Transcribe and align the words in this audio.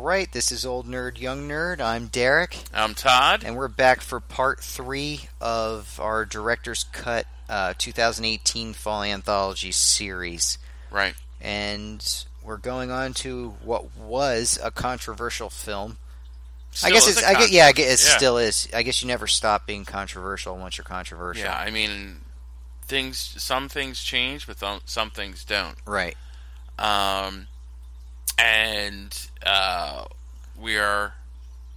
right, 0.00 0.30
this 0.32 0.50
is 0.52 0.64
Old 0.66 0.86
Nerd, 0.86 1.18
Young 1.20 1.48
Nerd. 1.48 1.80
I'm 1.80 2.06
Derek, 2.06 2.56
I'm 2.72 2.94
Todd. 2.94 3.42
and 3.44 3.56
we're 3.56 3.68
back 3.68 4.00
for 4.00 4.20
part 4.20 4.60
three 4.60 5.28
of 5.40 5.98
our 6.00 6.24
Director's 6.24 6.84
Cut 6.84 7.26
uh, 7.48 7.74
2018 7.78 8.72
Fall 8.72 9.02
Anthology 9.02 9.72
series. 9.72 10.58
Right. 10.90 11.14
And 11.40 12.04
we're 12.42 12.56
going 12.56 12.90
on 12.90 13.12
to 13.14 13.54
what 13.62 13.96
was 13.96 14.58
a 14.62 14.70
controversial 14.70 15.50
film. 15.50 15.98
I 16.84 16.90
guess 16.90 17.08
it's, 17.08 17.22
I 17.22 17.32
guess, 17.34 17.50
yeah, 17.50 17.66
I 17.66 17.72
guess 17.72 18.04
it 18.04 18.08
Yeah. 18.08 18.16
still 18.16 18.38
is. 18.38 18.68
I 18.72 18.82
guess 18.82 19.02
you 19.02 19.08
never 19.08 19.26
stop 19.26 19.66
being 19.66 19.84
controversial 19.84 20.56
once 20.56 20.78
you're 20.78 20.84
controversial. 20.84 21.44
Yeah, 21.44 21.56
I 21.58 21.70
mean, 21.70 22.20
things. 22.86 23.18
Some 23.18 23.68
things 23.68 24.00
change, 24.02 24.46
but 24.46 24.56
some 24.84 25.10
things 25.10 25.44
don't. 25.44 25.74
Right. 25.84 26.16
Um, 26.78 27.48
and 28.38 29.28
uh, 29.44 30.04
we 30.58 30.76
are 30.76 31.14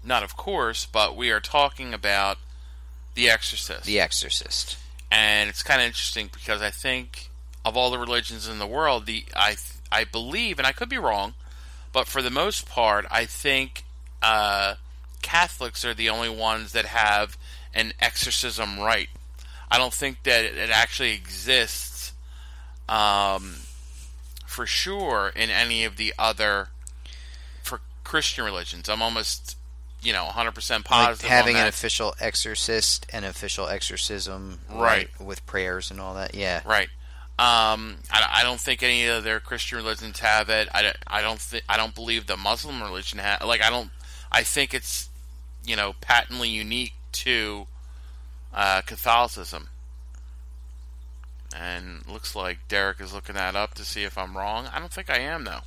not, 0.04 0.24
of 0.24 0.36
course, 0.36 0.86
but 0.86 1.16
we 1.16 1.32
are 1.32 1.40
talking 1.40 1.94
about 1.94 2.38
The 3.16 3.30
Exorcist. 3.30 3.86
The 3.86 4.00
Exorcist. 4.00 4.78
and 5.12 5.50
it's 5.50 5.64
kind 5.64 5.82
of 5.82 5.88
interesting 5.88 6.30
because 6.32 6.62
I 6.62 6.70
think 6.70 7.30
of 7.66 7.78
all 7.78 7.92
the 7.92 8.00
religions 8.00 8.48
in 8.48 8.60
the 8.60 8.68
world, 8.68 9.06
the 9.06 9.26
I 9.36 9.56
I 9.92 10.04
believe, 10.04 10.58
and 10.58 10.68
I 10.68 10.72
could 10.72 10.90
be 10.90 10.98
wrong, 10.98 11.36
but 11.94 12.08
for 12.08 12.22
the 12.22 12.32
most 12.32 12.68
part, 12.68 13.06
I 13.12 13.26
think 13.26 13.84
uh, 14.22 14.76
Catholics 15.22 15.86
are 15.86 15.94
the 15.94 16.10
only 16.10 16.30
ones 16.30 16.72
that 16.74 16.86
have 16.86 17.38
an 17.74 17.94
exorcism 18.00 18.80
rite. 18.80 19.10
I 19.72 19.78
don't 19.78 19.94
think 19.94 20.24
that 20.24 20.44
it 20.46 20.70
actually 20.70 21.14
exists, 21.14 22.14
um, 22.90 23.56
for 24.54 24.66
sure, 24.68 25.32
in 25.36 25.50
any 25.50 25.84
of 25.84 25.98
the 25.98 26.14
other 26.20 26.70
for 27.64 27.82
Christian 28.04 28.46
religions. 28.46 28.88
I'm 28.88 29.02
almost, 29.02 29.58
you 30.02 30.14
know, 30.14 30.30
100% 30.32 30.70
Like 30.70 30.86
positive 30.86 31.30
having 31.30 31.56
on 31.56 31.64
an 31.64 31.68
official 31.68 32.14
exorcist 32.20 33.06
and 33.12 33.26
official 33.26 33.68
exorcism, 33.68 34.60
Right. 34.70 35.10
with 35.20 35.46
prayers 35.46 35.90
and 35.92 36.00
all 36.00 36.14
that. 36.16 36.36
Yeah, 36.36 36.62
Right. 36.66 36.90
Um, 37.40 37.98
I, 38.12 38.42
I 38.42 38.44
don't 38.44 38.60
think 38.60 38.84
any 38.84 39.08
of 39.08 39.24
their 39.24 39.40
Christian 39.40 39.80
religions 39.80 40.20
have 40.20 40.50
it. 40.50 40.70
I, 40.72 40.84
don't- 40.84 40.98
I 41.08 41.22
don't 41.24 41.40
think 41.42 41.64
I 41.68 41.78
don't 41.78 41.96
believe 41.96 42.28
the 42.28 42.38
Muslim 42.38 42.80
religion 42.82 43.18
ha 43.18 43.40
Like 43.44 43.64
I 43.64 43.72
don't. 43.72 43.90
I 44.32 44.44
think 44.44 44.72
it's 44.76 45.10
you 45.66 45.76
know 45.76 45.94
patently 46.00 46.48
unique 46.50 46.94
to 47.24 47.66
uh, 48.54 48.82
Catholicism. 48.82 49.70
And 51.56 52.04
looks 52.08 52.36
like 52.36 52.58
Derek 52.68 53.00
is 53.00 53.14
looking 53.14 53.36
that 53.36 53.56
up 53.56 53.76
to 53.76 53.86
see 53.86 54.04
if 54.04 54.18
I'm 54.18 54.36
wrong. 54.36 54.68
I 54.74 54.80
don't 54.80 54.92
think 54.92 55.10
I 55.10 55.20
am 55.20 55.44
though. 55.44 55.62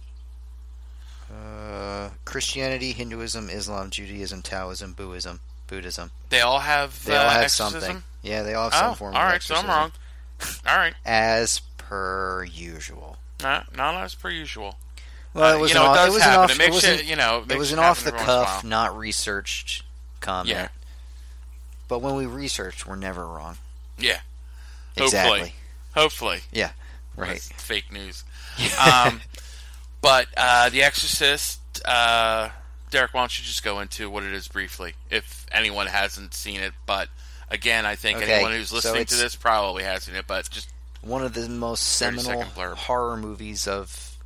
uh, 1.32 2.10
Christianity, 2.24 2.92
Hinduism, 2.92 3.48
Islam, 3.50 3.90
Judaism, 3.90 4.42
Taoism, 4.42 4.92
Buddhism, 4.94 5.40
Buddhism. 5.66 6.10
They 6.30 6.40
all 6.40 6.60
have. 6.60 7.04
They 7.04 7.16
uh, 7.16 7.22
all 7.22 7.30
have 7.30 7.42
exorcism? 7.44 7.80
something. 7.80 8.02
Yeah, 8.22 8.42
they 8.42 8.54
all 8.54 8.70
have 8.70 8.82
Oh, 8.82 8.86
some 8.88 8.96
form 8.96 9.16
all 9.16 9.22
right. 9.22 9.42
So 9.42 9.54
I'm 9.54 9.66
wrong. 9.66 9.92
All 10.66 10.76
right. 10.76 10.94
As 11.04 11.60
per 11.78 12.44
usual. 12.44 13.16
Not, 13.42 13.76
not 13.76 13.94
as 14.02 14.14
per 14.14 14.30
usual. 14.30 14.76
Well, 15.34 15.52
Uh, 15.54 15.58
it 15.58 15.60
was 15.60 15.70
you 15.72 15.76
an 15.78 15.84
know, 15.84 15.90
off, 15.90 15.98
it 15.98 16.08
it 16.08 16.12
was 16.12 16.22
happen. 16.22 16.38
an 16.38 16.44
off, 16.44 16.50
it 16.50 16.58
makes 16.58 16.84
it, 16.84 17.04
you 17.04 17.16
know, 17.16 17.38
it 17.40 17.48
makes 17.48 17.58
was 17.58 17.72
an 17.72 17.78
off 17.78 18.02
the 18.02 18.08
every 18.08 18.18
once 18.18 18.28
in 18.28 18.34
a 18.34 18.44
cuff, 18.44 18.64
not 18.64 18.96
researched 18.96 19.82
comment. 20.20 20.48
Yeah. 20.48 20.68
But 21.88 22.00
when 22.00 22.16
we 22.16 22.26
research, 22.26 22.86
we're 22.86 22.96
never 22.96 23.26
wrong. 23.26 23.58
Yeah. 23.98 24.20
Exactly. 24.96 25.38
Hopefully. 25.40 25.54
Yeah. 26.52 26.70
Right. 27.16 27.30
That's 27.30 27.48
fake 27.52 27.90
news. 27.92 28.24
um, 28.78 29.20
but 30.00 30.26
uh, 30.36 30.68
The 30.70 30.82
Exorcist, 30.82 31.60
uh, 31.84 32.50
Derek, 32.90 33.14
why 33.14 33.20
don't 33.20 33.38
you 33.38 33.44
just 33.44 33.64
go 33.64 33.80
into 33.80 34.08
what 34.10 34.22
it 34.22 34.32
is 34.32 34.48
briefly, 34.48 34.94
if 35.10 35.46
anyone 35.50 35.86
hasn't 35.86 36.34
seen 36.34 36.60
it? 36.60 36.72
But 36.86 37.08
again, 37.50 37.86
I 37.86 37.96
think 37.96 38.18
Okay, 38.18 38.32
anyone 38.32 38.52
who's 38.52 38.68
so 38.68 38.76
listening 38.76 39.06
to 39.06 39.16
this 39.16 39.34
probably 39.34 39.84
has 39.84 40.04
seen 40.04 40.14
it. 40.14 40.26
But 40.26 40.48
just 40.50 40.68
One 41.00 41.22
of 41.22 41.34
the 41.34 41.48
most 41.48 41.82
seminal 41.82 42.42
horror 42.42 43.16
movies 43.16 43.66
of 43.66 44.16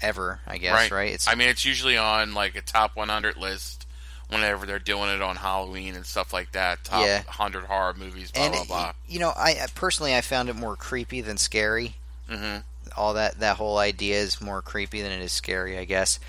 ever, 0.00 0.40
I 0.46 0.58
guess. 0.58 0.90
Right. 0.90 1.12
It's 1.12 1.28
I 1.28 1.34
mean, 1.34 1.48
it's 1.48 1.64
usually 1.64 1.96
on 1.96 2.34
like 2.34 2.54
a 2.56 2.62
top 2.62 2.96
100 2.96 3.36
list 3.36 3.83
whenever 4.28 4.66
they're 4.66 4.78
doing 4.78 5.10
it 5.10 5.22
on 5.22 5.36
Halloween 5.36 5.94
and 5.94 6.04
stuff 6.06 6.32
like 6.32 6.52
that. 6.52 6.84
Top 6.84 7.04
Yeah. 7.04 7.22
100 7.24 7.64
horror 7.64 7.94
movies, 7.94 8.30
blah 8.30 8.44
and 8.44 8.52
blah 8.54 8.64
blah. 8.64 8.92
you 9.06 9.18
know, 9.18 9.32
I 9.36 9.66
personally 9.74 10.14
I 10.14 10.20
found 10.20 10.48
it 10.48 10.56
more 10.56 10.76
creepy 10.76 11.20
than 11.20 11.38
scary. 11.38 11.96
hmm 12.28 12.58
all 12.96 13.14
that 13.14 13.40
that 13.40 13.56
whole 13.56 13.78
idea 13.78 14.16
is 14.16 14.40
more 14.40 14.60
creepy 14.62 15.00
than 15.02 15.10
it 15.10 15.20
is 15.20 15.32
scary, 15.32 15.78
I 15.78 15.84
guess. 15.84 16.20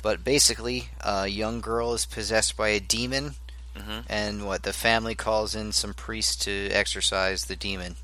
But 0.00 0.22
basically, 0.24 0.88
a 1.00 1.26
young 1.26 1.60
girl 1.60 1.92
is 1.92 2.06
possessed 2.06 2.56
by 2.56 2.68
a 2.68 2.80
demon, 2.80 3.34
Mhm. 3.76 4.04
and 4.08 4.46
what 4.46 4.62
the 4.62 4.72
family 4.72 5.14
calls 5.14 5.54
in 5.54 5.72
some 5.72 5.92
priest 5.92 6.40
to 6.42 6.70
exorcise 6.70 7.44
the 7.46 7.56
demon. 7.56 7.96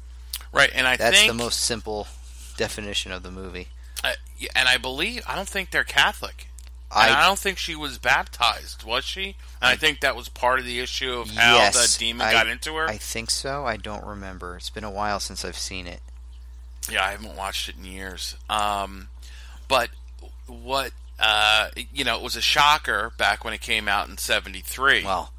Right, 0.52 0.70
and 0.74 0.86
I 0.86 0.96
That's 0.96 1.16
think 1.18 1.30
the 1.30 1.34
most 1.34 1.60
simple 1.60 2.08
definition 2.56 3.12
of 3.12 3.22
the 3.22 3.30
movie. 3.30 3.68
uh, 4.02 4.14
and 4.56 4.68
I 4.68 4.76
believe 4.76 5.22
I 5.26 5.34
don't 5.36 5.48
think 5.48 5.70
they're 5.70 5.84
Catholic. 5.84 6.48
I, 6.92 7.10
I 7.22 7.26
don't 7.26 7.38
think 7.38 7.58
she 7.58 7.76
was 7.76 7.98
baptized, 7.98 8.82
was 8.84 9.04
she? 9.04 9.36
And 9.62 9.68
I 9.70 9.76
think 9.76 10.00
that 10.00 10.16
was 10.16 10.28
part 10.28 10.58
of 10.58 10.64
the 10.64 10.80
issue 10.80 11.12
of 11.20 11.30
how 11.30 11.56
Yes, 11.56 11.96
the 11.96 11.98
demon 11.98 12.26
I- 12.26 12.32
got 12.32 12.48
into 12.48 12.74
her. 12.76 12.88
I 12.88 12.96
think 12.96 13.30
so. 13.30 13.64
I 13.64 13.76
don't 13.76 14.04
remember. 14.04 14.56
It's 14.56 14.70
been 14.70 14.84
a 14.84 14.90
while 14.90 15.20
since 15.20 15.44
I've 15.44 15.56
seen 15.58 15.86
it. 15.86 16.00
yeah, 16.90 17.04
I 17.04 17.10
haven't 17.12 17.36
watched 17.36 17.68
it 17.68 17.76
in 17.76 17.84
years. 17.84 18.36
Um, 18.48 19.08
but 19.68 19.90
what 20.46 20.92
uh, 21.20 21.68
you 21.92 22.02
know, 22.02 22.16
it 22.16 22.22
was 22.22 22.34
a 22.34 22.40
shocker 22.40 23.12
back 23.18 23.44
when 23.44 23.52
it 23.54 23.60
came 23.60 23.86
out 23.88 24.08
in 24.08 24.16
'73. 24.18 25.04
Well, 25.04 25.32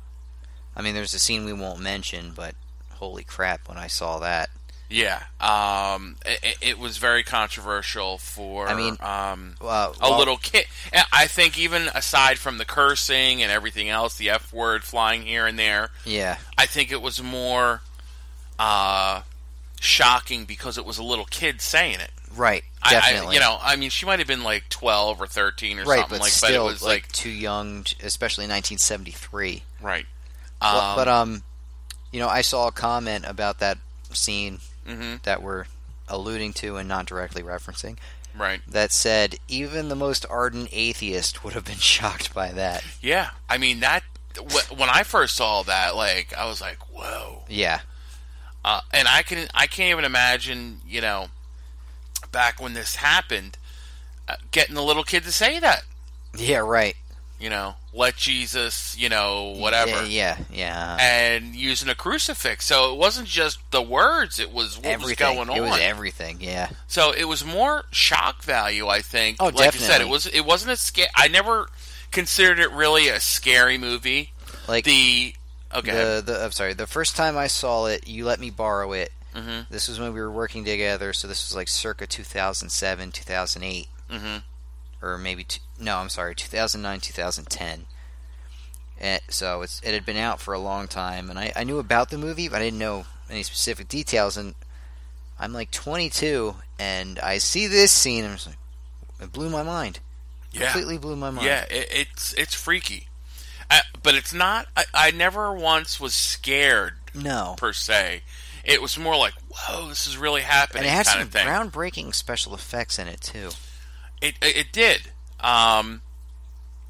I 0.75 0.81
mean, 0.81 0.93
there's 0.93 1.13
a 1.13 1.19
scene 1.19 1.43
we 1.43 1.53
won't 1.53 1.79
mention, 1.81 2.31
but 2.35 2.55
holy 2.91 3.23
crap! 3.23 3.67
When 3.67 3.77
I 3.77 3.87
saw 3.87 4.19
that, 4.19 4.49
yeah, 4.91 5.23
um, 5.39 6.17
it, 6.25 6.57
it 6.61 6.79
was 6.79 6.97
very 6.97 7.23
controversial 7.23 8.17
for. 8.17 8.67
I 8.67 8.75
mean, 8.75 8.97
um, 8.99 9.55
uh, 9.61 9.93
a 9.99 10.09
well, 10.09 10.19
little 10.19 10.37
kid. 10.37 10.65
I 11.13 11.27
think 11.27 11.57
even 11.57 11.83
aside 11.95 12.37
from 12.37 12.57
the 12.57 12.65
cursing 12.65 13.41
and 13.41 13.51
everything 13.51 13.89
else, 13.89 14.17
the 14.17 14.29
F 14.29 14.51
word 14.51 14.83
flying 14.83 15.21
here 15.23 15.47
and 15.47 15.57
there, 15.57 15.91
yeah, 16.05 16.37
I 16.57 16.65
think 16.65 16.91
it 16.91 17.01
was 17.01 17.23
more 17.23 17.81
uh, 18.59 19.21
shocking 19.79 20.43
because 20.43 20.77
it 20.77 20.85
was 20.85 20.97
a 20.97 21.03
little 21.03 21.25
kid 21.25 21.61
saying 21.61 21.99
it. 22.01 22.11
right, 22.35 22.63
definitely. 22.87 23.29
I, 23.29 23.33
you 23.33 23.39
know, 23.39 23.57
I 23.61 23.77
mean, 23.77 23.91
she 23.91 24.05
might 24.05 24.19
have 24.19 24.27
been 24.27 24.43
like 24.43 24.65
twelve 24.69 25.21
or 25.21 25.27
thirteen 25.27 25.79
or 25.79 25.83
right, 25.83 26.01
something 26.01 26.17
but 26.17 26.21
like. 26.23 26.31
still, 26.31 26.65
but 26.65 26.69
it 26.69 26.73
was 26.73 26.83
like, 26.83 27.03
like, 27.03 27.11
too 27.13 27.29
young, 27.29 27.85
especially 28.03 28.43
1973. 28.43 29.63
right. 29.81 30.05
Well, 30.61 30.79
Um, 30.91 30.95
but 30.97 31.07
um, 31.07 31.43
you 32.11 32.19
know, 32.19 32.27
I 32.27 32.41
saw 32.41 32.67
a 32.67 32.71
comment 32.71 33.23
about 33.25 33.59
that 33.59 33.77
scene 34.11 34.59
hmm 34.85 35.15
that 35.23 35.41
we're 35.41 35.65
alluding 36.07 36.53
to 36.53 36.75
and 36.77 36.87
not 36.89 37.05
directly 37.05 37.41
referencing 37.43 37.97
right. 38.37 38.61
that 38.67 38.91
said 38.91 39.35
even 39.47 39.87
the 39.89 39.95
most 39.95 40.25
ardent 40.29 40.67
atheist 40.71 41.43
would 41.43 41.53
have 41.53 41.65
been 41.65 41.75
shocked 41.77 42.33
by 42.33 42.51
that. 42.51 42.83
Yeah, 43.01 43.29
I 43.49 43.57
mean 43.57 43.79
that. 43.81 44.03
When 44.75 44.89
I 44.89 45.03
first 45.03 45.35
saw 45.35 45.61
that, 45.63 45.95
like, 45.95 46.33
I 46.37 46.45
was 46.45 46.61
like, 46.61 46.77
"Whoa!" 46.93 47.43
Yeah, 47.49 47.81
Uh, 48.63 48.79
and 48.93 49.07
I 49.07 49.23
can, 49.23 49.47
I 49.53 49.67
can't 49.67 49.91
even 49.91 50.05
imagine, 50.05 50.79
you 50.87 51.01
know, 51.01 51.27
back 52.31 52.61
when 52.61 52.73
this 52.73 52.95
happened, 52.97 53.57
uh, 54.29 54.35
getting 54.51 54.75
the 54.75 54.83
little 54.83 55.03
kid 55.03 55.23
to 55.23 55.31
say 55.33 55.59
that. 55.59 55.83
yeah, 56.37 56.59
right. 56.59 56.95
You 57.41 57.49
know, 57.49 57.73
let 57.91 58.15
Jesus, 58.17 58.95
you 58.99 59.09
know, 59.09 59.55
whatever. 59.57 60.05
Yeah, 60.05 60.05
yeah, 60.05 60.37
yeah. 60.53 60.97
and 61.01 61.55
using 61.55 61.89
a 61.89 61.95
crucifix. 61.95 62.65
So 62.67 62.93
it 62.93 62.97
wasn't 62.99 63.27
just 63.27 63.57
the 63.71 63.81
words; 63.81 64.39
it 64.39 64.51
was 64.53 64.77
what 64.77 64.85
everything. 64.85 65.37
was 65.37 65.47
going 65.47 65.49
on. 65.49 65.57
It 65.57 65.61
was 65.61 65.79
everything. 65.81 66.37
Yeah, 66.39 66.69
so 66.87 67.11
it 67.11 67.25
was 67.25 67.43
more 67.43 67.85
shock 67.91 68.43
value, 68.43 68.87
I 68.87 69.01
think. 69.01 69.37
Oh, 69.39 69.45
like 69.45 69.75
I 69.75 69.77
said, 69.79 70.01
it 70.01 70.07
was. 70.07 70.27
It 70.27 70.41
wasn't 70.45 70.71
a 70.71 70.77
scare. 70.77 71.07
I 71.15 71.29
never 71.29 71.67
considered 72.11 72.59
it 72.59 72.71
really 72.71 73.07
a 73.07 73.19
scary 73.19 73.77
movie. 73.79 74.31
like 74.67 74.85
The 74.85 75.33
okay, 75.73 75.91
the 75.91 76.21
the. 76.23 76.43
I'm 76.45 76.51
sorry. 76.51 76.73
The 76.75 76.85
first 76.87 77.15
time 77.15 77.37
I 77.37 77.47
saw 77.47 77.87
it, 77.87 78.07
you 78.07 78.23
let 78.25 78.39
me 78.39 78.51
borrow 78.51 78.91
it. 78.93 79.11
hmm 79.33 79.61
This 79.71 79.87
was 79.87 79.99
when 79.99 80.13
we 80.13 80.19
were 80.19 80.31
working 80.31 80.63
together, 80.63 81.11
so 81.13 81.27
this 81.27 81.47
was 81.49 81.55
like 81.55 81.67
circa 81.69 82.05
2007, 82.05 83.11
2008. 83.11 83.87
hmm 84.11 84.37
or 85.01 85.17
maybe 85.17 85.43
t- 85.45 85.61
no, 85.79 85.97
I'm 85.97 86.09
sorry, 86.09 86.35
2009, 86.35 86.99
2010. 86.99 87.85
And 88.99 89.21
so 89.29 89.61
it's 89.63 89.81
it 89.83 89.93
had 89.93 90.05
been 90.05 90.17
out 90.17 90.39
for 90.39 90.53
a 90.53 90.59
long 90.59 90.87
time, 90.87 91.29
and 91.29 91.39
I, 91.39 91.51
I 91.55 91.63
knew 91.63 91.79
about 91.79 92.09
the 92.11 92.17
movie, 92.19 92.47
but 92.47 92.57
I 92.61 92.65
didn't 92.65 92.79
know 92.79 93.05
any 93.29 93.41
specific 93.43 93.87
details. 93.87 94.37
And 94.37 94.53
I'm 95.39 95.53
like 95.53 95.71
22, 95.71 96.53
and 96.77 97.17
I 97.19 97.39
see 97.39 97.65
this 97.65 97.91
scene, 97.91 98.25
and 98.25 98.45
like, 98.45 98.57
it 99.19 99.31
blew 99.31 99.49
my 99.49 99.63
mind. 99.63 99.99
yeah, 100.51 100.71
Completely 100.71 100.99
blew 100.99 101.15
my 101.15 101.31
mind. 101.31 101.47
yeah. 101.47 101.65
It, 101.71 101.87
it's 101.91 102.33
it's 102.33 102.53
freaky, 102.53 103.07
uh, 103.71 103.79
but 104.03 104.13
it's 104.13 104.33
not. 104.33 104.67
I, 104.77 104.83
I 104.93 105.11
never 105.11 105.51
once 105.51 105.99
was 105.99 106.13
scared 106.13 106.93
No, 107.15 107.55
per 107.57 107.73
se. 107.73 108.21
It 108.63 108.83
was 108.83 108.99
more 108.99 109.17
like, 109.17 109.33
"Whoa, 109.49 109.89
this 109.89 110.05
is 110.05 110.15
really 110.15 110.41
happening." 110.41 110.83
and 110.83 110.87
it 110.87 110.93
had 110.95 111.07
some 111.07 111.27
groundbreaking 111.27 112.13
special 112.13 112.53
effects 112.53 112.99
in 112.99 113.07
it 113.07 113.19
too. 113.21 113.49
It 114.21 114.35
it, 114.41 114.71
did. 114.71 115.01
Um, 115.39 116.01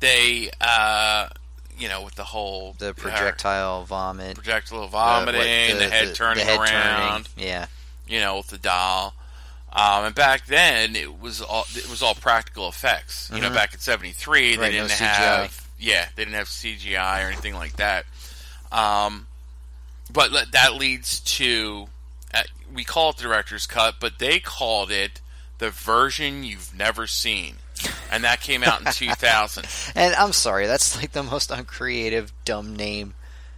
they, 0.01 0.49
uh, 0.59 1.29
you 1.77 1.87
know, 1.87 2.01
with 2.03 2.15
the 2.15 2.25
whole 2.25 2.73
The 2.77 2.93
projectile 2.93 3.85
vomit, 3.85 4.35
projectile 4.35 4.81
the- 4.81 4.87
vomiting, 4.87 5.69
what- 5.75 5.79
the, 5.79 5.89
head 5.89 6.13
turning 6.15 6.45
the 6.45 6.51
head 6.51 6.59
around, 6.59 7.25
turning. 7.35 7.47
Yeah, 7.47 7.65
you 8.07 8.19
know, 8.19 8.37
with 8.37 8.47
the 8.47 8.57
doll. 8.57 9.13
Um, 9.73 10.03
and 10.03 10.13
back 10.15 10.47
then, 10.47 10.97
it 10.97 11.19
was 11.21 11.41
all 11.41 11.65
it 11.73 11.89
was 11.89 12.01
all 12.03 12.13
practical 12.15 12.67
effects. 12.67 13.31
You 13.33 13.39
know, 13.39 13.49
Mhm. 13.49 13.53
back 13.55 13.73
in 13.73 13.79
'73, 13.79 14.57
they 14.57 14.65
no 14.65 14.71
didn't 14.71 14.89
CGI. 14.91 15.05
have 15.05 15.67
yeah, 15.79 16.09
they 16.15 16.25
didn't 16.25 16.35
have 16.35 16.49
CGI 16.49 17.23
or 17.23 17.27
anything 17.27 17.55
like 17.55 17.77
that. 17.77 18.05
Um, 18.71 19.27
but 20.11 20.51
that 20.51 20.73
leads 20.75 21.21
to 21.21 21.87
uh, 22.33 22.43
we 22.73 22.83
call 22.83 23.11
it 23.11 23.17
the 23.17 23.23
director's 23.23 23.65
cut, 23.65 23.95
but 24.01 24.19
they 24.19 24.39
called 24.41 24.91
it 24.91 25.21
the 25.61 25.69
version 25.69 26.43
you've 26.43 26.75
never 26.75 27.07
seen, 27.07 27.55
and 28.11 28.23
that 28.25 28.41
came 28.41 28.63
out 28.63 28.81
in 28.81 28.87
2000. 28.91 29.65
and 29.95 30.13
I'm 30.15 30.33
sorry, 30.33 30.67
that's 30.67 30.97
like 30.97 31.11
the 31.13 31.23
most 31.23 31.51
uncreative, 31.51 32.33
dumb 32.43 32.75
name. 32.75 33.13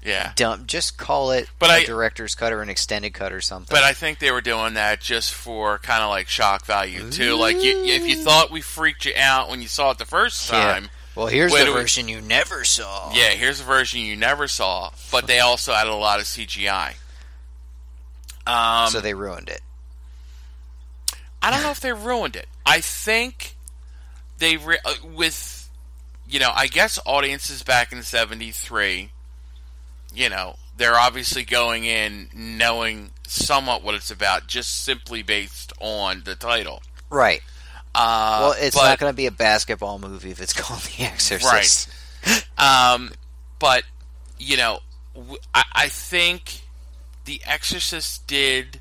Yeah, 0.06 0.34
Dumb. 0.36 0.66
Just 0.68 0.98
call 0.98 1.32
it 1.32 1.50
But 1.60 1.70
a 1.70 1.74
I- 1.76 1.84
director's 1.86 2.36
cut 2.36 2.52
or 2.52 2.62
an 2.62 2.68
extended 2.70 3.14
cut 3.14 3.32
or 3.32 3.40
something. 3.40 3.74
But 3.74 3.84
I 3.86 3.94
think 3.94 4.20
they 4.20 4.32
were 4.34 4.42
doing 4.42 4.74
that 4.74 5.00
just 5.00 5.34
for 5.34 5.78
kind 5.78 6.04
of 6.04 6.10
like 6.10 6.28
shock 6.28 6.66
value 6.66 7.10
too. 7.10 7.36
Like 7.38 7.64
you, 7.64 7.86
if 7.86 8.06
you 8.06 8.18
thought 8.18 8.52
we 8.52 8.60
freaked 8.60 9.06
you 9.06 9.14
out 9.16 9.50
when 9.50 9.62
you 9.62 9.70
saw 9.70 9.92
it 9.92 9.98
the 10.00 10.06
first 10.06 10.52
Yeah. 10.52 10.74
time, 10.74 10.90
well, 11.16 11.28
here's 11.28 11.54
the 11.54 11.64
we- 11.68 11.72
version 11.72 12.10
you 12.10 12.20
never 12.20 12.66
saw. 12.66 13.14
yeah, 13.14 13.30
here's 13.30 13.62
a 13.62 13.64
version 13.64 14.02
you 14.02 14.18
never 14.18 14.50
saw. 14.50 14.92
But 15.10 15.26
they 15.28 15.40
also 15.40 15.72
added 15.72 15.94
a 15.94 15.96
lot 15.96 16.20
of 16.20 16.26
CGI. 16.26 16.96
Um, 18.46 18.90
so 18.90 19.00
they 19.00 19.14
ruined 19.14 19.48
it. 19.48 19.62
I 21.44 21.52
don't 21.52 21.62
know 21.62 21.70
if 21.72 21.80
they 21.82 21.94
ruined 21.94 22.36
it. 22.36 22.48
I 22.66 22.80
think 22.82 23.56
they 24.40 24.58
re- 24.58 24.80
uh, 24.84 24.94
with 25.14 25.70
you 26.28 26.40
know, 26.40 26.52
I 26.56 26.68
guess 26.68 26.98
audiences 27.06 27.62
back 27.64 27.92
in 27.92 28.02
'73, 28.02 29.12
you 30.16 30.30
know, 30.30 30.56
they're 30.78 30.96
obviously 30.98 31.44
going 31.44 31.84
in 31.86 32.30
knowing 32.34 33.12
somewhat 33.28 33.84
what 33.84 33.94
it's 33.94 34.10
about, 34.10 34.48
just 34.48 34.84
simply 34.84 35.22
based 35.22 35.74
on 35.80 36.24
the 36.26 36.36
title. 36.36 36.82
Right. 37.10 37.42
Uh, 37.94 38.38
well, 38.42 38.56
it's 38.58 38.76
but- 38.76 38.88
not 38.90 38.98
going 39.00 39.12
to 39.12 39.16
be 39.16 39.28
a 39.28 39.32
basketball 39.32 40.00
movie 40.00 40.32
if 40.32 40.42
it's 40.42 40.54
called 40.60 40.82
The 40.82 41.04
Exorcist. 41.04 41.90
Um, 42.58 43.12
but 43.60 43.84
you 44.40 44.56
know, 44.56 44.80
w- 45.14 45.38
I, 45.54 45.64
I 45.74 45.88
think 45.90 46.62
The 47.26 47.42
Exorcist 47.46 48.26
did 48.28 48.80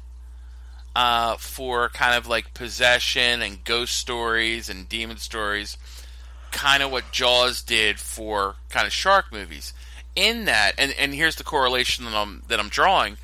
uh, 0.95 1.37
for 1.37 1.89
kind 1.91 2.17
of 2.17 2.27
like 2.27 2.55
possession 2.55 3.43
and 3.43 3.65
ghost 3.65 3.97
stories 3.97 4.69
and 4.69 4.89
demon 4.89 5.19
stories, 5.19 5.77
kind 6.51 6.83
of 6.83 6.91
what 6.91 7.13
Jaws 7.13 7.63
did 7.63 7.99
for 7.99 8.57
kind 8.69 8.87
of 8.87 8.93
shark 8.93 9.33
movies. 9.33 9.73
In 10.15 10.45
that, 10.45 10.73
and, 10.77 10.95
and 10.99 11.15
here's 11.15 11.37
the 11.37 11.45
correlation 11.45 12.05
that 12.05 12.15
I'm 12.15 12.43
that 12.49 12.61
I'm 12.61 12.69
drawing. 12.69 13.17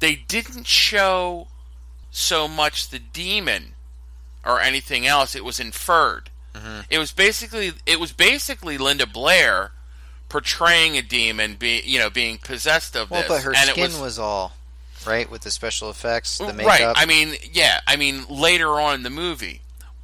They 0.00 0.14
didn't 0.14 0.66
show 0.66 1.48
so 2.10 2.46
much 2.46 2.90
the 2.90 2.98
demon 2.98 3.74
or 4.44 4.60
anything 4.60 5.06
else; 5.06 5.34
it 5.34 5.44
was 5.44 5.58
inferred. 5.58 6.30
It 6.90 6.98
was 6.98 7.12
basically 7.12 7.72
it 7.86 8.00
was 8.00 8.12
basically 8.12 8.78
Linda 8.78 9.06
Blair 9.06 9.72
portraying 10.28 10.96
a 10.96 11.02
demon, 11.02 11.54
be 11.54 11.82
you 11.84 11.98
know 11.98 12.10
being 12.10 12.38
possessed 12.38 12.96
of 12.96 13.10
Well, 13.10 13.22
this, 13.22 13.28
but 13.28 13.42
her 13.42 13.54
and 13.54 13.70
skin 13.70 13.84
it 13.84 13.88
was, 13.88 14.00
was, 14.00 14.18
all 14.18 14.52
right 15.06 15.30
with 15.30 15.42
the 15.42 15.50
special 15.50 15.90
effects, 15.90 16.38
the 16.38 16.52
makeup. 16.52 16.66
right. 16.66 16.94
I 16.96 17.06
mean, 17.06 17.34
yeah, 17.52 17.80
I 17.86 17.96
mean 17.96 18.24
later 18.28 18.68
on 18.80 18.94
in 18.94 19.02
the 19.02 19.10
movie. 19.10 19.60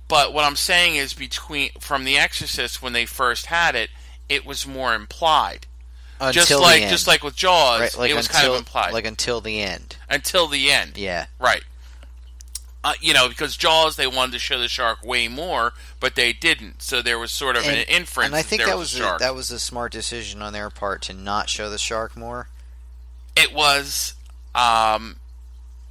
But 0.07 0.33
what 0.35 0.45
I'm 0.45 0.57
saying 0.57 0.97
is 0.97 1.15
between 1.15 1.71
from 1.81 2.05
The 2.05 2.19
Exorcist 2.19 2.83
when 2.83 2.93
they 2.93 3.07
first 3.07 3.47
had 3.47 3.75
it, 3.75 3.91
it 4.29 4.45
was 4.45 4.67
more 4.67 4.95
implied. 4.95 5.67
until 6.21 6.33
just 6.33 6.49
the 6.51 6.59
like 6.59 6.83
end. 6.83 6.91
just 6.91 7.07
like 7.07 7.25
with 7.25 7.35
Jaws, 7.35 7.81
right, 7.81 7.99
like 7.99 8.11
it 8.11 8.15
was 8.15 8.27
until, 8.27 8.41
kind 8.41 8.53
of 8.53 8.59
implied 8.59 8.93
like 8.93 9.07
until 9.07 9.41
the 9.41 9.61
end. 9.63 9.97
until 10.11 10.47
the 10.47 10.71
end. 10.71 10.97
Yeah. 10.99 11.27
Right. 11.41 11.63
Uh, 12.85 12.93
you 13.01 13.15
know, 13.15 13.31
because 13.31 13.57
Jaws, 13.57 13.97
they 13.97 14.07
wanted 14.07 14.33
to 14.33 14.39
show 14.39 14.59
the 14.59 14.69
shark 14.69 15.03
way 15.03 15.27
more, 15.27 15.73
but 16.01 16.17
they 16.17 16.35
didn't. 16.35 16.83
So 16.83 17.01
there 17.01 17.19
was 17.19 17.33
sort 17.33 17.57
of 17.57 17.65
an 17.65 17.77
inference. 17.89 18.27
And 18.27 18.37
I 18.37 18.43
think 18.43 18.61
there 18.61 18.69
that 18.69 18.77
was, 18.77 18.93
was 18.93 19.01
a, 19.01 19.17
that 19.21 19.35
was 19.35 19.51
a 19.51 19.59
smart 19.59 19.91
decision 19.91 20.43
on 20.43 20.53
their 20.53 20.69
part 20.69 21.01
to 21.03 21.15
not 21.15 21.49
show 21.49 21.71
the 21.71 21.79
shark 21.79 22.15
more. 22.15 22.49
it 23.35 23.55
was. 23.55 24.15
Um, 24.55 25.17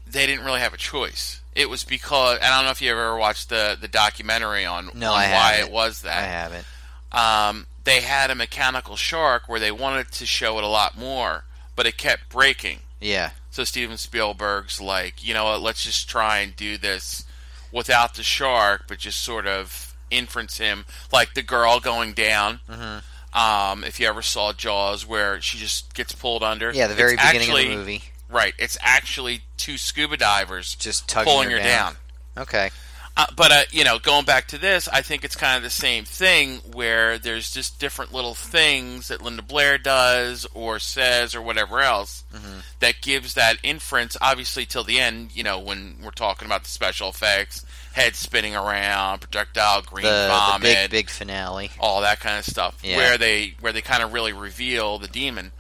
they 0.08 0.26
didn't 0.26 0.46
really 0.46 0.60
have 0.60 0.74
a 0.74 0.78
choice. 0.78 1.42
It 1.56 1.70
was 1.70 1.84
because 1.84 2.38
and 2.38 2.46
I 2.46 2.58
don't 2.58 2.66
know 2.66 2.72
if 2.72 2.82
you 2.82 2.92
ever 2.92 3.16
watched 3.18 3.50
the 3.50 3.78
the 3.80 3.88
documentary 3.88 4.66
on, 4.66 4.90
No, 4.94 5.12
on 5.14 5.32
why 5.32 5.58
it 5.60 5.72
was 5.72 6.02
that. 6.02 6.24
I 6.24 6.28
haven't. 6.28 6.66
Um, 7.12 7.68
they 7.84 8.02
had 8.02 8.32
a 8.32 8.36
mechanical 8.36 8.96
shark 8.96 9.48
where 9.48 9.60
they 9.60 9.72
wanted 9.72 10.12
to 10.14 10.26
show 10.26 10.58
it 10.58 10.64
a 10.64 10.68
lot 10.68 10.98
more, 10.98 11.44
but 11.76 11.86
it 11.86 11.98
kept 11.98 12.30
breaking. 12.30 12.80
Yeah. 13.00 13.32
So 13.52 13.64
Steven 13.64 13.98
Spielberg's 13.98 14.82
like, 14.82 15.24
you 15.26 15.34
know 15.34 15.44
what, 15.46 15.62
let's 15.62 15.84
just 15.84 16.10
try 16.10 16.40
and 16.40 16.56
do 16.56 16.78
this 16.78 17.26
without 17.72 18.16
the 18.16 18.24
shark, 18.24 18.86
but 18.88 18.98
just 18.98 19.20
sort 19.20 19.46
of 19.46 19.94
inference 20.10 20.58
him, 20.58 20.86
like 21.12 21.34
the 21.34 21.42
girl 21.44 21.80
going 21.80 22.14
down. 22.14 22.62
Mm-hmm. 22.70 23.38
Um, 23.38 23.84
if 23.84 24.00
you 24.00 24.08
ever 24.08 24.22
saw 24.22 24.54
Jaws, 24.54 25.08
where 25.08 25.42
she 25.42 25.58
just 25.58 25.94
gets 25.96 26.14
pulled 26.14 26.44
under. 26.44 26.72
Yeah, 26.72 26.88
the 26.88 26.94
very 26.94 27.14
It's 27.14 27.24
beginning 27.24 27.42
actually, 27.50 27.64
of 27.66 27.70
the 27.72 27.76
movie, 27.78 28.04
Right, 28.34 28.54
it's 28.58 28.78
actually 28.82 29.42
two 29.58 29.78
scuba 29.78 30.18
divers 30.18 30.76
just 30.76 31.08
tugging 31.08 31.32
pulling 31.32 31.50
her 31.52 31.58
her 31.58 31.64
down. 31.64 31.96
Okay. 32.38 32.72
Uh, 33.16 33.28
but 33.38 33.52
uh, 33.52 33.62
you 33.70 33.84
know, 33.84 34.00
going 34.00 34.26
back 34.26 34.48
to 34.48 34.58
this, 34.58 34.88
I 34.88 35.04
think 35.04 35.24
it's 35.24 35.36
kind 35.36 35.56
of 35.56 35.62
the 35.62 35.70
same 35.70 36.04
thing 36.04 36.58
where 36.74 37.20
there's 37.20 37.52
just 37.54 37.80
different 37.80 38.12
little 38.12 38.34
things 38.34 39.10
that 39.10 39.22
Linda 39.22 39.44
Blair 39.44 39.78
does 39.78 40.48
or 40.56 40.80
says 40.80 41.36
or 41.36 41.42
whatever 41.44 41.80
else 41.80 42.24
Mm-hmm. 42.34 42.60
that 42.80 42.96
gives 43.04 43.36
that 43.36 43.58
inference. 43.62 44.18
Obviously, 44.20 44.66
till 44.66 44.84
the 44.84 45.00
end, 45.00 45.36
you 45.36 45.44
know, 45.44 45.60
when 45.60 45.98
we're 46.04 46.10
talking 46.10 46.48
about 46.48 46.64
the 46.64 46.70
special 46.70 47.10
effects, 47.10 47.64
head 47.94 48.16
spinning 48.16 48.56
around, 48.56 49.20
projectile 49.20 49.84
green 49.84 50.06
The, 50.08 50.56
the 50.56 50.60
big 50.64 50.90
big 50.90 51.10
finale. 51.12 51.70
all 51.80 52.02
that 52.02 52.20
kind 52.20 52.40
of 52.40 52.46
stuff, 52.46 52.80
Yeah. 52.84 52.98
where 52.98 53.20
they 53.20 53.54
where 53.60 53.72
they 53.74 53.82
kind 53.84 54.02
of 54.02 54.12
really 54.12 54.34
reveal 54.34 54.98
the 54.98 55.08
demon. 55.08 55.52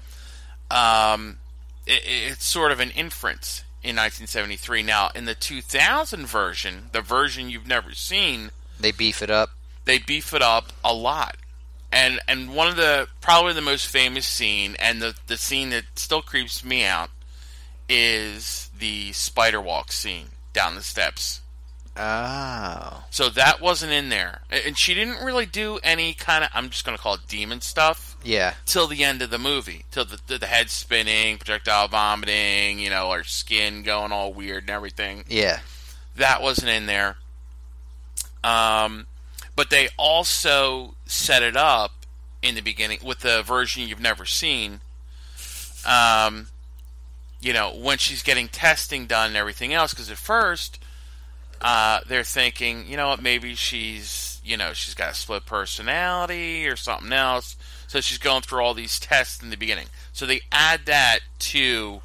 Um, 0.71 1.37
it, 1.85 2.01
it's 2.05 2.45
sort 2.45 2.71
of 2.71 2.79
an 2.79 2.91
inference 2.91 3.63
in 3.81 3.95
1973. 3.95 4.81
Now, 4.83 5.09
in 5.13 5.25
the 5.25 5.35
2000 5.35 6.25
version, 6.25 6.89
the 6.91 7.01
version 7.01 7.49
you've 7.49 7.67
never 7.67 7.93
seen, 7.93 8.51
They 8.79 8.91
beef 8.91 9.21
it 9.21 9.29
up. 9.29 9.49
they 9.85 9.97
beef 9.99 10.33
it 10.33 10.41
up 10.41 10.71
a 10.83 10.93
lot. 10.93 11.37
And 11.91 12.19
and 12.27 12.55
one 12.55 12.67
of 12.69 12.75
the 12.75 13.07
probably 13.21 13.53
the 13.53 13.61
most 13.61 13.85
famous 13.87 14.25
scene, 14.25 14.75
and 14.79 15.01
the 15.01 15.15
the 15.27 15.37
scene 15.37 15.69
that 15.69 15.83
still 15.95 16.21
creeps 16.23 16.63
me 16.63 16.83
out, 16.83 17.11
is 17.87 18.69
the 18.77 19.11
spider 19.11 19.61
walk 19.61 19.91
scene 19.91 20.27
down 20.53 20.75
the 20.75 20.81
steps. 20.81 21.41
Oh. 21.95 23.03
So 23.11 23.29
that 23.29 23.61
wasn't 23.61 23.91
in 23.91 24.09
there, 24.09 24.41
and 24.49 24.75
she 24.77 24.95
didn't 24.95 25.23
really 25.23 25.45
do 25.45 25.79
any 25.83 26.15
kind 26.15 26.43
of 26.43 26.49
I'm 26.53 26.69
just 26.71 26.83
going 26.85 26.97
to 26.97 27.01
call 27.03 27.13
it 27.15 27.27
demon 27.27 27.61
stuff 27.61 28.12
Yeah. 28.23 28.53
till 28.65 28.87
the 28.87 29.03
end 29.03 29.21
of 29.21 29.29
the 29.29 29.37
movie, 29.37 29.85
till 29.91 30.05
the, 30.05 30.19
the, 30.27 30.37
the 30.37 30.45
head 30.45 30.69
spinning, 30.69 31.37
projectile 31.37 31.87
vomiting, 31.87 32.79
you 32.79 32.89
know, 32.89 33.11
her 33.11 33.23
skin 33.23 33.83
going 33.83 34.11
all 34.11 34.33
weird 34.33 34.63
and 34.63 34.69
everything. 34.69 35.25
Yeah. 35.27 35.59
That 36.15 36.41
wasn't 36.41 36.69
in 36.69 36.85
there. 36.85 37.17
Um, 38.43 39.07
but 39.55 39.69
they 39.69 39.89
also 39.97 40.95
set 41.05 41.43
it 41.43 41.55
up 41.55 41.91
in 42.41 42.55
the 42.55 42.61
beginning 42.61 42.99
with 43.03 43.19
the 43.19 43.41
version 43.43 43.87
you've 43.87 43.99
never 44.01 44.25
seen. 44.25 44.81
Um, 45.85 46.47
you 47.41 47.53
know, 47.53 47.73
when 47.75 47.97
she's 47.97 48.23
getting 48.23 48.47
testing 48.47 49.05
done 49.05 49.27
and 49.27 49.37
everything 49.37 49.73
else, 49.73 49.93
because 49.93 50.09
at 50.09 50.17
first 50.17 50.79
uh, 51.61 51.99
they're 52.07 52.23
thinking, 52.23 52.85
you 52.87 52.97
know 52.97 53.09
what, 53.09 53.21
maybe 53.21 53.55
she's, 53.55 54.41
you 54.43 54.57
know, 54.57 54.73
she's 54.73 54.93
got 54.93 55.11
a 55.11 55.15
split 55.15 55.45
personality 55.45 56.67
or 56.67 56.75
something 56.75 57.11
else. 57.13 57.55
So 57.93 58.01
she's 58.01 58.17
going 58.17 58.41
through 58.41 58.61
all 58.63 58.73
these 58.73 58.99
tests 58.99 59.43
in 59.43 59.51
the 59.51 59.55
beginning. 59.55 59.85
So 60.13 60.25
they 60.25 60.41
add 60.51 60.87
that 60.87 61.19
to 61.53 62.01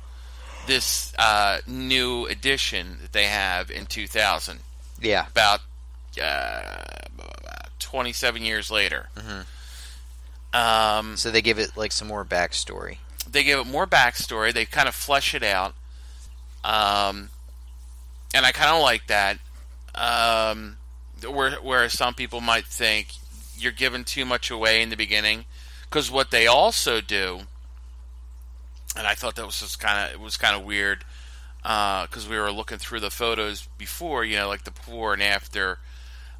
this 0.67 1.15
uh, 1.19 1.61
new 1.67 2.27
edition 2.27 2.99
that 3.01 3.13
they 3.13 3.25
have 3.25 3.71
in 3.71 3.87
2000, 3.87 4.59
Yeah. 5.01 5.29
about 5.29 5.61
uh, 6.23 6.85
27 7.79 8.43
years 8.43 8.71
later. 8.71 9.09
Um, 10.53 11.17
So 11.17 11.31
they 11.31 11.41
give 11.41 11.59
it 11.59 11.75
like 11.75 11.93
some 11.93 12.07
more 12.09 12.23
backstory. 12.23 12.99
they 13.27 13.43
give 13.43 13.59
it 13.59 13.67
more 13.67 13.87
backstory. 13.87 14.53
They 14.53 14.67
kind 14.67 14.89
of 14.89 14.95
flesh 14.95 15.35
it 15.35 15.43
out, 15.43 15.75
um, 16.65 17.31
and 18.35 18.45
I 18.45 18.53
kind 18.53 18.77
of 18.77 18.83
like 18.83 19.07
that. 19.07 19.39
Um, 19.95 20.77
where 21.27 21.53
where 21.63 21.89
some 21.89 22.13
people 22.13 22.43
might 22.43 22.67
think 22.67 23.09
you're 23.57 23.73
giving 23.73 24.05
too 24.05 24.27
much 24.27 24.51
away 24.51 24.83
in 24.83 24.91
the 24.91 24.97
beginning, 24.97 25.47
because 25.89 26.11
what 26.11 26.31
they 26.31 26.47
also 26.47 27.01
do, 27.01 27.41
and 28.97 29.07
I 29.07 29.15
thought 29.15 29.37
that 29.37 29.47
was 29.47 29.61
just 29.61 29.81
kind 29.81 30.09
of 30.09 30.15
it 30.15 30.21
was 30.21 30.37
kind 30.37 30.57
of 30.57 30.65
weird, 30.65 31.05
because 31.63 32.29
we 32.29 32.39
were 32.39 32.53
looking 32.53 32.79
through 32.79 33.01
the 33.01 33.11
photos 33.11 33.69
before, 33.79 34.25
you 34.25 34.37
know, 34.37 34.49
like 34.49 34.65
the 34.65 34.71
before 34.71 35.13
and 35.13 35.23
after, 35.23 35.79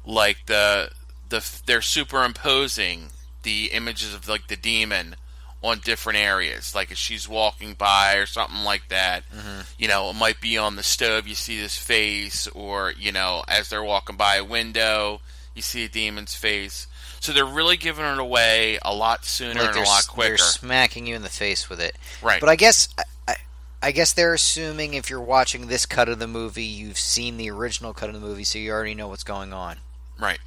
like 0.05 0.45
the 0.47 0.89
the 1.29 1.61
they're 1.65 1.81
superimposing 1.81 3.09
the 3.43 3.71
images 3.71 4.13
of 4.13 4.27
like 4.27 4.47
the 4.47 4.57
demon 4.57 5.15
on 5.61 5.79
different 5.79 6.17
areas, 6.17 6.73
like 6.73 6.89
if 6.89 6.97
she's 6.97 7.27
walking 7.27 7.73
by 7.73 8.15
or 8.15 8.25
something 8.25 8.63
like 8.63 8.87
that. 8.87 9.23
Mm-hmm. 9.29 9.61
You 9.77 9.89
know, 9.89 10.09
it 10.09 10.15
might 10.15 10.39
be 10.39 10.57
on 10.57 10.77
the 10.77 10.83
stove. 10.83 11.27
You 11.27 11.35
see 11.35 11.59
this 11.59 11.77
face, 11.77 12.47
or 12.47 12.93
you 12.97 13.11
know, 13.11 13.43
as 13.47 13.69
they're 13.69 13.83
walking 13.83 14.15
by 14.15 14.35
a 14.37 14.43
window, 14.43 15.19
you 15.53 15.61
see 15.61 15.83
a 15.83 15.89
demon's 15.89 16.33
face. 16.33 16.87
So 17.21 17.33
they're 17.33 17.45
really 17.45 17.77
giving 17.77 18.05
it 18.05 18.17
away 18.19 18.79
a 18.81 18.93
lot 18.93 19.25
sooner 19.25 19.59
like 19.59 19.75
and 19.75 19.85
a 19.85 19.87
lot 19.89 20.07
quicker. 20.07 20.29
they're 20.29 20.37
smacking 20.37 21.05
you 21.05 21.15
in 21.15 21.21
the 21.21 21.29
face 21.29 21.69
with 21.69 21.79
it. 21.81 21.95
Right. 22.21 22.39
But 22.39 22.49
I 22.49 22.55
guess 22.55 22.87
I, 22.97 23.03
I, 23.27 23.35
I 23.83 23.91
guess 23.91 24.13
they're 24.13 24.33
assuming 24.33 24.93
if 24.93 25.09
you're 25.09 25.19
watching 25.21 25.67
this 25.67 25.85
cut 25.85 26.07
of 26.09 26.19
the 26.19 26.27
movie, 26.27 26.63
you've 26.63 26.97
seen 26.97 27.37
the 27.37 27.49
original 27.49 27.93
cut 27.93 28.09
of 28.09 28.15
the 28.15 28.25
movie, 28.25 28.43
so 28.45 28.57
you 28.57 28.71
already 28.71 28.95
know 28.95 29.07
what's 29.09 29.23
going 29.23 29.51
on. 29.53 29.77
Right. 30.19 30.39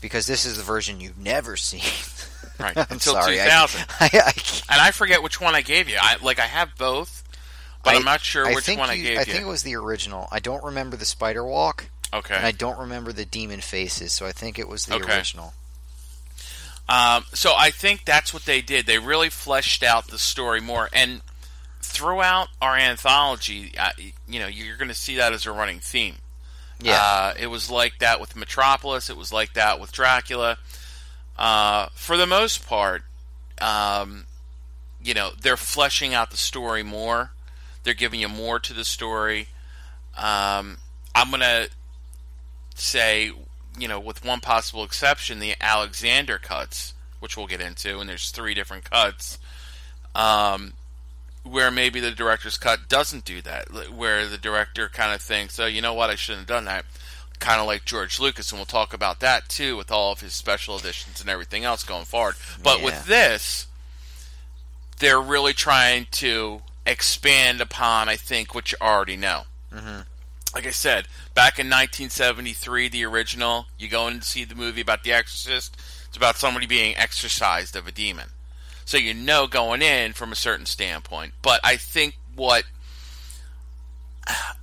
Because 0.00 0.26
this 0.26 0.44
is 0.44 0.56
the 0.56 0.62
version 0.62 1.00
you've 1.00 1.18
never 1.18 1.56
seen. 1.56 1.82
Right. 2.58 2.74
I'm 2.74 2.86
Until 2.88 3.12
sorry, 3.12 3.36
2000. 3.36 3.84
I, 4.00 4.04
I, 4.14 4.32
and 4.72 4.80
I 4.80 4.90
forget 4.90 5.22
which 5.22 5.42
one 5.42 5.54
I 5.54 5.60
gave 5.60 5.90
you. 5.90 5.98
I 6.00 6.16
like 6.22 6.38
I 6.38 6.46
have 6.46 6.70
both, 6.78 7.22
but 7.84 7.90
I, 7.90 7.96
I- 7.96 7.98
am 7.98 8.04
not 8.06 8.22
sure 8.22 8.46
I 8.46 8.54
which 8.54 8.66
one 8.68 8.88
I 8.88 8.96
gave 8.96 9.04
you- 9.12 9.18
I 9.20 9.24
think 9.24 9.42
it 9.42 9.46
was 9.46 9.62
the 9.62 9.76
original. 9.76 10.26
I 10.32 10.38
don't 10.38 10.64
remember 10.64 10.96
the 10.96 11.04
spider 11.04 11.44
walk, 11.44 11.90
okay. 12.18 12.34
and 12.36 12.44
I 12.46 12.52
don't 12.52 12.78
remember 12.78 13.12
the 13.12 13.24
demon 13.24 13.60
faces, 13.60 14.12
so 14.12 14.26
I 14.26 14.32
think 14.32 14.58
it 14.58 14.68
was 14.68 14.86
the 14.86 14.96
Okay. 14.96 15.16
original. 15.16 15.54
Um, 16.88 17.24
so 17.34 17.52
I 17.56 17.70
think 17.70 18.04
that's 18.04 18.32
what 18.32 18.44
they 18.44 18.60
did. 18.60 18.86
They 18.86 18.98
really 18.98 19.28
fleshed 19.28 19.82
out 19.82 20.06
the 20.08 20.18
story 20.18 20.60
more, 20.60 20.88
and 20.92 21.20
throughout 21.82 22.48
our 22.62 22.76
anthology, 22.76 23.72
uh, 23.78 23.90
you 24.28 24.38
know, 24.40 24.46
you're 24.46 24.76
going 24.76 24.88
to 24.88 24.94
see 24.94 25.16
that 25.16 25.32
as 25.32 25.46
a 25.46 25.52
running 25.52 25.80
theme. 25.80 26.16
Yeah. 26.80 27.00
Uh, 27.00 27.34
it 27.38 27.46
was 27.46 27.70
like 27.70 27.98
that 28.00 28.20
with 28.20 28.36
Metropolis. 28.36 29.08
It 29.10 29.16
was 29.16 29.32
like 29.32 29.54
that 29.54 29.80
with 29.80 29.92
Dracula. 29.92 30.58
Uh, 31.38 31.88
for 31.94 32.16
the 32.16 32.26
most 32.26 32.66
part, 32.66 33.02
um, 33.60 34.26
you 35.02 35.14
know, 35.14 35.30
they're 35.40 35.56
fleshing 35.56 36.14
out 36.14 36.30
the 36.30 36.36
story 36.36 36.82
more. 36.82 37.30
They're 37.82 37.94
giving 37.94 38.20
you 38.20 38.28
more 38.28 38.58
to 38.60 38.72
the 38.72 38.84
story. 38.84 39.48
Um, 40.16 40.78
I'm 41.14 41.30
gonna 41.30 41.66
say, 42.78 43.32
you 43.78 43.88
know, 43.88 43.98
with 44.00 44.24
one 44.24 44.40
possible 44.40 44.84
exception, 44.84 45.38
the 45.38 45.54
Alexander 45.60 46.38
cuts, 46.38 46.94
which 47.20 47.36
we'll 47.36 47.46
get 47.46 47.60
into, 47.60 47.98
and 48.00 48.08
there's 48.08 48.30
three 48.30 48.54
different 48.54 48.88
cuts. 48.90 49.38
Um, 50.14 50.72
where 51.42 51.70
maybe 51.70 52.00
the 52.00 52.10
director's 52.10 52.58
cut 52.58 52.88
doesn't 52.88 53.24
do 53.24 53.40
that, 53.42 53.68
where 53.92 54.26
the 54.26 54.38
director 54.38 54.88
kind 54.88 55.14
of 55.14 55.20
thinks, 55.22 55.58
"Oh, 55.60 55.66
you 55.66 55.80
know 55.80 55.94
what? 55.94 56.10
I 56.10 56.14
shouldn't 56.16 56.40
have 56.40 56.48
done 56.48 56.64
that." 56.64 56.84
Kind 57.38 57.60
of 57.60 57.66
like 57.66 57.84
George 57.84 58.18
Lucas, 58.18 58.50
and 58.50 58.58
we'll 58.58 58.64
talk 58.66 58.94
about 58.94 59.20
that 59.20 59.48
too 59.48 59.76
with 59.76 59.90
all 59.92 60.10
of 60.12 60.20
his 60.22 60.32
special 60.32 60.76
editions 60.78 61.20
and 61.20 61.28
everything 61.28 61.64
else 61.64 61.82
going 61.84 62.06
forward. 62.06 62.34
But 62.62 62.78
Yeah. 62.78 62.84
with 62.86 63.06
this, 63.06 63.66
they're 64.98 65.20
really 65.20 65.52
trying 65.52 66.06
to 66.12 66.62
expand 66.86 67.60
upon, 67.60 68.08
I 68.08 68.16
think, 68.16 68.54
what 68.54 68.72
you 68.72 68.78
already 68.80 69.16
know. 69.16 69.44
hmm 69.72 70.00
Like 70.56 70.66
I 70.66 70.70
said, 70.70 71.06
back 71.34 71.58
in 71.58 71.66
1973, 71.66 72.88
the 72.88 73.04
original, 73.04 73.66
you 73.78 73.90
go 73.90 74.08
in 74.08 74.20
to 74.20 74.24
see 74.24 74.42
the 74.42 74.54
movie 74.54 74.80
about 74.80 75.04
The 75.04 75.12
Exorcist. 75.12 75.76
It's 76.08 76.16
about 76.16 76.38
somebody 76.38 76.64
being 76.64 76.96
exorcised 76.96 77.76
of 77.76 77.86
a 77.86 77.92
demon. 77.92 78.28
So 78.86 78.96
you 78.96 79.12
know 79.12 79.48
going 79.48 79.82
in 79.82 80.14
from 80.14 80.32
a 80.32 80.34
certain 80.34 80.64
standpoint. 80.64 81.34
But 81.42 81.60
I 81.62 81.76
think 81.76 82.16
what. 82.34 82.64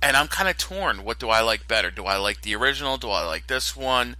And 0.02 0.16
I'm 0.16 0.26
kind 0.26 0.48
of 0.48 0.58
torn. 0.58 1.04
What 1.04 1.20
do 1.20 1.28
I 1.28 1.42
like 1.42 1.68
better? 1.68 1.92
Do 1.92 2.06
I 2.06 2.16
like 2.16 2.42
the 2.42 2.56
original? 2.56 2.96
Do 2.96 3.10
I 3.10 3.24
like 3.24 3.46
this 3.46 3.76
one? 3.76 4.16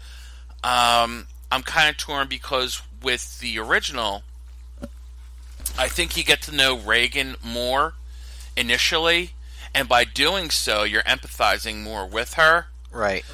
Um, 0.62 1.26
I'm 1.50 1.64
kind 1.64 1.90
of 1.90 1.97
torn 1.97 2.28
because 2.28 2.83
with 3.02 3.40
the 3.40 3.59
original, 3.59 4.23
I 5.76 5.88
think 5.88 6.16
you 6.16 6.23
get 6.23 6.40
to 6.43 6.54
know 6.54 6.78
Reagan 6.78 7.35
more 7.43 7.95
initially, 8.57 9.33
and 9.75 9.88
by 9.88 10.04
doing 10.04 10.50
so, 10.50 10.85
you're 10.85 11.02
empathizing 11.02 11.83
more 11.83 12.07
with 12.07 12.35
her. 12.35 12.66
Right. 12.93 13.25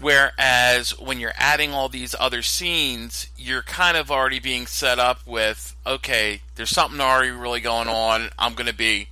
Whereas 0.00 0.96
when 0.98 1.18
you're 1.18 1.32
adding 1.36 1.72
all 1.72 1.88
these 1.88 2.14
other 2.20 2.42
scenes, 2.42 3.28
you're 3.36 3.62
kind 3.62 3.96
of 3.96 4.10
already 4.10 4.38
being 4.38 4.66
set 4.66 5.00
up 5.00 5.26
with, 5.26 5.74
okay, 5.84 6.42
there's 6.54 6.70
something 6.70 7.00
already 7.00 7.30
really 7.30 7.60
going 7.60 7.88
on. 7.88 8.30
I'm 8.38 8.54
going 8.54 8.68
to 8.68 8.74
be, 8.74 9.08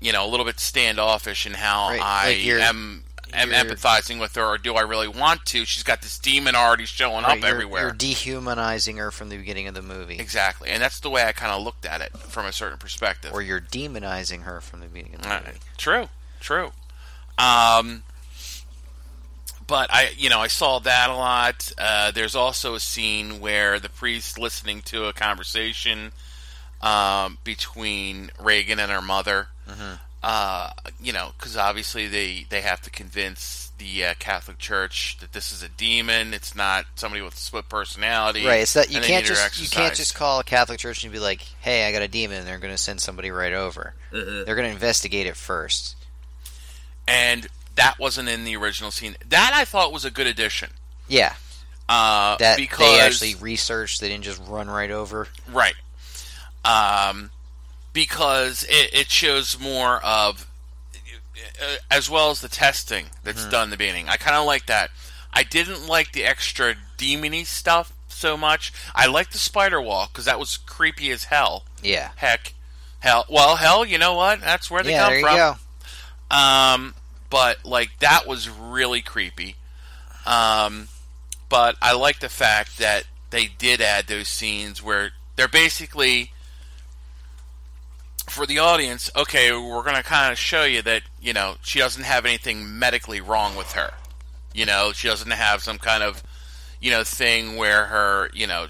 you 0.00 0.12
know, 0.12 0.24
a 0.24 0.28
little 0.28 0.46
bit 0.46 0.60
standoffish 0.60 1.44
in 1.44 1.54
how 1.54 1.88
Right, 1.88 2.00
I 2.00 2.26
like 2.28 2.62
am 2.62 3.02
am 3.36 3.50
empathizing 3.50 4.18
with 4.20 4.34
her, 4.36 4.44
or 4.44 4.58
do 4.58 4.74
I 4.74 4.82
really 4.82 5.08
want 5.08 5.44
to? 5.46 5.64
She's 5.64 5.82
got 5.82 6.02
this 6.02 6.18
demon 6.18 6.54
already 6.54 6.84
showing 6.86 7.24
Right, 7.24 7.32
up 7.36 7.38
you're, 7.40 7.48
everywhere. 7.48 7.82
You're 7.82 7.92
dehumanizing 7.92 8.96
her 8.98 9.10
from 9.10 9.28
the 9.28 9.36
beginning 9.36 9.68
of 9.68 9.74
the 9.74 9.82
movie, 9.82 10.18
Exactly, 10.18 10.70
and 10.70 10.82
that's 10.82 11.00
the 11.00 11.10
way 11.10 11.24
I 11.24 11.32
kind 11.32 11.52
of 11.52 11.62
looked 11.62 11.84
at 11.86 12.00
it 12.00 12.16
from 12.16 12.46
a 12.46 12.52
certain 12.52 12.78
perspective. 12.78 13.32
or 13.32 13.42
you're 13.42 13.60
demonizing 13.60 14.42
her 14.42 14.60
from 14.60 14.80
the 14.80 14.86
beginning 14.86 15.14
of 15.16 15.22
the 15.22 15.28
Uh, 15.34 15.40
movie. 15.46 15.58
true, 15.76 16.08
true. 16.40 16.72
Um, 17.38 18.02
but 19.66 19.92
I, 19.92 20.10
you 20.16 20.28
know, 20.30 20.40
I 20.40 20.46
saw 20.46 20.78
that 20.80 21.10
a 21.10 21.14
lot. 21.14 21.72
Uh, 21.76 22.10
there's 22.12 22.34
also 22.36 22.74
a 22.74 22.80
scene 22.80 23.40
where 23.40 23.78
the 23.80 23.88
priest 23.88 24.38
listening 24.38 24.80
to 24.82 25.06
a 25.06 25.12
conversation 25.12 26.12
um, 26.82 27.38
between 27.42 28.30
Reagan 28.38 28.78
and 28.78 28.92
her 28.92 29.02
mother. 29.02 29.48
Mhm. 29.68 29.98
Uh, 30.22 30.70
you 31.00 31.12
know, 31.12 31.30
because 31.38 31.56
obviously 31.56 32.06
they 32.08 32.46
they 32.48 32.60
have 32.62 32.80
to 32.82 32.90
convince 32.90 33.70
the 33.78 34.06
uh, 34.06 34.14
Catholic 34.18 34.58
Church 34.58 35.18
that 35.20 35.32
this 35.32 35.52
is 35.52 35.62
a 35.62 35.68
demon. 35.68 36.34
It's 36.34 36.54
not 36.56 36.86
somebody 36.96 37.22
with 37.22 37.34
a 37.34 37.36
split 37.36 37.68
personality. 37.68 38.44
Right. 38.44 38.60
It's 38.62 38.72
that 38.72 38.90
you 38.90 39.00
can't 39.00 39.24
just 39.24 39.60
you 39.60 39.68
can't 39.68 39.94
just 39.94 40.14
call 40.14 40.40
a 40.40 40.44
Catholic 40.44 40.78
church 40.80 41.04
and 41.04 41.12
be 41.12 41.18
like, 41.20 41.42
"Hey, 41.60 41.86
I 41.86 41.92
got 41.92 42.02
a 42.02 42.08
demon," 42.08 42.38
and 42.38 42.46
they're 42.46 42.58
going 42.58 42.74
to 42.74 42.78
send 42.78 43.00
somebody 43.00 43.30
right 43.30 43.52
over. 43.52 43.94
Uh-huh. 44.12 44.42
They're 44.44 44.56
going 44.56 44.68
to 44.68 44.74
investigate 44.74 45.26
it 45.26 45.36
first. 45.36 45.94
and 47.06 47.46
that 47.76 47.98
wasn't 47.98 48.28
in 48.28 48.44
the 48.44 48.56
original 48.56 48.90
scene. 48.90 49.16
That 49.28 49.52
I 49.54 49.64
thought 49.66 49.92
was 49.92 50.04
a 50.06 50.10
good 50.10 50.26
addition. 50.26 50.70
Yeah, 51.08 51.34
Uh, 51.88 52.36
that 52.38 52.56
because 52.56 52.78
they 52.78 53.00
actually 53.00 53.34
researched. 53.36 54.00
They 54.00 54.08
didn't 54.08 54.24
just 54.24 54.40
run 54.48 54.68
right 54.68 54.90
over. 54.90 55.28
right, 55.52 55.74
um, 56.64 57.30
because 57.96 58.62
it, 58.68 58.90
it 58.92 59.10
shows 59.10 59.58
more 59.58 60.04
of, 60.04 60.46
uh, 61.62 61.76
as 61.90 62.10
well 62.10 62.28
as 62.30 62.42
the 62.42 62.48
testing 62.48 63.06
that's 63.24 63.40
Mm-hmm. 63.40 63.50
done 63.50 63.64
in 63.64 63.70
the 63.70 63.78
beginning. 63.78 64.06
I 64.10 64.16
kind 64.18 64.36
of 64.36 64.44
like 64.44 64.66
that. 64.66 64.90
I 65.32 65.42
didn't 65.42 65.86
like 65.88 66.12
the 66.12 66.22
extra 66.24 66.74
demony 66.98 67.46
stuff 67.46 67.94
so 68.08 68.36
much. 68.36 68.70
I 68.94 69.06
liked 69.06 69.32
the 69.32 69.38
spider 69.38 69.80
walk 69.80 70.12
because 70.12 70.26
that 70.26 70.38
was 70.38 70.58
creepy 70.58 71.10
as 71.10 71.24
hell. 71.24 71.64
Yeah. 71.82 72.10
Heck, 72.16 72.52
hell. 73.00 73.24
Well, 73.30 73.56
hell. 73.56 73.82
You 73.84 73.96
know 73.96 74.12
what? 74.14 74.40
That's 74.42 74.70
where 74.70 74.82
they 74.82 74.90
yeah. 74.90 75.02
come 75.04 75.10
There 75.12 75.20
you 75.20 75.26
from. 75.26 75.36
go. 76.30 76.36
Um, 76.36 76.94
but 77.30 77.64
like 77.64 77.98
that 78.00 78.26
was 78.26 78.48
really 78.50 79.00
creepy. 79.00 79.56
Um, 80.26 80.88
but 81.48 81.76
I 81.80 81.94
like 81.94 82.20
the 82.20 82.28
fact 82.28 82.76
that 82.78 83.04
they 83.30 83.46
did 83.46 83.80
add 83.80 84.06
those 84.06 84.28
scenes 84.28 84.82
where 84.82 85.12
they're 85.36 85.48
basically 85.48 86.32
for 88.28 88.46
the 88.46 88.58
audience. 88.58 89.10
Okay, 89.16 89.52
we're 89.52 89.82
going 89.82 89.96
to 89.96 90.02
kind 90.02 90.32
of 90.32 90.38
show 90.38 90.64
you 90.64 90.82
that 90.82 91.02
you 91.20 91.32
know 91.32 91.56
she 91.62 91.78
doesn't 91.78 92.04
have 92.04 92.24
anything 92.24 92.78
medically 92.78 93.20
wrong 93.20 93.56
with 93.56 93.72
her. 93.72 93.92
You 94.54 94.66
know, 94.66 94.92
she 94.92 95.08
doesn't 95.08 95.30
have 95.30 95.62
some 95.62 95.78
kind 95.78 96.02
of 96.02 96.22
you 96.80 96.90
know 96.90 97.04
thing 97.04 97.56
where 97.56 97.86
her 97.86 98.30
you 98.34 98.46
know. 98.46 98.66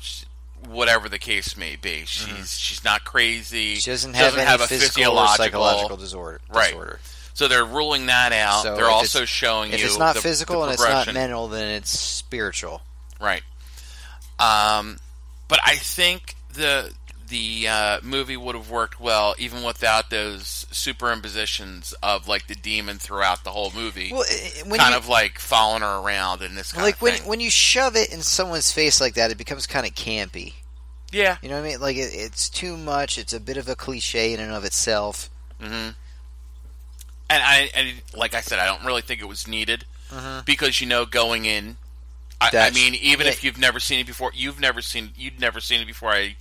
Whatever 0.69 1.09
the 1.09 1.19
case 1.21 1.57
may 1.57 1.77
be, 1.77 2.03
she's 2.07 2.59
she's 2.59 2.83
not 2.83 3.05
crazy. 3.05 3.75
Mm-hmm. 3.75 3.79
She 3.79 3.91
doesn't 3.91 4.15
have 4.15 4.37
any 4.37 4.65
a 4.65 4.67
physical 4.67 5.17
or 5.17 5.29
psychological 5.29 5.97
disorder. 5.97 6.41
Right. 6.53 6.71
disorder. 6.71 6.99
So 7.35 7.47
they're 7.47 7.65
ruling 7.65 8.07
that 8.07 8.33
out. 8.33 8.65
So 8.65 8.75
they're 8.75 8.87
also 8.91 9.27
showing 9.27 9.71
If 9.73 9.79
you 9.79 9.85
if 9.85 9.91
it's 9.91 9.99
not 9.99 10.17
the- 10.17 10.23
physical 10.23 10.63
the 10.63 10.63
and 10.63 10.73
it's 10.73 10.83
not 10.83 11.13
mental, 11.15 11.47
then 11.47 11.69
it's 11.69 11.97
spiritual. 11.97 12.83
right? 13.21 13.43
Um, 14.41 14.99
but 15.47 15.61
I 15.65 15.77
think 15.77 16.35
the 16.55 16.93
the 17.29 17.67
uh, 17.69 17.99
movie 18.03 18.37
would 18.37 18.55
have 18.55 18.71
worked 18.71 19.01
well 19.01 19.35
even 19.39 19.63
without 19.65 20.11
those 20.11 20.67
superimpositions 20.71 21.93
of 22.03 22.29
like 22.29 22.47
the 22.47 22.55
demon 22.55 22.99
throughout 22.99 23.43
the 23.45 23.51
whole 23.51 23.73
movie, 23.75 24.11
Well, 24.13 24.25
kind 24.77 24.93
you, 24.93 24.97
of 24.97 25.09
like 25.09 25.39
following 25.39 25.83
her 25.83 25.99
around 25.99 26.43
and 26.43 26.57
this 26.57 26.73
kind 26.73 26.83
of 26.83 26.87
like 26.87 27.03
when 27.03 27.15
when 27.29 27.41
you 27.41 27.51
shove 27.51 27.97
it 27.97 28.13
in 28.13 28.23
someone's 28.23 28.71
face 28.73 29.01
like 29.01 29.15
that, 29.15 29.31
it 29.31 29.39
becomes 29.39 29.67
kind 29.67 29.87
of 29.87 29.95
campy. 29.95 30.55
yeah, 31.13 31.37
You 31.43 31.49
know 31.49 31.57
what 31.61 31.67
I 31.67 31.69
mean? 31.71 31.81
Like 31.81 31.97
it, 31.97 32.11
it's 32.13 32.49
too 32.49 32.77
much. 32.77 33.19
It's 33.19 33.33
a 33.33 33.41
bit 33.41 33.57
of 33.57 33.69
a 33.69 33.75
cliche 33.77 34.33
in 34.33 34.41
and 34.41 34.53
of 34.53 34.65
itself. 34.65 35.29
hmm 35.61 35.91
and 37.29 37.43
I 37.43 37.71
and 37.75 37.89
like 38.15 38.35
I 38.35 38.41
said, 38.41 38.59
I 38.61 38.67
don't 38.67 38.85
really 38.85 39.03
think 39.03 39.21
it 39.21 39.27
was 39.29 39.49
needed 39.49 39.85
Mhm. 40.13 40.45
because 40.45 40.81
you 40.81 40.87
know 40.87 41.05
going 41.07 41.45
in. 41.45 41.77
I, 42.41 42.51
I 42.55 42.71
mean, 42.71 42.95
even 42.95 43.27
yeah. 43.27 43.33
if 43.33 43.43
you've 43.43 43.59
never 43.59 43.81
seen 43.81 43.99
it 44.01 44.07
before, 44.07 44.31
you've 44.35 44.61
never 44.61 44.81
seen 44.83 45.11
you'd 45.17 45.41
never 45.41 45.59
seen 45.59 45.81
it 45.81 45.87
before 45.87 46.11
I 46.13 46.37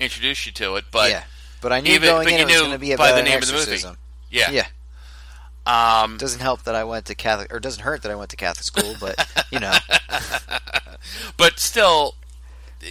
introduced 0.00 0.46
you 0.46 0.52
to 0.52 0.76
it. 0.76 0.86
But 0.90 1.10
yeah, 1.10 1.24
but 1.60 1.72
I 1.72 1.80
knew 1.80 1.92
even- 1.94 2.08
going 2.08 2.28
in 2.28 2.40
it 2.40 2.46
was 2.46 2.56
going 2.60 2.72
to 2.72 2.78
be 2.78 2.94
by 2.96 3.12
the 3.12 3.22
name 3.22 3.38
of 3.40 3.46
the 3.46 3.52
movie. 3.52 3.98
yeah, 4.30 4.50
Yeah, 4.50 6.02
Um, 6.02 6.16
doesn't 6.16 6.40
help 6.40 6.64
that 6.64 6.74
I 6.74 6.84
went 6.84 7.06
to 7.06 7.14
Catholic, 7.14 7.52
or 7.52 7.60
doesn't 7.60 7.82
hurt 7.82 8.02
that 8.02 8.10
I 8.10 8.14
went 8.14 8.30
to 8.30 8.36
Catholic 8.36 8.64
school, 8.64 8.94
but 9.00 9.28
you 9.50 9.60
know, 9.60 9.74
but 11.36 11.58
still, 11.58 12.14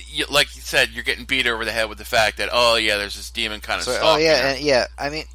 you, 0.08 0.26
like 0.30 0.56
you 0.56 0.62
said, 0.62 0.90
you're 0.92 1.04
getting 1.04 1.26
beat 1.26 1.48
over 1.48 1.66
the 1.66 1.72
head 1.72 1.90
with 1.90 1.98
the 1.98 2.06
fact 2.06 2.38
that 2.38 2.50
oh 2.52 2.76
yeah, 2.76 2.98
there's 2.98 3.16
this 3.16 3.30
demon 3.32 3.60
kind 3.60 3.80
of. 3.80 3.86
So, 3.86 4.00
oh 4.02 4.18
yeah, 4.18 4.52
and 4.52 4.60
yeah. 4.60 4.86
I 4.98 5.10
mean, 5.10 5.26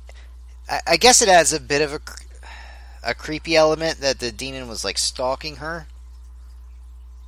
I, 0.71 0.81
I 0.87 0.97
guess 0.97 1.23
it 1.23 1.29
adds 1.29 1.53
a 1.53 1.61
bit 1.61 1.83
of 1.83 1.93
a 1.93 2.01
a 3.07 3.15
creepy 3.15 3.55
element 3.55 4.01
that 4.01 4.19
the 4.19 4.33
demon 4.33 4.67
was 4.69 4.85
like 4.85 4.97
stalking 4.97 5.57
her, 5.57 5.87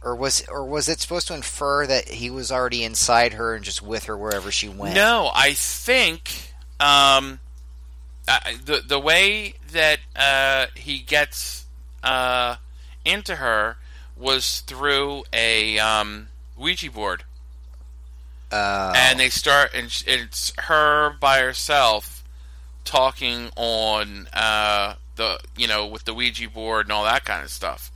or 0.07 0.15
was 0.15 0.47
or 0.49 0.65
was 0.65 0.89
it 0.89 1.01
supposed 1.01 1.27
to 1.27 1.35
infer 1.35 1.85
that 1.85 2.07
he 2.09 2.31
was 2.31 2.53
already 2.53 2.85
inside 2.85 3.33
her 3.33 3.57
and 3.57 3.65
just 3.65 3.83
with 3.83 4.05
her 4.05 4.17
wherever 4.17 4.53
she 4.53 4.69
went? 4.69 4.95
No, 4.95 5.31
I 5.35 5.53
think 5.55 6.53
um, 6.79 7.41
I, 8.29 8.57
the 8.65 8.85
the 8.87 9.01
way 9.01 9.55
that 9.73 9.99
uh, 10.15 10.67
he 10.77 11.01
gets 11.01 11.67
uh, 12.05 12.57
into 13.05 13.37
her 13.37 13.79
was 14.17 14.61
through 14.61 15.25
a 15.33 15.81
um, 15.81 16.29
Ouija 16.57 16.89
board, 16.93 17.25
Uh, 18.53 18.93
and 18.97 19.19
they 19.19 19.29
start 19.29 19.73
and 19.75 19.87
it's 20.07 20.53
her 20.57 21.17
by 21.19 21.41
herself 21.41 22.23
talking 22.85 23.51
on 23.57 24.29
uh, 24.33 24.95
the 25.17 25.41
you 25.57 25.67
know 25.67 25.85
with 25.85 26.05
the 26.05 26.15
Ouija 26.15 26.49
board 26.49 26.87
and 26.87 26.93
all 26.93 27.03
that 27.03 27.25
kind 27.25 27.43
of 27.43 27.51
stuff, 27.51 27.91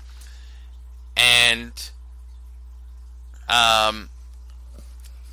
and 1.17 1.90
um. 3.50 4.09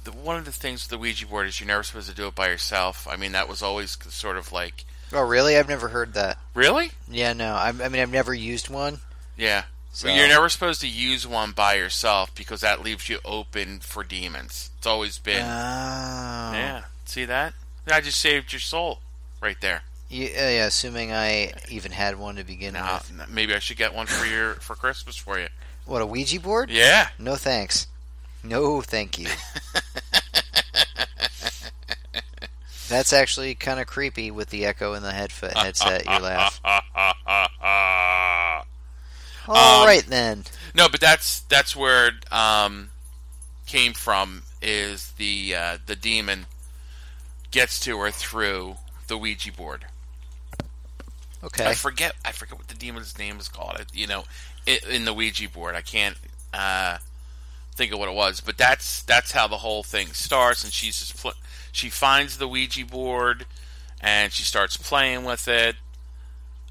The, 0.03 0.11
one 0.13 0.37
of 0.37 0.45
the 0.45 0.53
things 0.53 0.83
with 0.83 0.89
the 0.89 0.97
Ouija 0.97 1.27
board 1.27 1.47
is 1.47 1.59
you're 1.59 1.67
never 1.67 1.83
supposed 1.83 2.09
to 2.09 2.15
do 2.15 2.27
it 2.27 2.35
by 2.35 2.47
yourself. 2.47 3.05
I 3.11 3.17
mean, 3.17 3.33
that 3.33 3.49
was 3.49 3.61
always 3.61 3.97
sort 4.09 4.37
of 4.37 4.53
like, 4.53 4.85
oh 5.11 5.21
really? 5.21 5.57
I've 5.57 5.67
never 5.67 5.89
heard 5.89 6.13
that. 6.13 6.37
really? 6.53 6.91
Yeah, 7.09 7.33
no. 7.33 7.55
I, 7.55 7.67
I 7.67 7.89
mean, 7.89 8.01
I've 8.01 8.11
never 8.11 8.33
used 8.33 8.69
one. 8.69 8.99
Yeah. 9.35 9.63
So. 9.91 10.07
You're 10.07 10.27
never 10.27 10.47
supposed 10.47 10.79
to 10.81 10.87
use 10.87 11.25
one 11.25 11.53
by 11.53 11.73
yourself 11.73 12.33
because 12.35 12.61
that 12.61 12.83
leaves 12.83 13.09
you 13.09 13.17
open 13.25 13.79
for 13.79 14.03
demons. 14.03 14.69
It's 14.77 14.85
always 14.85 15.17
been. 15.17 15.41
Oh. 15.41 15.43
yeah. 15.43 16.83
See 17.05 17.25
that? 17.25 17.53
I 17.91 18.01
just 18.01 18.19
saved 18.19 18.53
your 18.53 18.59
soul 18.59 18.99
right 19.41 19.59
there. 19.59 19.81
Yeah, 20.09 20.27
yeah, 20.49 20.65
assuming 20.67 21.11
I 21.11 21.53
even 21.69 21.91
had 21.91 22.17
one 22.17 22.35
to 22.35 22.43
begin 22.43 22.75
with. 22.75 23.27
maybe 23.29 23.53
I 23.53 23.59
should 23.59 23.77
get 23.77 23.93
one 23.93 24.05
for 24.05 24.25
your 24.25 24.53
for 24.55 24.75
Christmas 24.75 25.17
for 25.17 25.39
you. 25.39 25.47
What 25.85 26.01
a 26.01 26.05
Ouija 26.05 26.39
board? 26.39 26.69
Yeah. 26.69 27.09
No 27.17 27.35
thanks. 27.35 27.87
No, 28.43 28.81
thank 28.81 29.19
you. 29.19 29.27
That's 32.89 33.11
actually 33.11 33.53
kind 33.55 33.79
of 33.81 33.87
creepy 33.87 34.31
with 34.31 34.49
the 34.49 34.65
echo 34.65 34.93
in 34.93 35.03
the 35.03 35.11
headf- 35.11 35.51
headset. 35.53 36.05
You 36.05 36.19
laugh. 36.19 36.61
All 39.47 39.81
Um, 39.81 39.87
right 39.87 40.05
then. 40.07 40.43
No, 40.73 40.87
but 40.89 40.99
that's 41.01 41.41
that's 41.41 41.75
where 41.75 42.07
it 42.07 42.31
um, 42.33 42.89
came 43.65 43.93
from. 43.93 44.43
Is 44.61 45.11
the 45.17 45.53
uh, 45.55 45.77
the 45.85 45.95
demon 45.95 46.45
gets 47.51 47.79
to 47.81 47.97
her 47.99 48.11
through 48.11 48.77
the 49.07 49.17
Ouija 49.17 49.51
board. 49.51 49.85
Okay. 51.43 51.65
I 51.65 51.73
forget. 51.73 52.13
I 52.25 52.31
forget 52.31 52.57
what 52.57 52.67
the 52.69 52.75
demon's 52.75 53.17
name 53.19 53.37
is 53.37 53.47
called. 53.49 53.75
I- 53.79 53.85
You 53.93 54.07
know, 54.07 54.23
i 54.67 54.79
in 54.89 55.03
the 55.05 55.13
Ouija 55.13 55.49
board. 55.49 55.75
I 55.75 55.81
can't 55.81 56.17
uh, 56.53 56.97
think 57.77 57.93
of 57.93 57.99
what 57.99 58.09
it 58.09 58.15
was, 58.15 58.41
but 58.41 58.57
that's 58.57 59.03
that's 59.03 59.31
how 59.31 59.47
the 59.47 59.57
whole 59.57 59.83
thing 59.83 60.07
starts. 60.07 60.63
And 60.63 60.73
she's 60.73 60.99
just 60.99 61.17
pl- 61.17 61.33
she 61.71 61.89
finds 61.89 62.37
the 62.37 62.47
Ouija 62.47 62.85
board 62.85 63.45
and 64.01 64.33
she 64.33 64.43
starts 64.43 64.75
playing 64.75 65.23
with 65.23 65.47
it. 65.47 65.75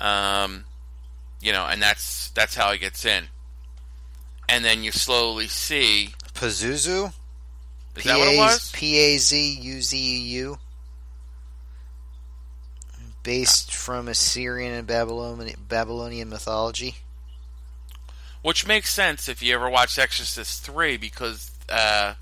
Um, 0.00 0.64
you 1.40 1.52
know, 1.52 1.64
and 1.66 1.80
that's 1.80 2.30
that's 2.30 2.54
how 2.54 2.72
he 2.72 2.78
gets 2.78 3.04
in. 3.04 3.24
And 4.48 4.64
then 4.64 4.82
you 4.82 4.92
slowly 4.92 5.48
see. 5.48 6.14
Pazuzu. 6.34 7.12
Is 7.96 8.04
that 8.04 8.18
what 8.18 8.28
it 8.28 8.36
was? 8.36 8.70
P 8.72 8.98
A 8.98 9.18
Z 9.18 9.58
U 9.60 9.80
Z 9.80 9.96
E 9.96 10.20
U. 10.38 10.58
Based 13.22 13.74
from 13.74 14.06
Assyrian 14.06 14.72
and 14.72 14.86
Babylonian 14.86 15.56
Babylonian 15.68 16.28
mythology. 16.28 16.96
Which 18.46 18.64
makes 18.64 18.94
sense 18.94 19.28
if 19.28 19.42
you 19.42 19.56
ever 19.56 19.68
watch 19.68 19.98
Exorcist 19.98 20.64
3 20.64 20.98
because 20.98 21.50
uh, 21.68 22.14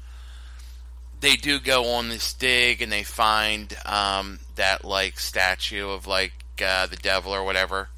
they 1.21 1.37
do 1.37 1.61
go 1.61 1.85
on 1.85 2.09
this 2.09 2.33
dig 2.33 2.81
and 2.81 2.91
they 2.91 3.03
find 3.03 3.77
um, 3.85 4.39
that 4.57 4.87
like 4.87 5.21
statue 5.21 5.91
of 5.91 6.07
like 6.07 6.33
uh, 6.65 6.87
the 6.87 6.97
devil 6.97 7.31
or 7.31 7.45
whatever. 7.45 7.91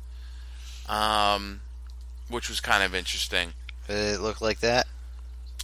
Um, 0.89 1.61
which 2.29 2.49
was 2.49 2.59
kind 2.59 2.83
of 2.83 2.97
interesting. 2.97 3.53
It 3.89 4.21
looked 4.21 4.43
like 4.43 4.59
that? 4.59 4.89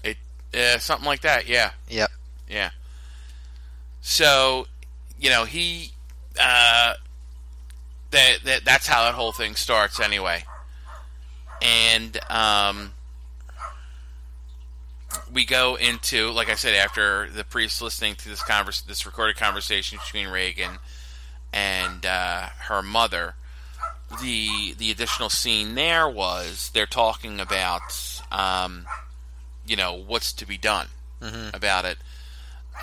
Uh, 0.07 0.79
something 0.79 1.07
like 1.07 1.23
that, 1.23 1.49
yeah. 1.49 1.73
Yep. 1.89 2.13
Yeah. 2.49 2.71
So, 4.03 4.69
you 5.19 5.31
know, 5.31 5.47
he 5.47 5.91
uh 6.41 6.95
that, 8.13 8.37
that 8.45 8.65
that's 8.65 8.87
how 8.87 9.03
that 9.03 9.15
whole 9.15 9.33
thing 9.33 9.57
starts 9.57 9.99
anyway. 9.99 10.45
And 11.63 12.19
um 12.31 12.93
we 15.33 15.45
go 15.45 15.77
into 15.77 16.31
like 16.31 16.49
I 16.51 16.55
said 16.55 16.75
after 16.75 17.29
the 17.31 17.45
priest 17.45 17.81
listening 17.83 18.15
to 18.17 18.29
this 18.29 18.43
convers 18.43 18.83
this 18.83 19.05
recorded 19.07 19.37
conversation 19.37 19.99
between 20.05 20.29
Reagan 20.29 20.79
and 21.53 22.05
uh, 22.07 22.47
her 22.61 22.83
mother 22.83 23.35
the 24.23 24.75
the 24.79 24.91
additional 24.91 25.29
scene 25.31 25.75
there 25.75 26.09
was 26.09 26.71
they're 26.75 26.87
talking 26.87 27.41
about 27.41 28.21
um, 28.31 28.87
you 29.67 29.77
know 29.77 29.95
what's 29.95 30.33
to 30.35 30.47
be 30.47 30.57
done 30.59 30.89
Mhm. 31.21 31.55
about 31.55 31.85
it 31.85 31.99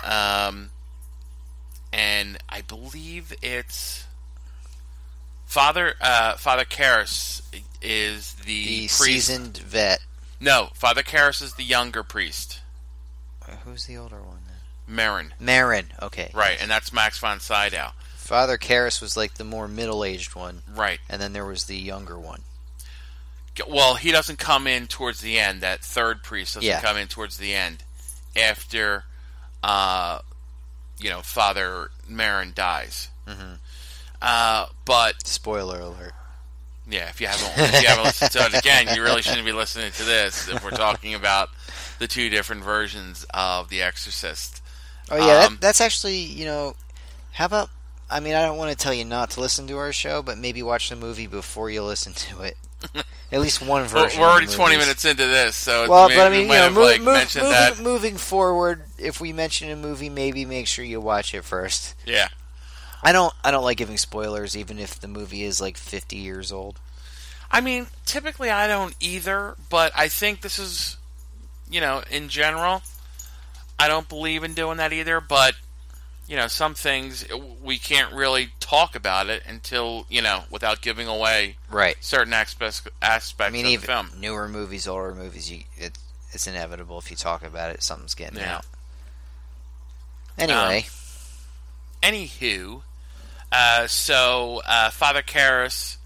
um, 0.04 0.70
and 1.92 2.38
I 2.48 2.62
believe 2.62 3.32
it's 3.42 4.04
Father 5.46 5.94
uh, 6.00 6.34
Father 6.36 6.64
Karras 6.64 7.42
is 7.82 8.34
the, 8.34 8.64
The 8.64 8.78
priest. 8.88 8.98
seasoned 8.98 9.58
vet. 9.58 10.00
No, 10.40 10.70
Father 10.74 11.02
Karras 11.02 11.42
is 11.42 11.54
the 11.54 11.64
younger 11.64 12.02
priest, 12.02 12.60
Uh, 13.46 13.56
Who's 13.64 13.86
the 13.86 13.96
older 13.96 14.20
one 14.22 14.40
then? 14.46 14.56
Marin. 14.94 15.34
Marin. 15.38 15.92
Okay. 16.00 16.30
Right, 16.34 16.56
and 16.60 16.70
that's 16.70 16.92
Max 16.92 17.18
von 17.18 17.40
Sydow. 17.40 17.92
Father 18.16 18.58
Karras 18.58 19.00
was 19.02 19.16
like 19.16 19.34
the 19.34 19.44
more 19.44 19.66
middle-aged 19.68 20.34
one, 20.34 20.62
Right. 20.68 21.00
and 21.08 21.20
then 21.20 21.32
there 21.32 21.44
was 21.46 21.64
the 21.64 21.76
younger 21.76 22.18
one. 22.18 22.42
Well, 23.66 23.96
he 23.96 24.10
doesn't 24.12 24.38
come 24.38 24.66
in 24.66 24.86
towards 24.86 25.20
the 25.20 25.38
end. 25.38 25.60
That 25.60 25.80
third 25.84 26.22
priest 26.22 26.54
doesn't 26.54 26.66
Yeah. 26.66 26.80
come 26.80 26.96
in 26.96 27.08
towards 27.08 27.36
the 27.36 27.54
end 27.54 27.82
after, 28.36 29.04
uh, 29.62 30.20
you 30.98 31.10
know, 31.10 31.20
Father 31.22 31.90
Marin 32.08 32.52
dies. 32.54 33.08
Mhm. 33.26 33.58
Uh, 34.22 34.66
but 34.84 35.26
Spoiler 35.26 35.80
alert. 35.80 36.14
Yeah, 36.90 37.08
if 37.08 37.20
you 37.20 37.26
haven't 37.26 37.52
if 37.74 37.82
you 37.82 37.88
haven't 37.88 38.04
listened 38.04 38.30
to 38.32 38.38
it 38.46 38.54
again, 38.58 38.94
you 38.94 39.02
really 39.02 39.22
shouldn't 39.22 39.46
be 39.46 39.52
listening 39.52 39.92
to 39.92 40.04
this. 40.04 40.48
If 40.48 40.64
we're 40.64 40.70
talking 40.70 41.14
about 41.14 41.48
the 41.98 42.06
two 42.06 42.28
different 42.30 42.62
versions 42.64 43.24
of 43.32 43.68
The 43.68 43.82
Exorcist, 43.82 44.62
Oh 45.10 45.16
yeah, 45.16 45.44
Um, 45.46 45.54
that, 45.54 45.60
that's 45.60 45.80
actually 45.80 46.18
you 46.18 46.44
know, 46.44 46.74
how 47.32 47.46
about? 47.46 47.70
I 48.08 48.20
mean, 48.20 48.34
I 48.34 48.42
don't 48.42 48.56
want 48.58 48.70
to 48.70 48.76
tell 48.76 48.92
you 48.92 49.04
not 49.04 49.30
to 49.32 49.40
listen 49.40 49.66
to 49.68 49.76
our 49.78 49.92
show, 49.92 50.22
but 50.22 50.36
maybe 50.36 50.62
watch 50.62 50.88
the 50.90 50.96
movie 50.96 51.26
before 51.28 51.70
you 51.70 51.82
listen 51.82 52.12
to 52.12 52.42
it. 52.42 52.56
At 53.32 53.40
least 53.40 53.62
one 53.62 53.84
version. 53.84 54.20
we're 54.20 54.26
already 54.26 54.48
twenty 54.48 54.76
minutes 54.76 55.04
into 55.04 55.26
this, 55.26 55.54
so 55.54 55.88
Well, 55.88 56.08
but 56.08 56.18
I 56.18 56.30
mean, 56.30 56.48
you 56.48 56.54
know, 56.54 56.70
move, 56.70 56.78
like 56.78 57.00
move, 57.00 57.14
mentioned 57.14 57.44
moving, 57.44 57.58
that. 57.60 57.80
moving 57.80 58.16
forward, 58.16 58.82
if 58.98 59.20
we 59.20 59.32
mention 59.32 59.70
a 59.70 59.76
movie, 59.76 60.08
maybe 60.08 60.44
make 60.44 60.66
sure 60.66 60.84
you 60.84 61.00
watch 61.00 61.34
it 61.34 61.44
first. 61.44 61.94
Yeah. 62.06 62.28
I 63.02 63.12
don't. 63.12 63.32
I 63.42 63.50
don't 63.50 63.64
like 63.64 63.78
giving 63.78 63.96
spoilers, 63.96 64.56
even 64.56 64.78
if 64.78 65.00
the 65.00 65.08
movie 65.08 65.42
is 65.42 65.60
like 65.60 65.76
fifty 65.76 66.16
years 66.16 66.52
old. 66.52 66.78
I 67.50 67.60
mean, 67.60 67.86
typically 68.06 68.50
I 68.50 68.68
don't 68.68 68.94
either, 69.00 69.56
but 69.70 69.92
I 69.96 70.06
think 70.08 70.40
this 70.42 70.58
is, 70.58 70.96
you 71.68 71.80
know, 71.80 72.02
in 72.10 72.28
general, 72.28 72.82
I 73.78 73.88
don't 73.88 74.08
believe 74.08 74.44
in 74.44 74.54
doing 74.54 74.76
that 74.76 74.92
either. 74.92 75.20
But 75.20 75.54
you 76.28 76.36
know, 76.36 76.46
some 76.46 76.74
things 76.74 77.26
we 77.62 77.78
can't 77.78 78.12
really 78.12 78.50
talk 78.60 78.94
about 78.94 79.28
it 79.28 79.42
until 79.48 80.06
you 80.08 80.22
know, 80.22 80.44
without 80.50 80.80
giving 80.80 81.08
away 81.08 81.56
Right. 81.70 81.96
certain 82.00 82.32
aspects 82.32 82.82
aspects 83.02 83.50
I 83.50 83.52
mean, 83.52 83.66
of 83.66 83.72
even 83.72 83.80
the 83.80 83.86
film. 83.86 84.10
newer 84.20 84.46
movies, 84.48 84.86
older 84.86 85.14
movies, 85.14 85.50
you, 85.50 85.62
it, 85.76 85.98
it's 86.32 86.46
inevitable 86.46 86.98
if 86.98 87.10
you 87.10 87.16
talk 87.16 87.42
about 87.42 87.70
it, 87.70 87.82
something's 87.82 88.14
getting 88.14 88.38
Yeah. 88.38 88.56
out. 88.58 88.66
Anyway, 90.38 90.86
um, 92.02 92.12
Anywho, 92.12 92.82
uh, 93.52 93.86
so 93.86 94.62
uh, 94.66 94.90
Father 94.90 95.22
Karras, 95.22 95.96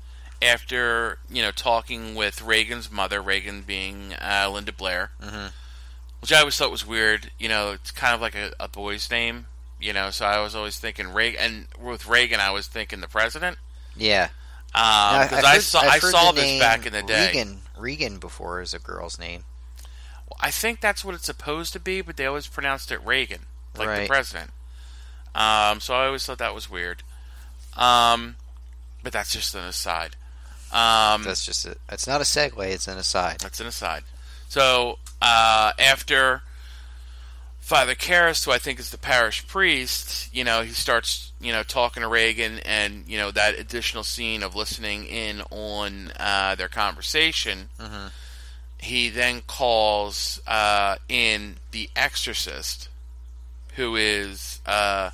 after 0.43 1.19
you 1.31 1.43
know 1.43 1.51
talking 1.51 2.15
with 2.15 2.43
Reagan's 2.43 2.91
mother, 2.91 3.21
Reagan 3.21 3.63
being 3.63 4.15
uh, 4.15 4.49
Linda 4.53 4.73
Blair, 4.73 5.11
Mhm. 5.23 5.53
which 6.21 6.33
I 6.33 6.41
always 6.41 6.57
thought 6.57 6.71
was 6.71 6.87
weird. 6.87 7.31
You 7.39 7.49
know, 7.49 7.73
it's 7.73 7.91
kind 7.91 8.15
of 8.15 8.21
like 8.21 8.35
a, 8.35 8.53
a 8.61 8.69
boy's 8.69 9.11
name. 9.11 9.47
You 9.81 9.93
know, 9.93 10.11
so 10.11 10.25
I 10.25 10.41
was 10.41 10.55
always 10.55 10.79
thinking 10.79 11.09
Reagan, 11.13 11.41
and 11.41 11.67
with 11.79 12.07
Reagan, 12.07 12.41
I 12.41 12.51
was 12.53 12.67
thinking 12.67 13.01
the 13.01 13.09
president. 13.09 13.59
yeah. 13.97 14.29
Because 14.73 15.33
I've 15.33 15.45
I 15.45 15.59
saw 15.59 15.81
I 15.81 15.99
saw 16.01 16.33
this 16.33 16.59
back 16.61 16.85
in 16.87 16.93
the 16.93 17.03
day. 17.03 17.27
Reagan, 17.29 17.61
Regan 17.79 18.19
before 18.19 18.61
is 18.61 18.75
a 18.75 18.79
girl's 18.81 19.19
name. 19.21 19.45
I 20.41 20.51
think 20.51 20.81
that's 20.81 21.05
what 21.05 21.15
it's 21.15 21.27
supposed 21.27 21.73
to 21.75 21.81
be, 21.81 22.01
but 22.01 22.17
they 22.17 22.27
always 22.27 22.49
pronounced 22.49 22.91
it 22.91 22.99
Reagan, 23.05 23.43
like 23.77 23.87
the 24.03 24.07
president. 24.09 24.51
Um, 25.35 25.81
so 25.81 25.95
I 25.95 26.07
always 26.07 26.25
thought 26.27 26.39
that 26.39 26.55
was 26.57 26.69
weird. 26.69 27.03
Um, 27.77 28.37
but 29.03 29.13
that's 29.13 29.33
just 29.33 29.55
an 29.55 29.65
aside. 29.65 30.17
Um, 30.73 31.23
That's 31.23 31.45
just 31.47 31.67
it. 31.67 31.79
It's 31.91 32.09
not 32.09 32.21
a 32.21 32.25
segue. 32.25 32.59
It's 32.67 32.89
an 32.89 32.99
aside. 32.99 33.39
That's 33.41 33.61
an 33.61 33.67
aside. 33.69 34.03
So 34.49 34.99
uh, 35.23 35.73
after 35.79 36.43
Father 37.61 37.95
Karras, 37.95 38.45
who 38.45 38.51
I 38.51 38.59
think 38.59 38.81
is 38.81 38.91
the 38.91 38.99
parish 38.99 39.47
priest, 39.47 40.35
you 40.35 40.43
know, 40.43 40.63
he 40.63 40.73
starts, 40.73 41.31
you 41.41 41.53
know, 41.53 41.63
talking 41.63 42.03
to 42.03 42.09
Reagan, 42.09 42.59
and 42.65 43.05
you 43.07 43.17
know 43.19 43.31
that 43.31 43.57
additional 43.59 44.03
scene 44.03 44.43
of 44.43 44.57
listening 44.57 45.05
in 45.07 45.43
on 45.51 46.11
uh, 46.19 46.57
their 46.57 46.69
conversation. 46.69 47.69
Mhm. 47.79 48.11
He 48.79 49.09
then 49.11 49.43
calls 49.47 50.41
uh, 50.47 50.97
in 51.09 51.57
the 51.71 51.89
exorcist, 51.95 52.89
who 53.77 53.95
is 53.97 54.61
uh, 54.67 55.11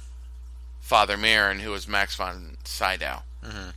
Father 0.91 1.17
Marin, 1.17 1.61
was 1.71 1.87
Max 1.87 2.17
von 2.17 2.57
Sydow 2.65 3.23
Mhm. 3.45 3.73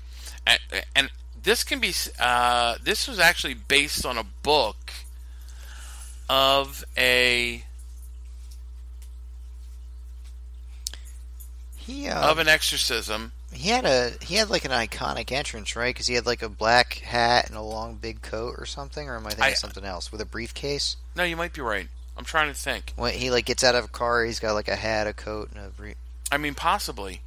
and, 0.47 0.59
and 0.95 1.09
this 1.43 1.63
can 1.63 1.79
be 1.79 1.93
uh, 2.19 2.77
this 2.83 3.07
was 3.07 3.19
actually 3.19 3.53
based 3.53 4.03
on 4.03 4.17
a 4.17 4.23
book 4.23 4.91
of 6.27 6.83
a 6.97 7.63
He 11.75 12.07
uh, 12.07 12.31
of 12.31 12.39
an 12.39 12.47
exorcism 12.47 13.31
he 13.53 13.69
had 13.69 13.85
a 13.85 14.13
he 14.21 14.33
had 14.33 14.49
like 14.49 14.65
an 14.65 14.71
iconic 14.71 15.31
entrance, 15.31 15.75
right? 15.75 15.93
Because 15.93 16.07
he 16.07 16.15
had 16.15 16.25
like 16.25 16.41
a 16.41 16.49
black 16.49 16.95
hat 16.95 17.47
and 17.47 17.55
a 17.55 17.61
long 17.61 17.93
big 17.97 18.23
coat 18.23 18.55
or 18.57 18.65
something. 18.65 19.07
Or 19.07 19.15
am 19.17 19.27
I 19.27 19.29
thinking 19.29 19.43
I- 19.45 19.53
something 19.53 19.85
else 19.85 20.11
with 20.11 20.19
a 20.21 20.25
briefcase? 20.25 20.97
no 21.15 21.23
you 21.23 21.37
might 21.37 21.53
be 21.53 21.61
right 21.61 21.87
i'm 22.17 22.25
trying 22.25 22.47
to 22.47 22.55
think 22.59 22.91
When 22.95 23.13
he 23.13 23.29
like 23.29 23.45
gets 23.45 23.63
out 23.63 23.75
of 23.75 23.85
a 23.85 23.87
car, 23.87 24.25
he's 24.25 24.39
got 24.39 24.53
like 24.53 24.67
a 24.67 24.75
hat, 24.75 25.05
a 25.05 25.13
coat, 25.13 25.51
and 25.53 25.63
a 25.63 25.69
brief. 25.69 25.95
I 26.33 26.37
mean 26.37 26.53
possibly 26.55 27.21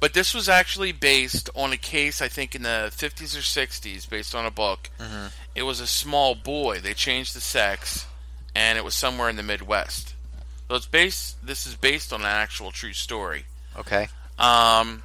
but 0.00 0.14
this 0.14 0.34
was 0.34 0.48
actually 0.48 0.90
based 0.92 1.48
on 1.54 1.72
a 1.72 1.76
case 1.76 2.20
i 2.20 2.28
think 2.28 2.54
in 2.54 2.62
the 2.62 2.90
50s 2.94 3.36
or 3.36 3.40
60s 3.40 4.08
based 4.08 4.34
on 4.34 4.44
a 4.46 4.50
book 4.50 4.90
Mhm. 4.98 5.30
it 5.54 5.62
was 5.62 5.80
a 5.80 5.86
small 5.86 6.34
boy 6.34 6.80
they 6.80 6.94
changed 6.94 7.34
the 7.34 7.40
sex 7.40 8.06
and 8.54 8.76
it 8.78 8.84
was 8.84 8.94
somewhere 8.94 9.28
in 9.28 9.36
the 9.36 9.42
midwest 9.42 10.14
so 10.68 10.74
it's 10.76 10.86
based 10.86 11.44
this 11.46 11.66
is 11.66 11.74
based 11.76 12.12
on 12.12 12.20
an 12.20 12.26
actual 12.26 12.70
true 12.70 12.92
story 12.92 13.44
Okay, 13.78 14.08
um 14.38 15.02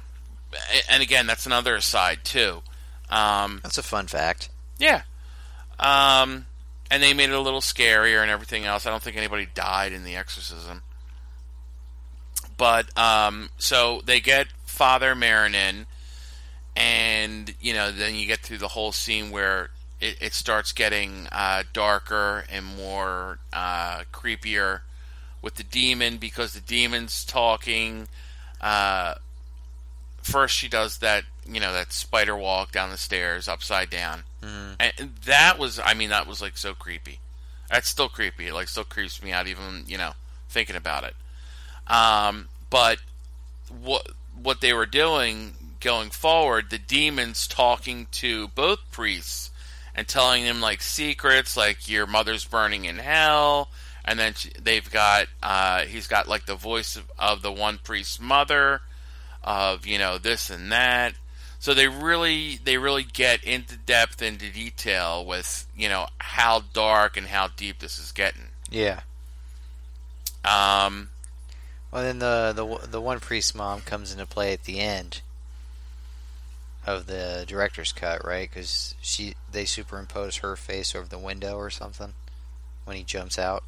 and 0.90 1.02
again 1.02 1.26
that's 1.26 1.46
another 1.46 1.74
aside 1.76 2.20
too 2.24 2.62
um 3.10 3.60
that's 3.62 3.78
a 3.78 3.82
fun 3.82 4.06
fact. 4.06 4.50
Yeah. 4.78 5.02
Um, 5.78 6.46
and 6.90 7.02
they 7.02 7.14
made 7.14 7.30
it 7.30 7.34
a 7.34 7.40
little 7.40 7.60
scarier 7.60 8.20
and 8.22 8.30
everything 8.30 8.64
else. 8.64 8.84
I 8.86 8.90
don't 8.90 9.02
think 9.02 9.16
anybody 9.16 9.46
died 9.54 9.92
in 9.92 10.04
the 10.04 10.16
exorcism. 10.16 10.82
But 12.58 12.96
um, 12.98 13.48
so 13.56 14.02
they 14.04 14.20
get 14.20 14.48
Father 14.66 15.14
Marin 15.14 15.54
in, 15.54 15.86
and 16.76 17.54
you 17.60 17.72
know, 17.72 17.90
then 17.90 18.14
you 18.14 18.26
get 18.26 18.40
through 18.40 18.58
the 18.58 18.68
whole 18.68 18.92
scene 18.92 19.30
where 19.30 19.70
it, 20.00 20.18
it 20.20 20.34
starts 20.34 20.72
getting 20.72 21.26
uh, 21.32 21.62
darker 21.72 22.44
and 22.50 22.64
more 22.66 23.38
uh, 23.52 24.02
creepier 24.12 24.80
with 25.40 25.54
the 25.54 25.62
demon 25.64 26.18
because 26.18 26.52
the 26.52 26.60
demon's 26.60 27.24
talking. 27.24 28.08
Uh, 28.60 29.14
first, 30.22 30.54
she 30.56 30.68
does 30.68 30.98
that, 30.98 31.24
you 31.46 31.60
know, 31.60 31.72
that 31.72 31.92
spider 31.92 32.36
walk 32.36 32.72
down 32.72 32.90
the 32.90 32.98
stairs 32.98 33.48
upside 33.48 33.88
down, 33.88 34.24
Mhm. 34.42 34.76
and 34.80 35.16
that 35.24 35.58
was, 35.58 35.78
I 35.78 35.94
mean, 35.94 36.10
that 36.10 36.26
was 36.26 36.42
like 36.42 36.56
so 36.58 36.74
creepy. 36.74 37.20
That's 37.70 37.88
still 37.88 38.08
creepy. 38.08 38.48
It 38.48 38.54
like 38.54 38.68
still 38.68 38.84
creeps 38.84 39.22
me 39.22 39.30
out, 39.32 39.46
even 39.46 39.84
you 39.86 39.96
know, 39.98 40.14
thinking 40.48 40.76
about 40.76 41.04
it. 41.04 41.14
Um, 41.88 42.48
but 42.70 42.98
what 43.82 44.08
what 44.40 44.60
they 44.60 44.72
were 44.72 44.86
doing 44.86 45.54
going 45.80 46.10
forward, 46.10 46.70
the 46.70 46.78
demons 46.78 47.46
talking 47.46 48.06
to 48.12 48.48
both 48.48 48.78
priests 48.90 49.50
and 49.94 50.06
telling 50.06 50.44
them 50.44 50.60
like 50.60 50.82
secrets, 50.82 51.56
like 51.56 51.88
your 51.88 52.06
mother's 52.06 52.44
burning 52.44 52.84
in 52.84 52.98
hell, 52.98 53.68
and 54.04 54.18
then 54.18 54.34
she, 54.34 54.50
they've 54.62 54.88
got 54.90 55.26
uh, 55.42 55.80
he's 55.80 56.06
got 56.06 56.28
like 56.28 56.46
the 56.46 56.54
voice 56.54 56.96
of, 56.96 57.10
of 57.18 57.42
the 57.42 57.52
one 57.52 57.78
priest's 57.82 58.20
mother, 58.20 58.80
of 59.42 59.86
you 59.86 59.98
know 59.98 60.18
this 60.18 60.50
and 60.50 60.70
that. 60.72 61.14
So 61.60 61.74
they 61.74 61.88
really 61.88 62.60
they 62.62 62.78
really 62.78 63.04
get 63.04 63.42
into 63.42 63.76
depth 63.76 64.22
into 64.22 64.50
detail 64.52 65.24
with 65.24 65.66
you 65.76 65.88
know 65.88 66.06
how 66.18 66.62
dark 66.72 67.16
and 67.16 67.26
how 67.26 67.48
deep 67.48 67.80
this 67.80 67.98
is 67.98 68.12
getting. 68.12 68.48
Yeah. 68.70 69.00
Um, 70.44 71.10
Well, 71.90 72.02
then 72.02 72.18
the 72.18 72.52
the 72.54 72.86
the 72.86 73.00
one 73.00 73.20
priest 73.20 73.54
mom 73.54 73.80
comes 73.80 74.12
into 74.12 74.26
play 74.26 74.52
at 74.52 74.64
the 74.64 74.78
end 74.80 75.22
of 76.86 77.06
the 77.06 77.44
director's 77.46 77.92
cut, 77.92 78.24
right? 78.24 78.48
Because 78.48 78.94
she 79.00 79.34
they 79.50 79.64
superimpose 79.64 80.36
her 80.36 80.56
face 80.56 80.94
over 80.94 81.08
the 81.08 81.18
window 81.18 81.56
or 81.56 81.70
something 81.70 82.14
when 82.84 82.96
he 82.96 83.04
jumps 83.04 83.38
out. 83.38 83.64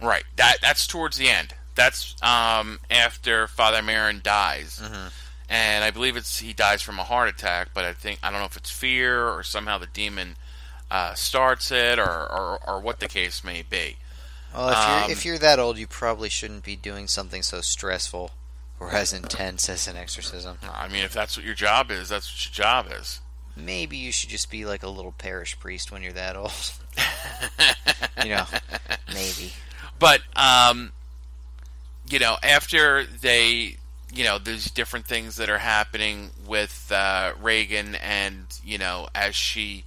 Right. 0.00 0.24
That 0.36 0.58
that's 0.60 0.86
towards 0.86 1.16
the 1.16 1.28
end. 1.28 1.54
That's 1.74 2.14
um, 2.22 2.78
after 2.90 3.48
Father 3.48 3.82
Marin 3.82 4.20
dies, 4.22 4.80
Mhm. 4.82 5.10
and 5.48 5.84
I 5.84 5.90
believe 5.90 6.16
it's 6.16 6.38
he 6.38 6.52
dies 6.52 6.82
from 6.82 7.00
a 7.00 7.04
heart 7.04 7.28
attack. 7.28 7.68
But 7.74 7.84
I 7.84 7.92
think 7.92 8.20
I 8.22 8.30
don't 8.30 8.38
know 8.40 8.46
if 8.46 8.56
it's 8.56 8.70
fear 8.70 9.28
or 9.28 9.42
somehow 9.42 9.78
the 9.78 9.86
demon 9.88 10.36
uh, 10.90 11.14
starts 11.14 11.72
it, 11.72 11.98
or, 11.98 12.04
or 12.08 12.60
or 12.64 12.78
what 12.80 13.00
the 13.00 13.08
case 13.08 13.42
may 13.42 13.62
be. 13.62 13.96
Well, 14.54 14.68
if 14.70 14.76
Um, 14.76 15.00
you're 15.02 15.10
if 15.10 15.24
you're 15.24 15.38
that 15.38 15.58
old, 15.58 15.78
you 15.78 15.86
probably 15.86 16.28
shouldn't 16.28 16.64
be 16.64 16.76
doing 16.76 17.08
something 17.08 17.42
so 17.42 17.60
stressful 17.60 18.30
or 18.80 18.92
as 18.92 19.12
intense 19.12 19.68
as 19.68 19.86
an 19.88 19.96
exorcism. 19.96 20.58
I 20.72 20.88
mean, 20.88 21.04
if 21.04 21.12
that's 21.12 21.36
what 21.36 21.44
your 21.44 21.54
job 21.54 21.90
is, 21.90 22.08
that's 22.08 22.30
what 22.32 22.44
your 22.44 22.52
job 22.52 22.86
is. 22.90 23.20
Maybe 23.56 23.96
you 23.96 24.10
should 24.12 24.30
just 24.30 24.50
be 24.50 24.64
like 24.64 24.82
a 24.82 24.88
little 24.88 25.12
parish 25.12 25.58
priest 25.60 25.92
when 25.92 26.02
you're 26.02 26.12
that 26.12 26.36
old. 26.36 26.52
you 28.24 28.30
know, 28.30 28.46
maybe. 29.12 29.52
But 29.98 30.22
um, 30.34 30.92
you 32.10 32.18
know, 32.18 32.36
after 32.42 33.04
they, 33.04 33.76
you 34.12 34.24
know, 34.24 34.38
there's 34.38 34.66
different 34.66 35.06
things 35.06 35.36
that 35.36 35.48
are 35.48 35.58
happening 35.58 36.30
with 36.46 36.90
uh, 36.92 37.32
Reagan, 37.40 37.94
and 37.96 38.44
you 38.64 38.78
know, 38.78 39.08
as 39.14 39.34
she 39.36 39.84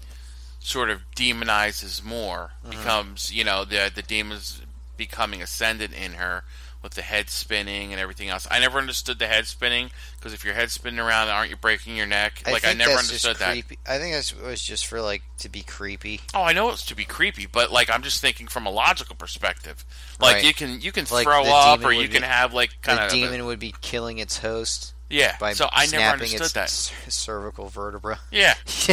sort 0.68 0.90
of 0.90 1.02
demonizes 1.16 2.04
more, 2.04 2.52
mm-hmm. 2.62 2.72
becomes, 2.72 3.34
you 3.34 3.44
know, 3.44 3.64
the 3.64 3.92
the 3.94 4.02
demons 4.02 4.62
becoming 4.98 5.42
ascendant 5.42 5.94
in 5.94 6.14
her 6.14 6.44
with 6.84 6.94
the 6.94 7.02
head 7.02 7.30
spinning 7.30 7.92
and 7.92 8.00
everything 8.00 8.30
else. 8.30 8.48
I 8.52 8.60
never 8.60 8.78
understood 8.78 9.18
the 9.18 9.28
head 9.28 9.48
spinning 9.48 9.92
because 10.18 10.34
if 10.34 10.44
your 10.44 10.54
head's 10.54 10.74
spinning 10.74 11.00
around, 11.00 11.30
aren't 11.30 11.50
you 11.50 11.56
breaking 11.56 11.96
your 11.96 12.06
neck? 12.06 12.44
like 12.46 12.68
I 12.68 12.74
never 12.74 12.92
understood 12.92 13.38
that. 13.38 13.50
I 13.50 13.98
think 13.98 14.14
that 14.14 14.34
was 14.44 14.62
just 14.62 14.86
for 14.86 15.02
like 15.02 15.24
to 15.40 15.50
be 15.50 15.62
creepy. 15.62 16.22
Oh, 16.34 16.44
I 16.44 16.54
know 16.54 16.70
it's 16.70 16.86
to 16.88 16.96
be 16.96 17.06
creepy, 17.06 17.46
but 17.46 17.72
like 17.72 17.90
I'm 17.90 18.04
just 18.04 18.22
thinking 18.22 18.48
from 18.48 18.66
a 18.66 18.70
logical 18.70 19.16
perspective. 19.16 19.86
Like 20.20 20.36
Right. 20.36 20.46
you 20.46 20.54
can 20.54 20.82
you 20.82 20.92
can 20.92 21.06
Like 21.10 21.24
throw 21.24 21.44
up, 21.44 21.84
or 21.84 21.94
you 21.94 22.08
be- 22.08 22.14
can 22.14 22.24
have 22.24 22.54
like 22.54 22.82
kind 22.82 23.00
the 23.00 23.06
of 23.06 23.12
demon 23.12 23.46
would 23.46 23.60
be 23.60 23.74
killing 23.82 24.18
its 24.20 24.40
host 24.40 24.94
yeah. 25.10 25.36
by 25.40 25.54
So 25.54 25.68
I 25.72 25.88
never 25.88 26.14
understood 26.14 26.42
its 26.42 26.54
that. 26.54 26.70
cervical 27.12 27.70
vertebra. 27.70 28.20
Yeah, 28.32 28.54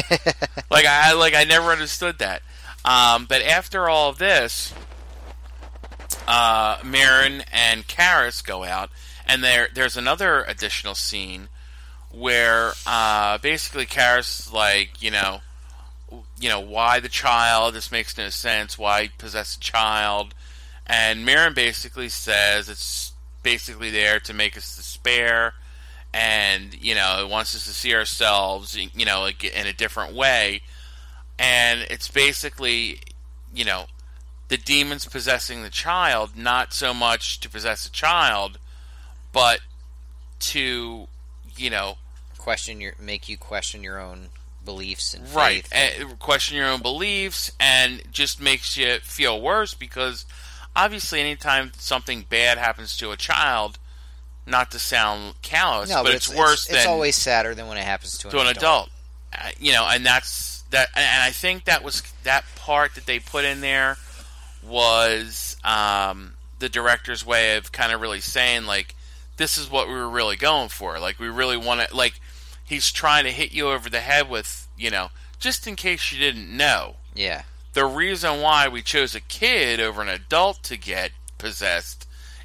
like 0.70 0.86
I 0.86 1.12
like 1.14 1.34
I 1.34 1.44
never 1.44 1.70
understood 1.70 2.18
that. 2.18 2.42
Um, 2.84 3.26
but 3.26 3.42
after 3.42 3.88
all 3.88 4.10
of 4.10 4.18
this, 4.18 4.74
uh, 6.26 6.78
Marin 6.84 7.44
and 7.52 7.86
Karras 7.86 8.44
go 8.44 8.64
out, 8.64 8.90
and 9.26 9.42
there 9.42 9.68
there's 9.72 9.96
another 9.96 10.44
additional 10.44 10.94
scene 10.94 11.48
where 12.10 12.72
uh, 12.86 13.38
basically 13.38 13.86
Karras 13.86 14.46
is 14.46 14.52
like 14.52 15.02
you 15.02 15.10
know 15.10 15.40
you 16.38 16.48
know 16.48 16.60
why 16.60 17.00
the 17.00 17.08
child 17.08 17.74
this 17.74 17.90
makes 17.90 18.16
no 18.16 18.28
sense 18.28 18.78
why 18.78 19.08
possess 19.18 19.56
a 19.56 19.60
child 19.60 20.34
and 20.86 21.24
Marin 21.24 21.54
basically 21.54 22.08
says 22.08 22.68
it's 22.68 23.12
basically 23.42 23.90
there 23.90 24.20
to 24.20 24.32
make 24.32 24.56
us 24.56 24.76
despair 24.76 25.54
and 26.14 26.80
you 26.80 26.94
know 26.94 27.18
it 27.20 27.28
wants 27.28 27.56
us 27.56 27.64
to 27.64 27.72
see 27.72 27.92
ourselves 27.92 28.76
you 28.76 29.04
know 29.04 29.20
like, 29.22 29.42
in 29.42 29.66
a 29.66 29.72
different 29.72 30.14
way 30.14 30.62
and 31.38 31.80
it's 31.90 32.08
basically 32.08 33.00
you 33.52 33.64
know 33.64 33.86
the 34.48 34.56
demons 34.56 35.04
possessing 35.04 35.62
the 35.62 35.70
child 35.70 36.36
not 36.36 36.72
so 36.72 36.94
much 36.94 37.40
to 37.40 37.50
possess 37.50 37.84
a 37.84 37.90
child 37.90 38.58
but 39.32 39.58
to 40.38 41.08
you 41.56 41.68
know 41.68 41.98
question 42.38 42.80
your 42.80 42.94
make 43.00 43.28
you 43.28 43.36
question 43.36 43.82
your 43.82 44.00
own 44.00 44.28
beliefs 44.64 45.14
and 45.14 45.34
right 45.34 45.66
faith. 45.66 46.00
and 46.00 46.18
question 46.20 46.56
your 46.56 46.68
own 46.68 46.80
beliefs 46.80 47.50
and 47.58 48.02
just 48.12 48.40
makes 48.40 48.76
you 48.76 48.98
feel 49.02 49.40
worse 49.40 49.74
because 49.74 50.24
obviously 50.76 51.20
anytime 51.20 51.72
something 51.76 52.24
bad 52.28 52.56
happens 52.56 52.96
to 52.96 53.10
a 53.10 53.16
child 53.16 53.78
not 54.46 54.70
to 54.70 54.78
sound 54.78 55.34
callous 55.42 55.90
no, 55.90 56.02
but, 56.02 56.14
it's, 56.14 56.28
it's, 56.28 56.38
worse 56.38 56.68
it's, 56.68 56.84
than 56.84 56.88
always 56.88 57.16
sadder 57.16 57.54
than 57.54 57.66
when 57.66 57.78
it 57.78 57.84
happens 57.84 58.18
to, 58.18 58.28
to 58.28 58.40
an 58.40 58.46
adult 58.46 58.90
uh, 59.32 59.48
you 59.58 59.72
know 59.72 59.86
and 59.90 60.04
that's 60.04 60.62
that 60.70 60.88
and 60.94 61.22
i 61.22 61.30
think 61.30 61.64
that 61.64 61.82
was 61.82 62.02
that 62.24 62.44
part 62.56 62.94
that 62.94 63.06
they 63.06 63.18
put 63.18 63.44
in 63.44 63.60
there 63.60 63.96
was 64.66 65.56
um, 65.64 66.34
the 66.58 66.68
director's 66.68 67.24
way 67.24 67.56
of 67.56 67.72
kind 67.72 67.92
of 67.92 68.00
really 68.00 68.20
saying 68.20 68.66
like 68.66 68.94
this 69.36 69.58
is 69.58 69.70
what 69.70 69.88
we 69.88 69.94
were 69.94 70.08
really 70.08 70.36
going 70.36 70.68
for. 70.68 70.98
Like 70.98 71.18
we 71.18 71.28
really 71.28 71.56
want 71.56 71.80
to 71.80 71.94
like 71.96 72.20
he's 72.64 72.90
trying 72.90 73.24
to 73.24 73.30
hit 73.30 73.52
you 73.52 73.68
over 73.68 73.90
the 73.90 74.00
head 74.00 74.28
with 74.28 74.68
you 74.76 74.90
know 74.90 75.10
just 75.38 75.66
in 75.66 75.76
case 75.76 76.12
you 76.12 76.18
didn't 76.18 76.54
know. 76.54 76.96
Yeah. 77.14 77.42
The 77.72 77.84
reason 77.84 78.40
why 78.40 78.68
we 78.68 78.82
chose 78.82 79.14
a 79.14 79.20
kid 79.20 79.80
over 79.80 80.00
an 80.00 80.08
adult 80.08 80.62
to 80.64 80.76
get 80.76 81.10
possessed 81.38 82.03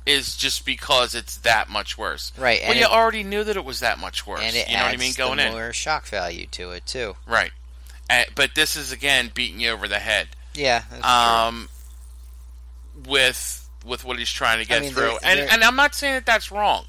is 0.10 0.36
just 0.36 0.65
because 0.65 1.13
it's 1.15 1.38
that 1.39 1.69
much 1.69 1.98
worse. 1.98 2.32
Right. 2.38 2.60
Well, 2.62 2.72
and 2.72 2.80
you 2.80 2.86
it, 2.86 2.91
already 2.91 3.24
knew 3.24 3.43
that 3.43 3.56
it 3.56 3.63
was 3.65 3.80
that 3.82 4.00
much 4.00 4.26
worse. 4.26 4.41
and 4.41 4.56
it 4.56 4.67
you 4.67 4.74
know 4.76 4.82
what 4.84 4.89
I 4.89 4.93
adds 4.93 5.00
mean? 5.00 5.13
Going 5.15 5.38
the 5.38 5.45
in, 5.48 5.52
more 5.54 5.74
shock 5.74 6.06
value 6.08 6.48
to 6.48 6.72
it 6.72 6.86
too. 6.86 7.15
right? 7.28 7.52
Uh, 8.10 8.24
but 8.36 8.56
this 8.56 8.76
is 8.76 8.91
again 8.91 9.30
beating 9.34 9.60
you 9.60 9.69
over 9.69 9.88
the 9.88 10.00
head 10.00 10.28
Yeah. 10.56 10.82
That's 10.89 11.02
true. 11.04 11.10
um, 11.12 11.69
with 13.08 13.69
with 13.86 14.04
what 14.04 14.19
he's 14.19 14.32
trying 14.32 14.60
to 14.60 14.65
get 14.67 14.82
mean, 14.82 14.91
through. 14.91 15.02
there- 15.04 15.19
and 15.24 15.39
there- 15.39 15.48
and 15.52 15.63
I'm 15.63 15.76
not 15.78 15.95
saying 15.95 16.15
that 16.15 16.26
that's 16.26 16.52
wrong. 16.52 16.86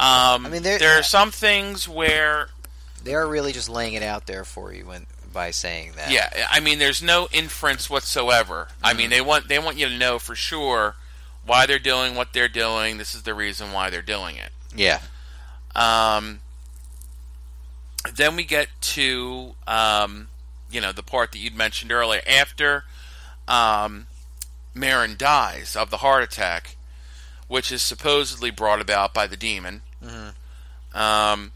Um, 0.00 0.46
I 0.46 0.48
mean, 0.48 0.62
there- 0.62 0.98
are 0.98 1.02
some 1.02 1.30
things 1.30 1.86
where 1.88 2.48
They 3.04 3.14
are 3.14 3.26
really 3.26 3.52
just 3.52 3.68
laying 3.68 3.94
it 3.94 4.02
out 4.02 4.26
there 4.26 4.44
for 4.44 4.72
you 4.74 4.86
when 4.86 5.06
by 5.32 5.52
saying 5.52 5.92
that. 5.96 6.10
Yeah, 6.10 6.28
I 6.50 6.60
mean, 6.60 6.78
there's 6.80 7.00
no 7.00 7.28
inference 7.32 7.88
whatsoever. 7.88 8.68
I 8.82 8.90
Mm-hmm. 8.90 8.98
mean, 8.98 9.10
they 9.10 9.20
want 9.20 9.48
they 9.48 9.58
want 9.58 9.76
you 9.78 9.88
to 9.88 9.96
know 9.96 10.18
for 10.18 10.34
sure 10.34 10.96
why 11.44 11.66
they're 11.66 11.78
doing 11.78 12.14
what 12.14 12.32
they're 12.32 12.48
doing. 12.48 12.98
This 12.98 13.14
is 13.14 13.22
the 13.22 13.34
reason 13.34 13.72
why 13.72 13.90
they're 13.90 14.02
doing 14.02 14.36
it. 14.36 14.50
Yeah. 14.74 15.00
Um, 15.74 16.40
then 18.14 18.36
we 18.36 18.44
get 18.44 18.68
to 18.80 19.54
um, 19.66 20.28
you 20.70 20.80
know 20.80 20.92
the 20.92 21.02
part 21.02 21.32
that 21.32 21.38
you'd 21.38 21.56
mentioned 21.56 21.92
earlier. 21.92 22.22
After 22.26 22.84
um, 23.48 24.06
Marin 24.74 25.16
dies 25.16 25.76
of 25.76 25.90
the 25.90 25.98
heart 25.98 26.22
attack, 26.22 26.76
which 27.48 27.72
is 27.72 27.82
supposedly 27.82 28.50
brought 28.50 28.80
about 28.80 29.12
by 29.12 29.26
the 29.26 29.36
demon. 29.36 29.82
Um, 30.94 31.52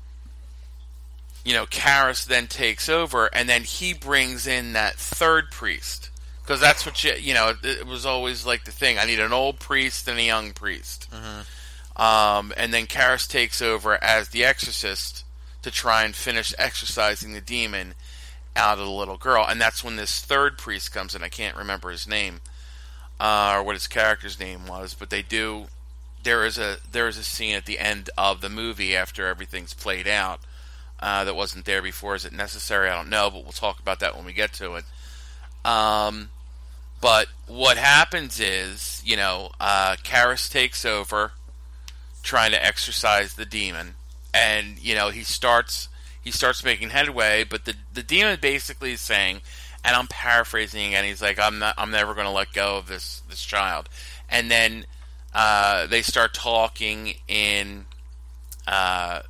you 1.44 1.52
know, 1.52 1.66
Karras 1.66 2.24
then 2.26 2.46
takes 2.46 2.88
over, 2.88 3.26
and 3.34 3.48
then 3.48 3.62
he 3.64 3.92
brings 3.92 4.46
in 4.46 4.72
that 4.72 4.94
third 4.94 5.50
priest 5.50 6.10
because 6.44 6.60
that's 6.60 6.84
what 6.84 7.02
you 7.02 7.12
you 7.14 7.34
know. 7.34 7.50
It, 7.50 7.80
it 7.80 7.86
was 7.86 8.04
always 8.04 8.44
like 8.44 8.64
the 8.64 8.70
thing. 8.70 8.98
I 8.98 9.06
need 9.06 9.20
an 9.20 9.32
old 9.32 9.58
priest 9.58 10.06
and 10.08 10.18
a 10.18 10.22
young 10.22 10.52
priest. 10.52 11.08
Um, 11.96 12.52
and 12.56 12.74
then 12.74 12.86
Karras 12.86 13.28
takes 13.28 13.62
over 13.62 14.02
as 14.02 14.30
the 14.30 14.44
exorcist 14.44 15.24
to 15.62 15.70
try 15.70 16.04
and 16.04 16.14
finish 16.14 16.52
exorcising 16.58 17.32
the 17.32 17.40
demon 17.40 17.94
out 18.56 18.78
of 18.78 18.84
the 18.84 18.90
little 18.90 19.16
girl, 19.16 19.44
and 19.48 19.60
that's 19.60 19.82
when 19.82 19.96
this 19.96 20.20
third 20.20 20.58
priest 20.58 20.92
comes 20.92 21.14
in. 21.14 21.22
I 21.22 21.28
can't 21.28 21.56
remember 21.56 21.90
his 21.90 22.06
name 22.06 22.40
uh, 23.18 23.54
or 23.56 23.62
what 23.62 23.74
his 23.74 23.86
character's 23.86 24.38
name 24.38 24.66
was, 24.66 24.94
but 24.94 25.10
they 25.10 25.22
do. 25.22 25.66
There 26.22 26.44
is 26.44 26.58
a 26.58 26.78
there 26.90 27.08
is 27.08 27.18
a 27.18 27.24
scene 27.24 27.54
at 27.54 27.66
the 27.66 27.78
end 27.78 28.10
of 28.16 28.40
the 28.40 28.48
movie 28.48 28.96
after 28.96 29.26
everything's 29.26 29.74
played 29.74 30.08
out 30.08 30.40
uh, 31.00 31.24
that 31.24 31.36
wasn't 31.36 31.64
there 31.64 31.82
before. 31.82 32.14
Is 32.14 32.24
it 32.24 32.32
necessary? 32.32 32.88
I 32.88 32.96
don't 32.96 33.10
know, 33.10 33.30
but 33.30 33.42
we'll 33.42 33.52
talk 33.52 33.78
about 33.78 34.00
that 34.00 34.16
when 34.16 34.24
we 34.24 34.32
get 34.32 34.52
to 34.54 34.74
it. 34.74 34.84
Um, 35.64 36.30
but 37.04 37.28
what 37.46 37.76
happens 37.76 38.40
is, 38.40 39.02
you 39.04 39.14
know, 39.14 39.50
uh, 39.60 39.94
Karras 40.02 40.50
takes 40.50 40.86
over, 40.86 41.32
trying 42.22 42.52
to 42.52 42.64
exorcise 42.64 43.34
the 43.34 43.44
demon, 43.44 43.96
and 44.32 44.82
you 44.82 44.94
know 44.94 45.10
he 45.10 45.22
starts 45.22 45.90
he 46.22 46.30
starts 46.30 46.64
making 46.64 46.88
headway. 46.88 47.44
But 47.44 47.66
the 47.66 47.74
the 47.92 48.02
demon 48.02 48.38
basically 48.40 48.92
is 48.92 49.02
saying, 49.02 49.42
and 49.84 49.94
I'm 49.94 50.06
paraphrasing 50.06 50.82
again. 50.86 51.04
He's 51.04 51.20
like, 51.20 51.38
I'm 51.38 51.58
not, 51.58 51.74
I'm 51.76 51.90
never 51.90 52.14
going 52.14 52.26
to 52.26 52.32
let 52.32 52.54
go 52.54 52.78
of 52.78 52.86
this 52.86 53.22
this 53.28 53.44
child. 53.44 53.90
And 54.30 54.50
then 54.50 54.86
uh, 55.34 55.86
they 55.86 56.00
start 56.00 56.32
talking 56.32 57.16
in 57.28 57.84
uh, 58.66 59.20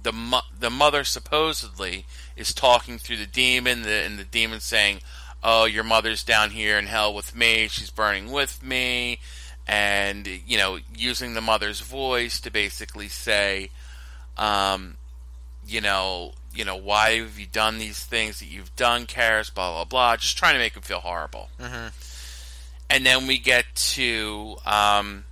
the 0.00 0.12
mo- 0.12 0.46
the 0.56 0.70
mother 0.70 1.02
supposedly 1.02 2.06
is 2.36 2.54
talking 2.54 2.96
through 2.96 3.16
the 3.16 3.26
demon, 3.26 3.82
the, 3.82 4.04
and 4.04 4.20
the 4.20 4.24
demon 4.24 4.60
saying, 4.60 5.00
"Oh, 5.44 5.66
your 5.66 5.84
mother's 5.84 6.24
down 6.24 6.50
here 6.50 6.78
in 6.78 6.86
hell 6.86 7.14
with 7.14 7.36
me. 7.36 7.68
She's 7.68 7.90
burning 7.90 8.32
with 8.32 8.62
me," 8.62 9.20
and 9.66 10.26
you 10.26 10.58
know, 10.58 10.78
using 10.96 11.34
the 11.34 11.40
mother's 11.40 11.80
voice 11.80 12.40
to 12.40 12.50
basically 12.50 13.08
say, 13.08 13.70
um, 14.36 14.96
you 15.66 15.80
know, 15.80 16.32
you 16.54 16.64
know, 16.64 16.76
why 16.76 17.18
have 17.18 17.38
you 17.38 17.46
done 17.46 17.78
these 17.78 18.02
things 18.04 18.38
that 18.40 18.46
you've 18.46 18.74
done, 18.76 19.06
Karras? 19.06 19.52
Blah 19.54 19.70
blah 19.72 19.84
blah. 19.84 20.16
Just 20.16 20.36
trying 20.38 20.54
to 20.54 20.58
make 20.60 20.74
him 20.74 20.82
feel 20.82 21.00
horrible. 21.00 21.50
Mhm. 21.60 21.92
And 22.90 23.04
then 23.06 23.26
we 23.26 23.38
get 23.38 23.74
to, 23.74 24.58
um, 24.66 25.24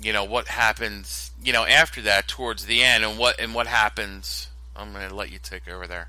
you 0.00 0.12
know, 0.12 0.24
what 0.24 0.48
happens, 0.48 1.30
you 1.42 1.52
know, 1.52 1.64
after 1.64 2.02
that 2.02 2.28
towards 2.28 2.66
the 2.66 2.82
end, 2.82 3.04
and 3.04 3.18
what 3.18 3.38
and 3.40 3.54
what 3.54 3.66
happens. 3.66 4.48
I'm 4.76 4.92
going 4.92 5.08
to 5.08 5.14
let 5.14 5.30
you 5.30 5.38
take 5.38 5.68
over 5.68 5.86
there. 5.86 6.08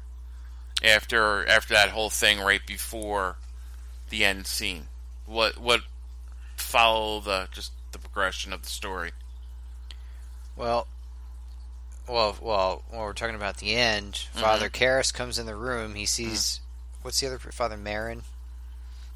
After 0.84 1.48
after 1.48 1.74
that 1.74 1.90
whole 1.90 2.10
thing, 2.10 2.40
right 2.40 2.66
before 2.66 3.36
the 4.10 4.26
end 4.26 4.48
scene, 4.48 4.88
what 5.26 5.58
what 5.58 5.82
follow 6.58 7.20
the 7.20 7.48
just 7.52 7.72
the 7.92 8.00
progression 8.00 8.52
of 8.54 8.64
the 8.64 8.70
story? 8.70 9.12
Well, 10.56 10.88
well, 12.08 12.36
well. 12.42 12.84
When 12.90 13.00
we're 13.02 13.14
talking 13.14 13.36
about 13.36 13.58
the 13.58 13.76
end, 13.76 14.16
Father 14.34 14.70
Karras 14.70 15.14
comes 15.14 15.38
in 15.40 15.46
the 15.46 15.56
room. 15.56 15.96
He 15.96 16.06
sees 16.06 16.60
what's 17.02 17.20
the 17.20 17.28
other 17.28 17.40
Father 17.40 17.78
Marin? 17.78 18.24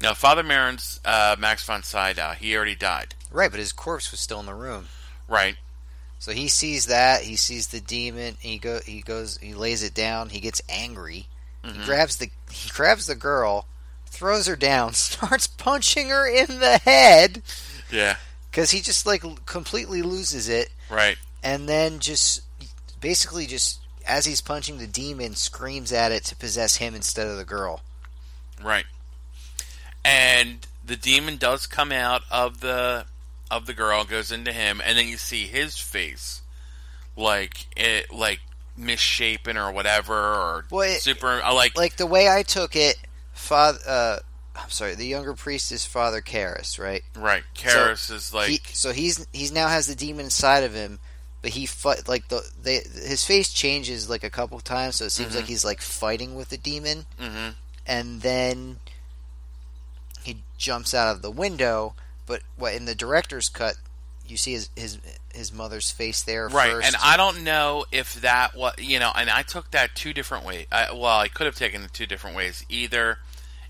Now, 0.00 0.12
Father 0.14 0.42
Marin's 0.42 1.00
uh, 1.04 1.36
Max 1.38 1.64
von 1.64 1.82
Sydow. 1.82 2.32
He 2.38 2.54
already 2.54 2.74
died, 2.74 3.14
Right, 3.30 3.50
but 3.50 3.58
his 3.60 3.72
corpse 3.72 4.10
was 4.10 4.20
still 4.20 4.40
in 4.40 4.46
the 4.46 4.54
room. 4.54 4.88
right? 5.26 5.56
So 6.18 6.32
he 6.32 6.48
sees 6.48 6.86
that. 6.86 7.22
He 7.22 7.36
sees 7.36 7.68
the 7.68 7.80
demon. 7.80 8.36
He 8.40 8.58
go. 8.58 8.80
He 8.84 9.00
goes. 9.02 9.36
He 9.38 9.54
lays 9.54 9.82
it 9.82 9.94
down. 9.94 10.30
He 10.30 10.40
gets 10.40 10.62
angry. 10.68 11.26
He 11.66 11.72
mm-hmm. 11.72 11.84
grabs 11.84 12.16
the. 12.16 12.30
He 12.50 12.70
grabs 12.70 13.06
the 13.06 13.14
girl, 13.14 13.66
throws 14.06 14.46
her 14.46 14.56
down, 14.56 14.92
starts 14.94 15.46
punching 15.46 16.08
her 16.08 16.26
in 16.26 16.60
the 16.60 16.78
head 16.78 17.42
Yeah, 17.90 18.16
because 18.50 18.70
he 18.70 18.80
just 18.80 19.06
like 19.06 19.22
completely 19.46 20.02
loses 20.02 20.48
it, 20.48 20.70
right. 20.90 21.16
and 21.42 21.68
then 21.68 21.98
just 21.98 22.42
basically 23.00 23.46
just 23.46 23.80
as 24.06 24.24
he's 24.24 24.40
punching 24.40 24.78
the 24.78 24.86
demon, 24.86 25.34
screams 25.34 25.92
at 25.92 26.12
it 26.12 26.24
to 26.24 26.36
possess 26.36 26.76
him 26.76 26.94
instead 26.94 27.26
of 27.26 27.36
the 27.36 27.44
girl. 27.44 27.82
Right. 28.62 28.86
And 30.04 30.66
the 30.84 30.96
demon 30.96 31.36
does 31.36 31.66
come 31.66 31.90
out 31.90 32.22
of 32.30 32.60
the 32.60 33.06
of 33.50 33.66
the 33.66 33.74
girl, 33.74 34.04
goes 34.04 34.32
into 34.32 34.52
him, 34.52 34.80
and 34.84 34.96
then 34.96 35.08
you 35.08 35.16
see 35.16 35.46
his 35.46 35.78
face, 35.78 36.42
like 37.16 37.66
it, 37.76 38.12
like 38.12 38.40
misshapen 38.76 39.56
or 39.56 39.72
whatever, 39.72 40.14
or 40.14 40.64
Well, 40.70 40.88
it- 40.88 41.00
super. 41.02 41.40
I 41.42 41.52
like, 41.52 41.76
Like 41.76 41.96
the 41.96 42.06
way 42.06 42.28
I 42.28 42.42
took 42.42 42.76
it, 42.76 42.96
father. 43.32 43.78
Uh, 43.86 44.18
I'm 44.54 44.70
sorry. 44.70 44.94
The 44.94 45.06
younger 45.06 45.34
priest 45.34 45.70
is 45.72 45.84
Father 45.84 46.22
Karras, 46.22 46.78
right? 46.78 47.02
right. 47.14 47.42
Karras 47.54 48.10
is 48.10 48.32
like, 48.32 48.48
he, 48.48 48.60
so 48.72 48.92
he's 48.92 49.26
he's 49.32 49.52
now 49.52 49.68
has 49.68 49.86
the 49.86 49.94
demon 49.94 50.24
inside 50.26 50.64
of 50.64 50.72
him, 50.72 50.98
but 51.42 51.50
he 51.50 51.66
fight 51.66 52.08
like 52.08 52.28
the 52.28 52.42
they 52.62 52.76
his 52.76 53.22
face 53.24 53.52
changes 53.52 54.08
like 54.08 54.24
a 54.24 54.30
couple 54.30 54.58
times, 54.60 54.96
so 54.96 55.04
it 55.04 55.10
seems 55.10 55.32
Mhm. 55.32 55.36
like 55.36 55.44
he's 55.44 55.64
like 55.64 55.82
fighting 55.82 56.34
with 56.36 56.48
the 56.48 56.56
demon, 56.56 57.04
hmm 57.18 57.50
and 57.86 58.22
then 58.22 58.80
he 60.22 60.38
jumps 60.58 60.92
out 60.94 61.14
of 61.14 61.22
the 61.22 61.30
window. 61.30 61.94
But 62.26 62.42
what 62.56 62.74
in 62.74 62.86
the 62.86 62.94
director's 62.94 63.48
cut, 63.48 63.76
you 64.30 64.36
see 64.36 64.52
his 64.52 64.70
his 64.76 64.98
his 65.34 65.52
mother's 65.52 65.90
face 65.90 66.22
there 66.22 66.48
right. 66.48 66.70
first. 66.70 66.86
And 66.86 66.96
I 67.02 67.16
don't 67.16 67.44
know 67.44 67.84
if 67.92 68.14
that 68.22 68.56
was, 68.56 68.74
you 68.78 68.98
know, 68.98 69.12
and 69.14 69.28
I 69.30 69.42
took 69.42 69.70
that 69.72 69.94
two 69.94 70.12
different 70.12 70.44
ways. 70.44 70.66
I, 70.72 70.92
well, 70.92 71.18
I 71.18 71.28
could 71.28 71.46
have 71.46 71.56
taken 71.56 71.82
it 71.82 71.92
two 71.92 72.06
different 72.06 72.36
ways. 72.36 72.64
Either 72.68 73.18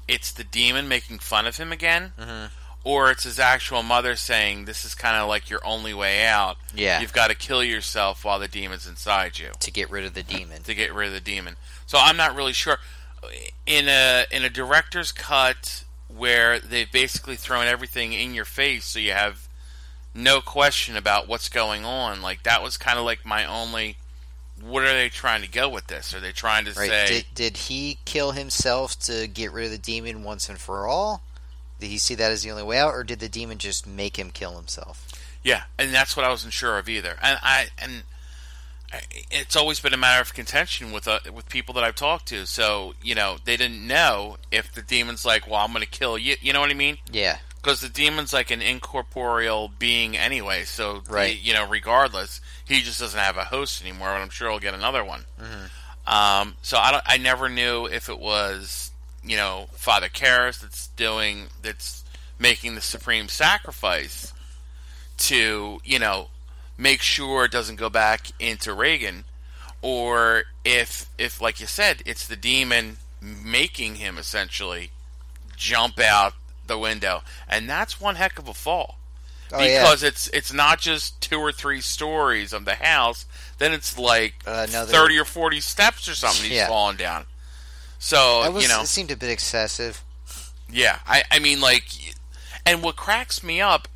it's 0.09 0.33
the 0.33 0.45
demon 0.45 0.89
making 0.89 1.19
fun 1.19 1.47
of 1.47 1.57
him 1.57 1.73
again. 1.73 2.13
Mhm. 2.19 2.51
Or 2.85 3.11
it's 3.11 3.25
his 3.25 3.41
actual 3.41 3.83
mother 3.83 4.15
saying, 4.15 4.65
"This 4.65 4.85
is 4.85 4.95
kind 4.95 5.17
of 5.17 5.29
like 5.29 5.51
your 5.51 5.65
only 5.67 5.93
way 5.93 6.25
out. 6.25 6.57
yeah, 6.73 7.01
You've 7.01 7.13
got 7.13 7.29
to 7.29 7.35
kill 7.35 7.65
yourself 7.65 8.25
while 8.25 8.39
the 8.39 8.47
demon's 8.47 8.87
inside 8.87 9.41
you 9.41 9.51
to 9.59 9.71
get 9.73 9.91
rid 9.91 10.05
of 10.05 10.15
the 10.15 10.23
demon. 10.23 10.63
to 10.65 10.75
get 10.75 10.95
rid 10.95 11.09
of 11.09 11.13
the 11.13 11.21
demon. 11.21 11.57
So 11.87 11.99
I'm 11.99 12.17
not 12.17 12.37
really 12.37 12.53
sure. 12.53 12.79
In 13.67 13.89
a 13.89 14.27
in 14.31 14.45
a 14.45 14.51
director's 14.51 15.11
cut 15.11 15.83
where 16.07 16.61
they've 16.61 16.91
basically 16.93 17.35
thrown 17.35 17.67
everything 17.67 18.13
in 18.13 18.35
your 18.35 18.45
face, 18.45 18.85
so 18.85 19.01
you 19.01 19.11
have 19.11 19.46
no 20.17 20.41
question 20.41 20.97
about 20.97 21.29
what's 21.29 21.49
going 21.49 21.85
on. 21.85 22.23
Like 22.23 22.43
that 22.45 22.63
was 22.63 22.77
kind 22.77 22.99
of 22.99 23.05
like 23.05 23.25
my 23.25 23.45
only. 23.45 23.97
What 24.63 24.85
are 24.85 24.87
they 24.95 25.11
trying 25.11 25.43
to 25.43 25.49
go 25.49 25.69
with 25.69 25.87
this? 25.89 26.15
Are 26.15 26.21
they 26.21 26.33
trying 26.33 26.65
to 26.65 26.73
Right? 26.73 26.89
say? 26.89 27.07
Did 27.09 27.27
did 27.35 27.57
he 27.59 27.99
kill 28.07 28.33
himself 28.33 28.99
to 29.01 29.27
get 29.27 29.53
rid 29.53 29.67
of 29.67 29.71
the 29.71 29.79
demon 29.79 30.23
once 30.25 30.49
and 30.49 30.59
for 30.59 30.87
all? 30.87 31.23
Did 31.79 31.91
he 31.91 31.99
see 31.99 32.15
that 32.15 32.33
as 32.33 32.43
the 32.43 32.51
only 32.51 32.63
way 32.63 32.79
out, 32.79 32.95
or 32.95 33.05
did 33.05 33.19
the 33.21 33.29
demon 33.29 33.59
just 33.59 33.87
make 33.87 34.19
him 34.19 34.31
kill 34.31 34.57
himself? 34.57 35.07
Yeah, 35.43 35.65
and 35.79 35.93
that's 35.93 36.17
what 36.17 36.25
I 36.25 36.31
wasn't 36.31 36.55
sure 36.55 36.79
of 36.79 36.89
either. 36.89 37.17
And 37.23 37.39
I 37.43 37.67
and 37.79 38.03
I, 38.91 39.01
it's 39.31 39.57
always 39.57 39.79
been 39.79 39.93
a 39.93 39.99
matter 39.99 40.23
of 40.23 40.33
contention 40.33 40.91
with 40.91 41.07
uh, 41.07 41.19
with 41.35 41.51
people 41.51 41.75
that 41.75 41.85
I've 41.85 41.95
talked 41.95 42.27
to. 42.29 42.47
So 42.47 42.95
you 43.03 43.15
know, 43.15 43.37
they 43.45 43.59
didn't 43.59 43.87
know 43.87 44.39
if 44.51 44.73
the 44.73 44.81
demon's 44.81 45.27
like, 45.27 45.47
"Well, 45.47 45.57
I'm 45.61 45.73
going 45.73 45.85
to 45.85 45.91
kill 45.91 46.17
you." 46.17 46.37
You 46.41 46.55
know 46.55 46.61
what 46.61 46.71
I 46.71 46.75
mean? 46.75 46.97
Yeah. 47.13 47.39
Because 47.67 47.81
the 47.81 47.89
demon's 47.89 48.33
like 48.33 48.53
an 48.53 48.63
incorporeal 48.63 49.67
being 49.67 50.17
anyway. 50.17 50.63
So 50.65 51.03
Right. 51.09 51.35
he- 51.37 51.49
you 51.49 51.53
know, 51.53 51.67
regardless, 51.67 52.41
he 52.65 52.81
just 52.81 53.01
doesn't 53.01 53.19
have 53.19 53.37
a 53.37 53.47
host 53.47 53.83
anymore. 53.83 54.15
And 54.15 54.23
I'm 54.23 54.31
sure 54.31 54.49
he'll 54.49 54.61
get 54.61 54.73
another 54.73 55.03
one. 55.05 55.27
Um, 56.07 56.57
so 56.63 56.79
I 56.79 56.93
don't. 56.93 57.03
I 57.05 57.17
never 57.17 57.49
knew 57.49 57.87
if 57.87 58.09
it 58.09 58.21
was 58.21 58.93
you 59.25 59.37
know 59.37 59.69
Father 59.75 60.09
Karras 60.09 60.61
that's 60.61 60.87
doing 60.95 61.49
that's 61.61 62.05
making 62.39 62.77
the 62.77 62.81
supreme 62.81 63.29
sacrifice 63.29 64.33
to 65.19 65.81
you 65.83 65.99
know 65.99 66.29
make 66.79 67.03
sure 67.03 67.47
it 67.47 67.51
doesn't 67.51 67.75
go 67.77 67.91
back 67.91 68.29
into 68.39 68.73
Reagan, 68.73 69.25
or 69.83 70.45
if 70.65 71.07
if 71.19 71.41
like 71.41 71.59
you 71.59 71.67
said, 71.67 72.03
it's 72.07 72.29
the 72.29 72.37
demon 72.37 72.99
making 73.21 73.97
him 73.97 74.17
essentially 74.19 74.93
jump 75.57 75.99
out 75.99 76.35
the 76.69 76.79
window, 76.79 77.23
and 77.49 77.69
that's 77.69 78.01
one 78.01 78.17
heck 78.17 78.39
of 78.39 78.49
a 78.49 78.55
fall 78.55 78.99
Oh, 79.53 79.63
yeah. 79.63 79.83
because 79.83 80.03
it's 80.03 80.27
it's 80.29 80.53
not 80.53 80.81
just 80.81 81.21
two 81.21 81.39
or 81.39 81.53
three 81.53 81.81
stories 81.81 82.53
of 82.53 82.65
the 82.65 82.75
house. 82.77 83.27
Then 83.59 83.73
it's 83.73 83.97
like 83.99 84.35
Uh, 84.47 84.67
Another- 84.69 84.93
thirty 84.93 85.19
or 85.19 85.25
forty 85.25 85.61
steps 85.61 86.09
or 86.09 86.15
something. 86.15 86.45
He's 86.45 86.53
Yeah. 86.55 86.69
falling 86.69 86.97
down. 86.97 87.27
So 87.99 88.51
was, 88.51 88.63
you 88.63 88.69
know, 88.69 88.83
it 88.83 88.87
seemed 88.89 89.11
a 89.11 89.17
bit 89.17 89.31
excessive. 89.31 90.03
yeah. 90.71 90.99
I 91.07 91.23
I 91.31 91.39
mean 91.39 91.61
like, 91.61 91.85
and 92.67 92.83
what 92.83 92.97
cracks 92.97 93.43
me 93.43 93.61
up, 93.61 93.89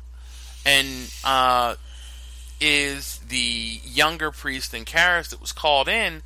and 0.65 1.11
uh, 1.23 1.75
is 2.59 3.19
the 3.27 3.81
younger 3.83 4.31
priest 4.31 4.73
in 4.73 4.85
Karras 4.85 5.29
that 5.29 5.41
was 5.41 5.51
called 5.51 5.87
in. 5.87 6.23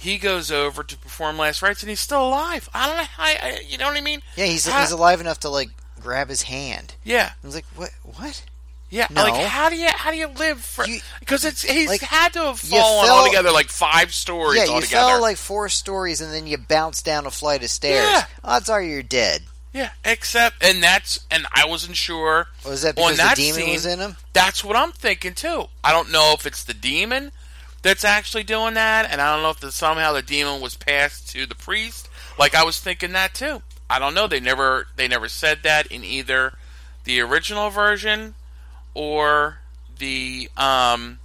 He 0.00 0.16
goes 0.18 0.50
over 0.50 0.82
to 0.82 0.96
perform 0.96 1.36
last 1.38 1.60
rites, 1.62 1.82
and 1.82 1.90
he's 1.90 2.00
still 2.00 2.26
alive. 2.26 2.68
I 2.74 2.86
don't 2.86 2.96
know. 2.96 3.04
I, 3.18 3.38
I 3.42 3.60
you 3.68 3.76
know 3.78 3.86
what 3.86 3.96
I 3.96 4.00
mean? 4.00 4.22
Yeah, 4.36 4.46
he's 4.46 4.66
he's 4.66 4.90
alive 4.92 5.20
enough 5.20 5.40
to 5.40 5.48
like 5.50 5.68
grab 6.00 6.28
his 6.30 6.42
hand. 6.42 6.94
Yeah. 7.04 7.32
I 7.42 7.46
was 7.46 7.54
like, 7.54 7.66
what? 7.76 7.90
What? 8.16 8.44
Yeah, 8.92 9.06
No. 9.10 9.22
like 9.22 9.34
how 9.46 9.68
do 9.68 9.76
you 9.76 9.88
how 9.88 10.10
do 10.10 10.16
you 10.16 10.26
live 10.26 10.60
for? 10.62 10.84
Because 11.20 11.44
it's 11.44 11.62
he's 11.62 11.86
like, 11.88 12.00
had 12.00 12.32
to 12.32 12.40
have 12.40 12.58
fallen 12.58 13.06
fell- 13.06 13.18
altogether 13.18 13.52
like 13.52 13.68
five 13.68 14.12
stories 14.12 14.58
yeah, 14.58 14.64
you 14.64 14.70
altogether. 14.72 15.06
fell 15.12 15.20
like 15.20 15.36
four 15.36 15.68
stories 15.68 16.20
and 16.20 16.32
then 16.34 16.48
you 16.48 16.58
bounced 16.58 17.04
down 17.04 17.24
a 17.24 17.30
flight 17.30 17.62
of 17.62 17.70
stairs. 17.70 18.04
Yeah. 18.08 18.24
Odds 18.42 18.68
are 18.68 18.82
you're 18.82 19.04
dead. 19.04 19.42
yeah, 19.72 19.90
except 20.04 20.64
and 20.64 20.82
that's 20.82 21.20
and 21.30 21.46
I 21.52 21.66
wasn't 21.68 21.94
sure. 21.94 22.48
Was 22.66 22.82
that 22.82 22.96
because 22.96 23.18
that 23.18 23.36
the 23.36 23.42
demon 23.42 23.60
scene- 23.60 23.72
was 23.74 23.86
in 23.86 23.98
him? 24.00 24.16
That's 24.32 24.64
what 24.64 24.74
I'm 24.74 24.90
thinking 24.90 25.34
too. 25.34 25.66
I 25.84 25.92
don't 25.92 26.10
know 26.10 26.32
if 26.36 26.44
it's 26.44 26.64
the 26.64 26.74
demon 26.74 27.30
that's 27.82 28.04
actually 28.04 28.44
doing 28.44 28.74
that, 28.74 29.10
and 29.10 29.20
I 29.20 29.34
don't 29.34 29.42
know 29.42 29.50
if 29.50 29.60
the, 29.60 29.72
somehow 29.72 30.12
the 30.12 30.22
demon 30.22 30.60
was 30.60 30.76
passed 30.76 31.30
to 31.30 31.46
the 31.46 31.54
priest. 31.54 32.08
Like 32.38 32.54
I 32.54 32.64
was 32.64 32.78
thinking 32.78 33.12
that 33.12 33.34
too. 33.34 33.62
I 33.88 33.98
don't 33.98 34.14
know. 34.14 34.26
They 34.26 34.40
never 34.40 34.86
they 34.96 35.08
never 35.08 35.28
said 35.28 35.60
that 35.64 35.86
in 35.86 36.04
either 36.04 36.52
the 37.04 37.20
original 37.20 37.70
version 37.70 38.34
or 38.94 39.58
the 39.98 40.48
um 40.56 41.18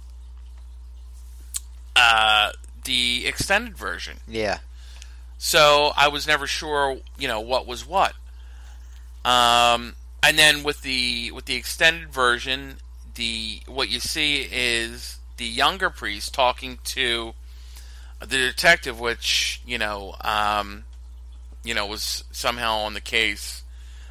uh 1.94 2.52
the 2.84 3.26
extended 3.26 3.76
version. 3.76 4.18
Yeah. 4.26 4.58
So 5.38 5.92
I 5.96 6.08
was 6.08 6.26
never 6.26 6.46
sure, 6.46 6.98
you 7.18 7.28
know, 7.28 7.40
what 7.40 7.66
was 7.66 7.86
what. 7.86 8.14
Um, 9.24 9.96
and 10.22 10.38
then 10.38 10.62
with 10.62 10.82
the 10.82 11.30
with 11.32 11.44
the 11.44 11.54
extended 11.54 12.12
version, 12.12 12.76
the 13.14 13.60
what 13.66 13.88
you 13.88 14.00
see 14.00 14.48
is 14.50 15.15
the 15.36 15.46
younger 15.46 15.90
priest 15.90 16.34
talking 16.34 16.78
to 16.84 17.34
the 18.20 18.38
detective, 18.38 18.98
which 18.98 19.60
you 19.66 19.78
know, 19.78 20.14
um, 20.22 20.84
you 21.64 21.74
know, 21.74 21.86
was 21.86 22.24
somehow 22.32 22.78
on 22.78 22.94
the 22.94 23.00
case 23.00 23.62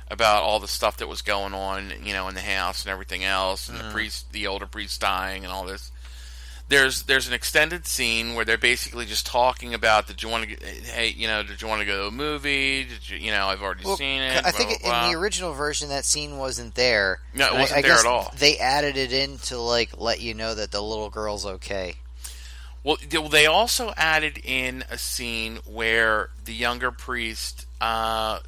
about 0.09 0.43
all 0.43 0.59
the 0.59 0.67
stuff 0.67 0.97
that 0.97 1.07
was 1.07 1.21
going 1.21 1.53
on, 1.53 1.91
you 2.03 2.13
know, 2.13 2.27
in 2.27 2.35
the 2.35 2.41
house 2.41 2.83
and 2.83 2.91
everything 2.91 3.23
else, 3.23 3.67
and 3.69 3.79
the 3.79 3.91
priest, 3.91 4.31
the 4.31 4.45
older 4.45 4.67
priest 4.67 5.01
dying, 5.01 5.43
and 5.43 5.51
all 5.51 5.65
this 5.65 5.91
there's 6.67 7.03
there's 7.03 7.27
an 7.27 7.33
extended 7.33 7.85
scene 7.85 8.33
where 8.33 8.43
they're 8.43 8.57
basically 8.57 9.05
just 9.05 9.25
talking 9.25 9.73
about 9.75 10.07
did 10.07 10.23
you 10.23 10.29
want 10.29 10.49
to 10.49 10.65
hey 10.65 11.09
you 11.09 11.27
know 11.27 11.43
did 11.43 11.61
you 11.61 11.67
want 11.67 11.79
to 11.79 11.85
go 11.85 12.01
to 12.01 12.07
a 12.07 12.11
movie 12.11 12.83
did 12.85 13.07
you 13.09 13.17
you 13.17 13.31
know 13.31 13.45
I've 13.47 13.61
already 13.61 13.85
Well, 13.85 13.97
seen 13.97 14.21
it 14.21 14.43
I 14.45 14.49
think 14.51 14.81
blah, 14.81 14.89
blah, 14.89 15.05
in 15.05 15.11
the 15.13 15.19
original 15.19 15.53
version 15.53 15.89
that 15.89 16.05
scene 16.05 16.37
wasn't 16.37 16.73
there. 16.75 17.19
No, 17.35 17.47
it 17.47 17.59
wasn't 17.59 17.77
I 17.77 17.81
there 17.83 17.91
guess 17.91 18.05
at 18.05 18.11
all. 18.11 18.33
They 18.37 18.57
added 18.57 18.97
it 18.97 19.13
in 19.13 19.37
to 19.49 19.59
like 19.59 19.91
let 19.99 20.21
you 20.21 20.33
know 20.33 20.55
that 20.55 20.71
the 20.71 20.81
little 20.81 21.09
girl's 21.11 21.45
okay. 21.45 21.95
well 22.83 22.97
they- 23.07 23.27
they 23.27 23.45
also 23.45 23.93
added 23.95 24.39
in 24.43 24.83
a 24.89 24.97
scene 24.97 25.59
where 25.65 26.29
the 26.45 26.53
younger 26.53 26.89
priest 26.91 27.65
uh 27.79 28.39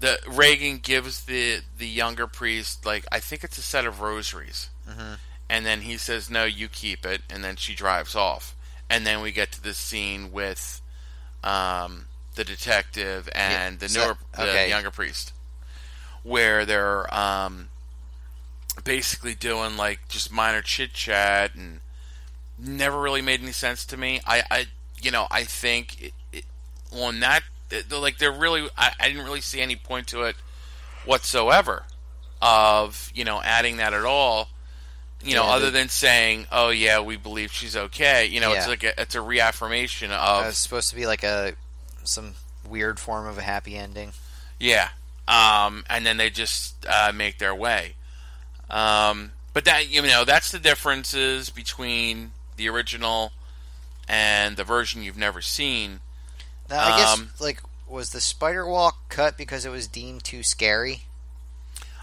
the 0.00 0.18
Regan 0.28 0.78
gives 0.78 1.24
the 1.24 1.60
the 1.78 1.86
younger 1.86 2.26
priest 2.26 2.84
like 2.84 3.04
I 3.12 3.20
think 3.20 3.44
it's 3.44 3.58
a 3.58 3.62
set 3.62 3.84
of 3.86 4.00
rosaries 4.00 4.70
Mhm. 4.88 5.18
And 5.50 5.66
then 5.66 5.82
he 5.82 5.96
says 5.98 6.30
no 6.30 6.44
you 6.44 6.68
keep 6.68 7.04
it. 7.04 7.22
And 7.28 7.42
then 7.44 7.56
she 7.56 7.74
drives 7.74 8.14
off. 8.14 8.54
And 8.88 9.04
then 9.06 9.20
we 9.20 9.32
get 9.32 9.52
to 9.52 9.62
this 9.62 9.76
scene 9.76 10.32
with 10.32 10.80
um, 11.44 12.06
the 12.36 12.44
detective 12.44 13.28
and 13.34 13.74
Yeah, 13.74 13.78
the 13.80 13.88
so- 13.88 14.04
newer 14.04 14.16
the 14.36 14.68
younger 14.68 14.90
priest 14.90 15.32
where 16.22 16.66
they're 16.66 17.12
um, 17.14 17.68
basically 18.84 19.34
doing 19.34 19.76
like 19.76 20.00
just 20.08 20.30
minor 20.32 20.62
chit 20.62 20.92
chat 20.92 21.54
and 21.54 21.80
never 22.58 23.00
really 23.00 23.22
made 23.22 23.40
any 23.42 23.52
sense 23.52 23.84
to 23.86 23.96
me. 23.96 24.20
I, 24.26 24.42
I 24.50 24.66
you 25.02 25.10
know 25.10 25.26
I 25.30 25.44
think 25.44 26.02
it, 26.02 26.12
it, 26.32 26.44
on 26.92 27.20
that 27.20 27.42
they're 27.68 27.98
like 27.98 28.18
they're 28.18 28.32
really 28.32 28.68
I, 28.76 28.92
I 29.00 29.08
didn't 29.08 29.24
really 29.24 29.40
see 29.40 29.60
any 29.60 29.76
point 29.76 30.06
to 30.08 30.22
it 30.22 30.36
whatsoever 31.04 31.84
of 32.42 33.10
you 33.14 33.24
know 33.24 33.40
adding 33.42 33.78
that 33.78 33.94
at 33.94 34.04
all 34.04 34.50
you 35.22 35.34
know 35.34 35.44
Yeah, 35.44 35.50
other 35.50 35.66
the- 35.66 35.72
than 35.72 35.88
saying 35.88 36.46
oh 36.50 36.70
yeah 36.70 37.00
we 37.00 37.16
believe 37.16 37.52
she's 37.52 37.76
okay 37.76 38.26
you 38.26 38.40
know 38.40 38.52
it's 38.52 38.66
like 38.68 38.84
a, 38.84 38.98
it's 39.00 39.14
a 39.14 39.20
reaffirmation 39.20 40.10
of 40.10 40.46
it's 40.46 40.58
supposed 40.58 40.90
to 40.90 40.96
be 40.96 41.06
like 41.06 41.22
a 41.22 41.54
some 42.04 42.34
weird 42.68 42.98
form 42.98 43.26
of 43.26 43.36
a 43.36 43.42
happy 43.42 43.76
ending. 43.76 44.12
Yeah. 44.58 44.88
Um, 45.28 45.84
and 45.90 46.04
then 46.06 46.16
they 46.16 46.30
just 46.30 46.74
uh, 46.88 47.12
make 47.14 47.38
their 47.38 47.54
way. 47.54 47.94
Um, 48.70 49.32
but 49.52 49.64
that 49.64 49.90
you 49.90 50.02
know 50.02 50.24
that's 50.24 50.50
the 50.50 50.58
differences 50.58 51.50
between 51.50 52.32
the 52.56 52.68
original 52.68 53.32
and 54.08 54.56
the 54.56 54.64
version 54.64 55.02
you've 55.02 55.16
never 55.18 55.40
seen. 55.40 56.00
Now, 56.68 56.84
I 56.94 56.98
guess 56.98 57.14
Um, 57.14 57.30
like 57.40 57.60
was 57.88 58.10
the 58.10 58.20
spider 58.20 58.66
walk 58.66 59.08
cut 59.08 59.36
because 59.36 59.64
it 59.64 59.70
was 59.70 59.86
deemed 59.88 60.24
too 60.24 60.42
scary? 60.42 61.02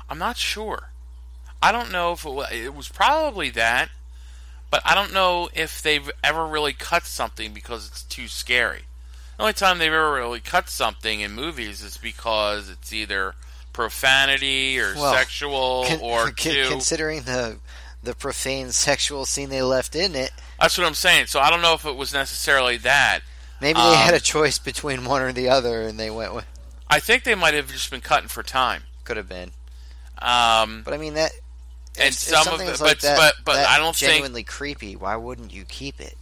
I'm 0.10 0.19
not 0.19 0.38
sure. 0.38 0.89
I 1.62 1.72
don't 1.72 1.91
know 1.91 2.12
if 2.13 2.26
it 2.26 2.30
was, 2.32 2.52
it 2.52 2.74
was 2.76 2.88
probably 2.88 3.50
that, 3.52 3.89
but 4.70 4.82
I 4.86 4.93
don't 4.96 5.13
know 5.13 5.50
if 5.54 5.82
they've 5.82 6.10
ever 6.24 6.46
really 6.46 6.74
cut 6.74 7.06
something 7.06 7.54
because 7.54 7.88
it's 7.88 8.04
too 8.04 8.28
scary. 8.28 8.84
The 9.38 9.43
only 9.43 9.54
time 9.54 9.78
they've 9.78 9.91
ever 9.93 10.13
really 10.13 10.39
cut 10.39 10.70
something 10.70 11.20
in 11.22 11.34
movies 11.34 11.82
is 11.84 11.98
because 11.98 12.70
it's 12.70 12.91
either 12.93 13.34
profanity 13.74 14.80
or 14.80 14.93
Well, 14.96 15.13
sexual 15.13 15.86
Con- 15.88 16.00
or 16.02 16.26
con- 16.26 16.34
too. 16.36 16.65
considering 16.70 17.24
the 17.24 17.58
the 18.04 18.13
profane 18.15 18.72
sexual 18.72 19.26
scene 19.26 19.50
they 19.50 19.62
left 19.62 19.96
in 19.96 20.15
it, 20.15 20.32
That's 20.60 20.78
what 20.78 20.86
I'm 20.88 20.93
saying. 20.93 21.28
So 21.28 21.39
I 21.39 21.50
don't 21.50 21.62
know 21.62 21.74
if 21.74 21.86
it 21.86 21.96
was 21.96 22.13
necessarily 22.13 22.78
that. 22.78 23.20
maybe 23.60 23.80
they 23.80 23.96
had 23.96 24.10
Um, 24.13 24.17
a 24.17 24.20
choice 24.20 24.58
between 24.60 25.04
one 25.06 25.22
or 25.22 25.34
the 25.34 25.50
other, 25.50 25.82
and 25.84 26.00
they 26.00 26.10
went 26.10 26.34
with 26.34 26.46
I 26.89 27.00
think 27.00 27.24
they 27.24 27.36
might 27.36 27.54
have 27.54 27.72
just 27.72 27.89
been 27.91 28.02
cutting 28.02 28.30
for 28.30 28.43
time. 28.43 28.84
could 29.04 29.17
have 29.17 29.28
been. 29.28 29.52
Um, 30.20 30.84
But 30.84 30.93
I 30.93 30.98
mean 30.98 31.15
that. 31.15 31.32
And 31.99 32.13
some 32.13 32.47
of 32.47 32.60
the- 32.60 32.65
like 32.65 32.79
but- 32.79 32.99
that, 33.01 33.17
but- 33.17 33.36
but 33.45 33.55
I 33.67 33.77
don't 33.77 33.95
think- 33.95 34.12
genuinely 34.12 34.43
creepy. 34.43 34.95
Why 34.95 35.15
wouldn't 35.15 35.51
you 35.51 35.65
keep 35.65 35.99
it? 35.99 36.17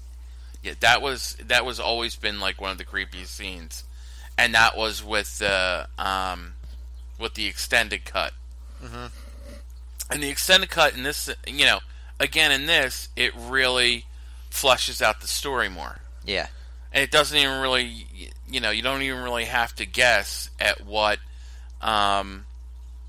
yeah, 0.63 0.73
that 0.79 1.01
was 1.01 1.35
that 1.41 1.63
was 1.65 1.79
always 1.79 2.15
been 2.15 2.39
like 2.39 2.59
one 2.59 2.71
of 2.71 2.77
the 2.77 2.85
creepiest 2.85 3.27
scenes, 3.27 3.83
and 4.38 4.55
that 4.55 4.75
was 4.75 5.03
with 5.03 5.38
the 5.39 5.88
um, 5.99 6.55
with 7.19 7.36
the 7.36 7.45
extended 7.47 8.03
cut. 8.05 8.34
Mhm. 8.84 9.11
And 10.09 10.23
the 10.23 10.30
extended 10.30 10.69
cut 10.69 10.93
in 10.93 11.03
this, 11.03 11.30
you 11.47 11.65
know, 11.65 11.80
again 12.19 12.51
in 12.51 12.65
this, 12.65 13.09
it 13.15 13.34
really 13.36 14.05
flushes 14.49 15.01
out 15.01 15.21
the 15.21 15.28
story 15.28 15.69
more. 15.69 16.01
Yeah, 16.26 16.47
and 16.91 17.03
it 17.03 17.11
doesn't 17.11 17.38
even 17.38 17.59
really 17.61 18.07
you 18.47 18.59
know 18.59 18.71
you 18.71 18.82
don't 18.82 19.01
even 19.03 19.21
really 19.21 19.45
have 19.45 19.76
to 19.76 19.86
guess 19.86 20.49
at 20.59 20.82
what 20.86 21.19
um 21.82 22.45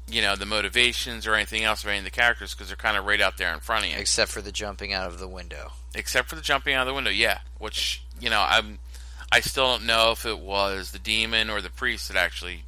you 0.08 0.22
know 0.22 0.36
the 0.36 0.46
motivations 0.46 1.26
or 1.26 1.34
anything 1.34 1.64
else 1.64 1.82
of 1.82 1.88
any 1.90 1.98
of 1.98 2.04
the 2.04 2.10
characters 2.10 2.54
because 2.54 2.68
they're 2.68 2.76
kind 2.76 2.96
of 2.96 3.04
right 3.04 3.20
out 3.20 3.36
there 3.38 3.52
in 3.52 3.60
front 3.60 3.84
of 3.84 3.90
you 3.90 3.96
except 3.98 4.30
for 4.30 4.40
the 4.40 4.52
jumping 4.52 4.92
out 4.92 5.08
of 5.08 5.18
the 5.18 5.26
window. 5.28 5.72
except 5.94 6.28
for 6.28 6.36
the 6.36 6.42
jumping 6.42 6.74
out 6.74 6.82
of 6.82 6.86
the 6.88 6.94
window 6.94 7.10
yeah 7.10 7.38
which 7.58 8.02
you 8.20 8.30
know 8.30 8.44
i'm 8.46 8.78
i 9.32 9.40
still 9.40 9.64
don't 9.72 9.84
know 9.86 10.12
if 10.12 10.24
it 10.24 10.38
was 10.38 10.92
the 10.92 10.98
demon 10.98 11.50
or 11.50 11.60
the 11.60 11.70
priest 11.70 12.06
that 12.08 12.16
actually 12.16 12.62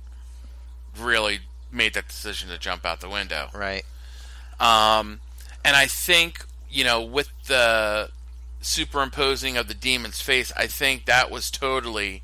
really 0.99 1.39
made 1.71 1.95
that 1.95 2.09
decision 2.09 2.49
to 2.49 2.59
jump 2.59 2.85
out 2.85 3.01
the 3.01 3.09
window 3.09 3.49
Right. 3.55 3.85
um, 4.59 5.21
and 5.65 5.77
I 5.77 5.87
think 5.87 6.45
you 6.71 6.83
know 6.85 7.03
with 7.03 7.31
the 7.47 8.11
superimposing 8.61 9.57
of 9.57 9.69
the 9.69 9.75
demon's 9.75 10.21
face, 10.21 10.51
I 10.57 10.67
think 10.67 11.05
that 11.07 11.31
was 11.31 11.51
totally 11.51 12.23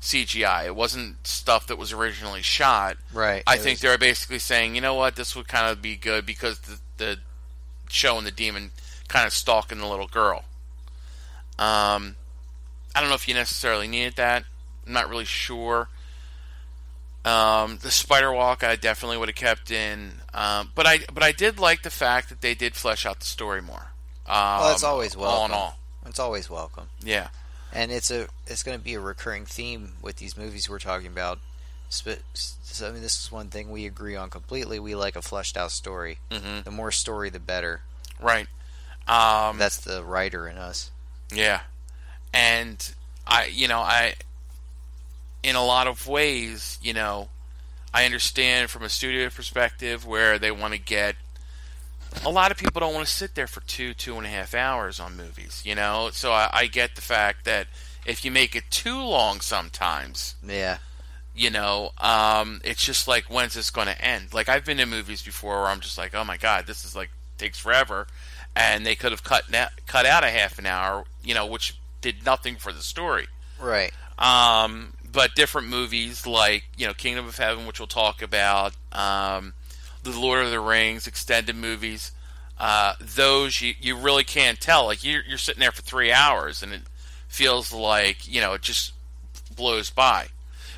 CGI. 0.00 0.64
It 0.66 0.74
wasn't 0.74 1.26
stuff 1.26 1.66
that 1.66 1.76
was 1.76 1.92
originally 1.92 2.42
shot. 2.42 2.96
Right. 3.12 3.42
I 3.46 3.56
It 3.56 3.58
think 3.60 3.74
was- 3.76 3.80
they're 3.82 3.98
basically 3.98 4.38
saying, 4.38 4.74
you 4.74 4.80
know 4.80 4.94
what, 4.94 5.16
this 5.16 5.36
would 5.36 5.48
kind 5.48 5.70
of 5.70 5.82
be 5.82 5.96
good 5.96 6.24
because 6.26 6.58
the, 6.60 6.78
the 6.96 7.18
showing 7.88 8.24
the 8.24 8.30
demon 8.30 8.70
kind 9.08 9.26
of 9.26 9.32
stalking 9.32 9.78
the 9.78 9.86
little 9.86 10.06
girl. 10.08 10.44
Um, 11.58 12.16
I 12.94 13.00
don't 13.00 13.08
know 13.08 13.14
if 13.14 13.28
you 13.28 13.34
necessarily 13.34 13.86
needed 13.88 14.16
that. 14.16 14.44
I'm 14.86 14.92
not 14.92 15.08
really 15.10 15.24
sure. 15.26 15.88
Um, 17.24 17.78
the 17.82 17.90
spider 17.90 18.32
walk, 18.32 18.64
I 18.64 18.76
definitely 18.76 19.18
would 19.18 19.28
have 19.28 19.36
kept 19.36 19.70
in, 19.70 20.12
um, 20.32 20.72
but 20.74 20.86
I 20.86 21.00
but 21.12 21.22
I 21.22 21.32
did 21.32 21.58
like 21.58 21.82
the 21.82 21.90
fact 21.90 22.30
that 22.30 22.40
they 22.40 22.54
did 22.54 22.74
flesh 22.74 23.04
out 23.04 23.20
the 23.20 23.26
story 23.26 23.60
more. 23.60 23.90
Um, 24.26 24.34
Well, 24.60 24.68
that's 24.70 24.82
always 24.84 25.14
welcome. 25.18 25.38
all 25.38 25.44
in 25.44 25.52
all. 25.52 25.78
It's 26.06 26.18
always 26.18 26.48
welcome. 26.48 26.86
Yeah, 27.02 27.28
and 27.72 27.90
it's 27.92 28.10
a 28.10 28.28
it's 28.46 28.62
going 28.62 28.78
to 28.78 28.82
be 28.84 28.94
a 28.94 29.00
recurring 29.00 29.44
theme 29.46 29.92
with 30.02 30.16
these 30.16 30.36
movies 30.36 30.68
we're 30.68 30.78
talking 30.78 31.06
about. 31.08 31.38
So, 31.88 32.14
I 32.86 32.92
mean, 32.92 33.02
this 33.02 33.20
is 33.24 33.32
one 33.32 33.48
thing 33.48 33.68
we 33.70 33.84
agree 33.84 34.14
on 34.14 34.30
completely. 34.30 34.78
We 34.78 34.94
like 34.94 35.16
a 35.16 35.22
fleshed 35.22 35.56
out 35.56 35.72
story. 35.72 36.18
hmm 36.30 36.60
The 36.64 36.70
more 36.70 36.92
story, 36.92 37.30
the 37.30 37.40
better. 37.40 37.82
right. 38.20 38.46
Um, 39.08 39.58
That's 39.58 39.78
the 39.78 40.04
writer 40.04 40.46
in 40.46 40.56
us. 40.56 40.90
Yeah. 41.32 41.62
And 42.32 42.94
I 43.26 43.46
you 43.46 43.66
know, 43.66 43.80
I 43.80 44.14
in 45.42 45.56
a 45.56 45.64
lot 45.64 45.86
of 45.88 46.06
ways, 46.06 46.78
you 46.82 46.92
know, 46.92 47.28
I 47.92 48.04
understand 48.04 48.70
from 48.70 48.82
a 48.84 48.88
studio 48.88 49.28
perspective 49.30 50.06
where 50.06 50.38
they 50.38 50.50
want 50.52 50.74
to 50.74 50.78
get 50.78 51.16
a 52.24 52.30
lot 52.30 52.50
of 52.50 52.58
people 52.58 52.80
don't 52.80 52.94
want 52.94 53.06
to 53.06 53.12
sit 53.12 53.34
there 53.34 53.46
for 53.46 53.60
two, 53.60 53.94
two 53.94 54.16
and 54.16 54.26
a 54.26 54.30
half 54.30 54.54
hours 54.54 55.00
on 55.00 55.16
movies, 55.16 55.62
you 55.64 55.74
know? 55.74 56.10
So 56.12 56.32
I, 56.32 56.50
I 56.52 56.66
get 56.66 56.94
the 56.94 57.00
fact 57.02 57.44
that 57.44 57.66
if 58.06 58.24
you 58.24 58.30
make 58.30 58.54
it 58.56 58.64
too 58.70 59.00
long 59.00 59.40
sometimes, 59.40 60.34
Yeah, 60.46 60.78
you 61.34 61.50
know, 61.50 61.90
um, 61.98 62.60
it's 62.64 62.84
just 62.84 63.06
like 63.06 63.24
when's 63.24 63.54
this 63.54 63.70
going 63.70 63.86
to 63.86 64.04
end? 64.04 64.34
Like 64.34 64.48
I've 64.48 64.64
been 64.64 64.80
in 64.80 64.88
movies 64.88 65.22
before 65.22 65.60
where 65.60 65.70
I'm 65.70 65.80
just 65.80 65.96
like, 65.98 66.14
oh 66.14 66.24
my 66.24 66.36
god, 66.36 66.66
this 66.66 66.84
is 66.84 66.96
like 66.96 67.10
takes 67.38 67.58
forever, 67.58 68.06
and 68.56 68.84
they 68.84 68.94
could 68.96 69.12
have 69.12 69.22
cut 69.24 69.50
na- 69.50 69.68
cut 69.86 70.06
out 70.06 70.24
a 70.24 70.30
half 70.30 70.58
an 70.58 70.66
hour, 70.66 71.04
you 71.22 71.34
know, 71.34 71.46
which 71.46 71.78
did 72.00 72.24
nothing 72.26 72.56
for 72.56 72.72
the 72.72 72.82
story. 72.82 73.26
right. 73.60 73.92
Um, 74.18 74.92
but 75.10 75.34
different 75.34 75.68
movies 75.68 76.26
like 76.26 76.64
you 76.76 76.86
know 76.86 76.92
Kingdom 76.94 77.26
of 77.26 77.38
Heaven, 77.38 77.66
which 77.66 77.78
we'll 77.80 77.86
talk 77.86 78.20
about, 78.22 78.74
um, 78.92 79.54
the 80.02 80.18
Lord 80.18 80.44
of 80.44 80.50
the 80.50 80.60
Rings 80.60 81.06
extended 81.06 81.56
movies. 81.56 82.12
Uh, 82.58 82.94
those 83.00 83.60
you, 83.60 83.74
you 83.80 83.96
really 83.96 84.24
can't 84.24 84.60
tell. 84.60 84.86
Like 84.86 85.02
you're, 85.02 85.22
you're 85.26 85.38
sitting 85.38 85.60
there 85.60 85.72
for 85.72 85.82
three 85.82 86.12
hours, 86.12 86.62
and 86.62 86.72
it 86.72 86.82
feels 87.28 87.72
like 87.72 88.28
you 88.28 88.40
know 88.40 88.54
it 88.54 88.62
just 88.62 88.92
blows 89.54 89.90
by 89.90 90.28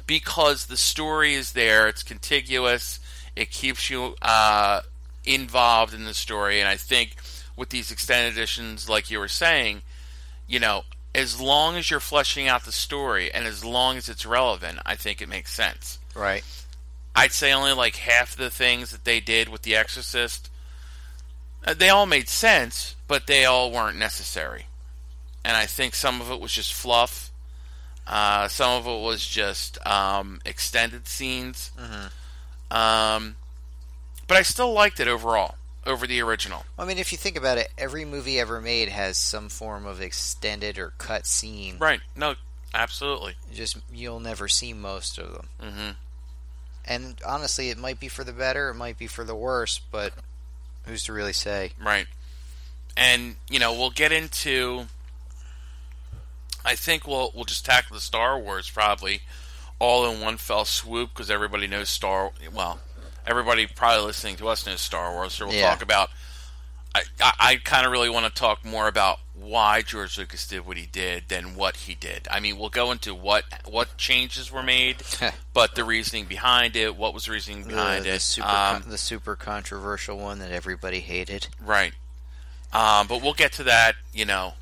because 0.07 0.67
the 0.67 0.77
story 0.77 1.35
is 1.35 1.53
there. 1.53 1.89
It's 1.89 2.03
contiguous. 2.03 3.01
It 3.35 3.51
keeps 3.51 3.91
you 3.91 4.15
uh, 4.23 4.81
involved 5.25 5.95
in 5.95 6.05
the 6.05 6.15
story, 6.15 6.61
and 6.61 6.69
I 6.69 6.77
think 6.77 7.17
with 7.57 7.71
these 7.71 7.91
extended 7.91 8.35
editions, 8.35 8.89
like 8.89 9.11
you 9.11 9.19
were 9.19 9.29
saying, 9.29 9.83
you 10.47 10.59
know, 10.61 10.83
as 11.15 11.41
long 11.41 11.77
as 11.77 11.91
you're 11.91 12.01
fleshing 12.01 12.49
out 12.49 12.65
the 12.65 12.73
story 12.73 13.33
and 13.33 13.47
as 13.47 13.65
long 13.65 13.97
as 13.97 14.09
it's 14.09 14.25
relevant, 14.25 14.79
I 14.87 14.97
think 14.97 15.21
it 15.21 15.29
makes 15.29 15.53
sense. 15.53 15.99
Right. 16.15 16.45
I'd 17.15 17.33
say 17.33 17.53
only 17.53 17.73
like 17.73 17.97
half 17.97 18.33
of 18.33 18.39
the 18.39 18.51
things 18.51 18.91
that 18.91 19.05
they 19.05 19.21
did 19.21 19.49
with 19.49 19.63
The 19.63 19.77
Exorcist, 19.77 20.51
uh, 21.65 21.75
they 21.75 21.89
all 21.91 22.07
made 22.07 22.29
sense, 22.29 22.97
but 23.07 23.27
they 23.27 23.45
all 23.45 23.71
weren't 23.71 23.99
necessary. 23.99 24.67
And 25.45 25.57
I 25.57 25.67
think 25.67 25.95
some 25.95 26.21
of 26.21 26.31
it 26.31 26.41
was 26.41 26.53
just 26.53 26.73
fluff. 26.73 27.31
Uh, 28.07 28.49
some 28.49 28.73
of 28.81 28.87
it 28.87 29.03
was 29.05 29.27
just 29.27 29.85
um, 29.87 30.41
extended 30.45 31.07
scenes. 31.07 31.71
Mhm. 31.79 32.11
Um, 32.77 33.37
but 34.27 34.37
I 34.39 34.43
still 34.43 34.73
liked 34.73 34.99
it 34.99 35.09
overall 35.09 35.57
over 35.85 36.07
the 36.07 36.21
original. 36.23 36.65
I 36.79 36.85
mean, 36.85 36.99
if 36.99 37.13
you 37.13 37.19
think 37.19 37.37
about 37.37 37.59
it, 37.59 37.71
every 37.77 38.05
movie 38.05 38.41
ever 38.41 38.61
made 38.61 38.89
has 38.89 39.19
some 39.19 39.49
form 39.49 39.85
of 39.85 40.01
extended 40.01 40.79
or 40.79 40.95
cut 40.99 41.27
scene. 41.27 41.77
Right? 41.79 42.01
No, 42.17 42.37
absolutely. 42.73 43.35
Just 43.53 43.77
you'll 43.93 44.21
never 44.21 44.49
see 44.49 44.73
most 44.73 45.19
of 45.19 45.33
them. 45.35 45.49
hmm 45.61 45.91
And 46.85 47.17
honestly, 47.25 47.71
it 47.71 47.79
might 47.79 48.01
be 48.01 48.09
for 48.09 48.25
the 48.25 48.33
better, 48.33 48.71
it 48.71 48.75
might 48.75 48.99
be 48.99 49.07
for 49.07 49.25
the 49.25 49.35
worse, 49.37 49.81
but 49.91 50.13
who's 50.87 51.05
to 51.05 51.13
really 51.13 51.33
say? 51.33 51.73
Right. 51.83 52.07
And 52.97 53.37
you 53.49 53.59
know, 53.59 53.73
we'll 53.73 53.91
get 53.91 54.13
into. 54.13 54.87
I 56.65 56.75
think 56.75 57.07
we'll 57.07 57.33
we'll 57.35 57.45
just 57.45 57.65
tackle 57.65 57.95
the 57.95 58.01
Star 58.01 58.39
Wars 58.39 58.69
probably 58.71 59.23
all 59.79 60.09
in 60.11 60.21
one 60.21 60.37
fell 60.37 60.65
swoop 60.65 61.11
because 61.15 61.31
everybody 61.31 61.67
knows 61.67 61.89
Star. 61.89 62.31
Well, 62.53 62.81
everybody 63.27 63.67
probably 63.67 64.05
listening 64.07 64.37
to 64.37 64.49
us 64.49 64.67
knows 64.67 64.81
Star 64.81 65.13
Wars, 65.13 65.33
so 65.35 65.47
we'll 65.47 65.57
Yeah. 65.57 65.71
talk 65.71 65.83
about. 65.83 66.11
I 66.95 67.03
I, 67.21 67.33
I 67.41 67.57
kind 67.57 67.87
of 67.87 67.93
really 67.93 68.11
want 68.11 68.27
to 68.27 68.33
talk 68.33 68.65
more 68.65 68.89
about 68.89 69.19
why 69.35 69.83
George 69.83 70.19
Lucas 70.19 70.47
did 70.47 70.67
what 70.67 70.77
he 70.77 70.87
did 70.87 71.25
than 71.29 71.57
what 71.57 71.77
he 71.77 71.95
did. 71.95 72.29
I 72.31 72.41
mean, 72.41 72.59
we'll 72.59 72.69
go 72.69 72.93
into 72.93 73.15
what 73.15 73.45
what 73.65 73.97
changes 73.97 74.53
were 74.53 74.63
made, 74.63 75.03
but 75.53 75.75
the 75.75 75.85
reasoning 75.85 76.27
behind 76.27 76.77
it, 76.77 76.97
what 76.97 77.13
was 77.15 77.27
the 77.27 77.33
reasoning 77.33 77.65
behind 77.65 78.05
the, 78.05 78.11
the 78.11 78.17
it, 78.17 78.21
super 78.21 78.49
um, 78.49 78.85
the 78.87 78.99
super 78.99 79.37
controversial 79.37 80.19
one 80.19 80.39
that 80.39 80.51
everybody 80.51 81.01
hated. 81.01 81.49
Right. 81.61 81.93
Um, 82.73 83.07
but 83.07 83.23
we'll 83.23 83.35
get 83.35 83.53
to 83.55 83.65
that, 83.65 83.97
you 84.15 84.25
know, 84.25 84.55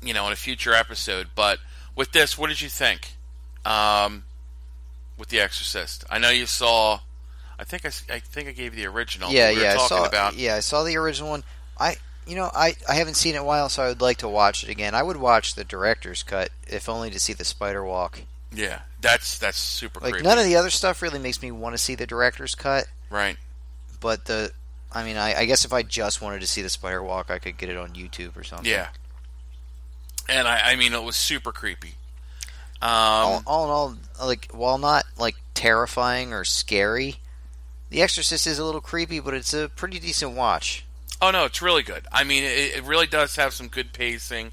you 0.00 0.14
know, 0.14 0.26
in 0.26 0.32
a 0.32 0.36
future 0.36 0.72
episode. 0.72 1.28
But 1.34 1.58
with 1.96 2.12
this, 2.12 2.38
what 2.38 2.48
did 2.48 2.60
you 2.60 2.68
think? 2.68 3.16
Um, 3.64 4.24
with 5.18 5.28
The 5.30 5.40
Exorcist, 5.40 6.04
I 6.08 6.18
know 6.18 6.30
you 6.30 6.46
saw. 6.46 7.00
I 7.58 7.64
think 7.64 7.84
I, 7.86 7.88
I 8.14 8.18
think 8.20 8.48
I 8.48 8.52
gave 8.52 8.74
you 8.74 8.84
the 8.84 8.90
original. 8.90 9.32
yeah, 9.32 9.50
we 9.50 9.62
yeah, 9.62 9.74
I 9.78 9.86
saw. 9.88 10.04
about. 10.04 10.36
Yeah, 10.36 10.56
I 10.56 10.60
saw 10.60 10.84
the 10.84 10.96
original 10.96 11.30
one. 11.30 11.42
I, 11.78 11.96
you 12.26 12.36
know, 12.36 12.50
I 12.54 12.74
I 12.88 12.94
haven't 12.94 13.14
seen 13.14 13.34
it 13.34 13.38
in 13.38 13.42
a 13.42 13.44
while, 13.44 13.68
so 13.68 13.82
I 13.82 13.88
would 13.88 14.00
like 14.00 14.18
to 14.18 14.28
watch 14.28 14.62
it 14.64 14.70
again. 14.70 14.94
I 14.94 15.02
would 15.02 15.16
watch 15.16 15.54
the 15.54 15.64
director's 15.64 16.22
cut, 16.22 16.50
if 16.66 16.88
only 16.88 17.10
to 17.10 17.20
see 17.20 17.32
the 17.32 17.44
spider 17.44 17.84
walk. 17.84 18.20
Yeah, 18.52 18.80
that's 19.00 19.38
that's 19.38 19.58
super 19.58 20.00
Like 20.00 20.12
creepy. 20.12 20.26
none 20.28 20.38
of 20.38 20.44
the 20.44 20.56
other 20.56 20.70
stuff 20.70 21.02
really 21.02 21.18
makes 21.18 21.42
me 21.42 21.50
want 21.50 21.74
to 21.74 21.78
see 21.78 21.94
the 21.94 22.06
director's 22.06 22.54
cut, 22.54 22.86
right. 23.10 23.36
but 24.00 24.24
the. 24.26 24.52
I 24.92 25.04
mean, 25.04 25.18
I, 25.18 25.40
I 25.40 25.44
guess 25.44 25.66
if 25.66 25.74
I 25.74 25.82
just 25.82 26.22
wanted 26.22 26.40
to 26.40 26.46
see 26.46 26.62
the 26.62 26.70
spider 26.70 27.02
walk, 27.02 27.30
I 27.30 27.38
could 27.38 27.58
get 27.58 27.68
it 27.68 27.76
on 27.76 27.90
YouTube 27.90 28.34
or 28.34 28.44
something. 28.44 28.70
Yeah. 28.70 28.88
And 30.28 30.48
I, 30.48 30.70
I 30.72 30.76
mean, 30.76 30.94
it 30.94 31.02
was 31.02 31.16
super 31.16 31.52
creepy. 31.52 31.96
Um, 32.80 32.90
all, 32.90 33.42
all 33.46 33.64
in 33.64 33.70
all, 33.70 33.96
like 34.26 34.48
while 34.52 34.78
not 34.78 35.04
like 35.18 35.34
terrifying 35.52 36.32
or 36.32 36.44
scary, 36.44 37.16
The 37.90 38.00
Exorcist 38.00 38.46
is 38.46 38.58
a 38.58 38.64
little 38.64 38.80
creepy, 38.80 39.20
but 39.20 39.34
it's 39.34 39.52
a 39.52 39.68
pretty 39.68 39.98
decent 39.98 40.32
watch. 40.32 40.85
Oh 41.20 41.30
no, 41.30 41.44
it's 41.44 41.62
really 41.62 41.82
good. 41.82 42.04
I 42.12 42.24
mean, 42.24 42.44
it, 42.44 42.76
it 42.76 42.84
really 42.84 43.06
does 43.06 43.36
have 43.36 43.52
some 43.54 43.68
good 43.68 43.92
pacing. 43.92 44.52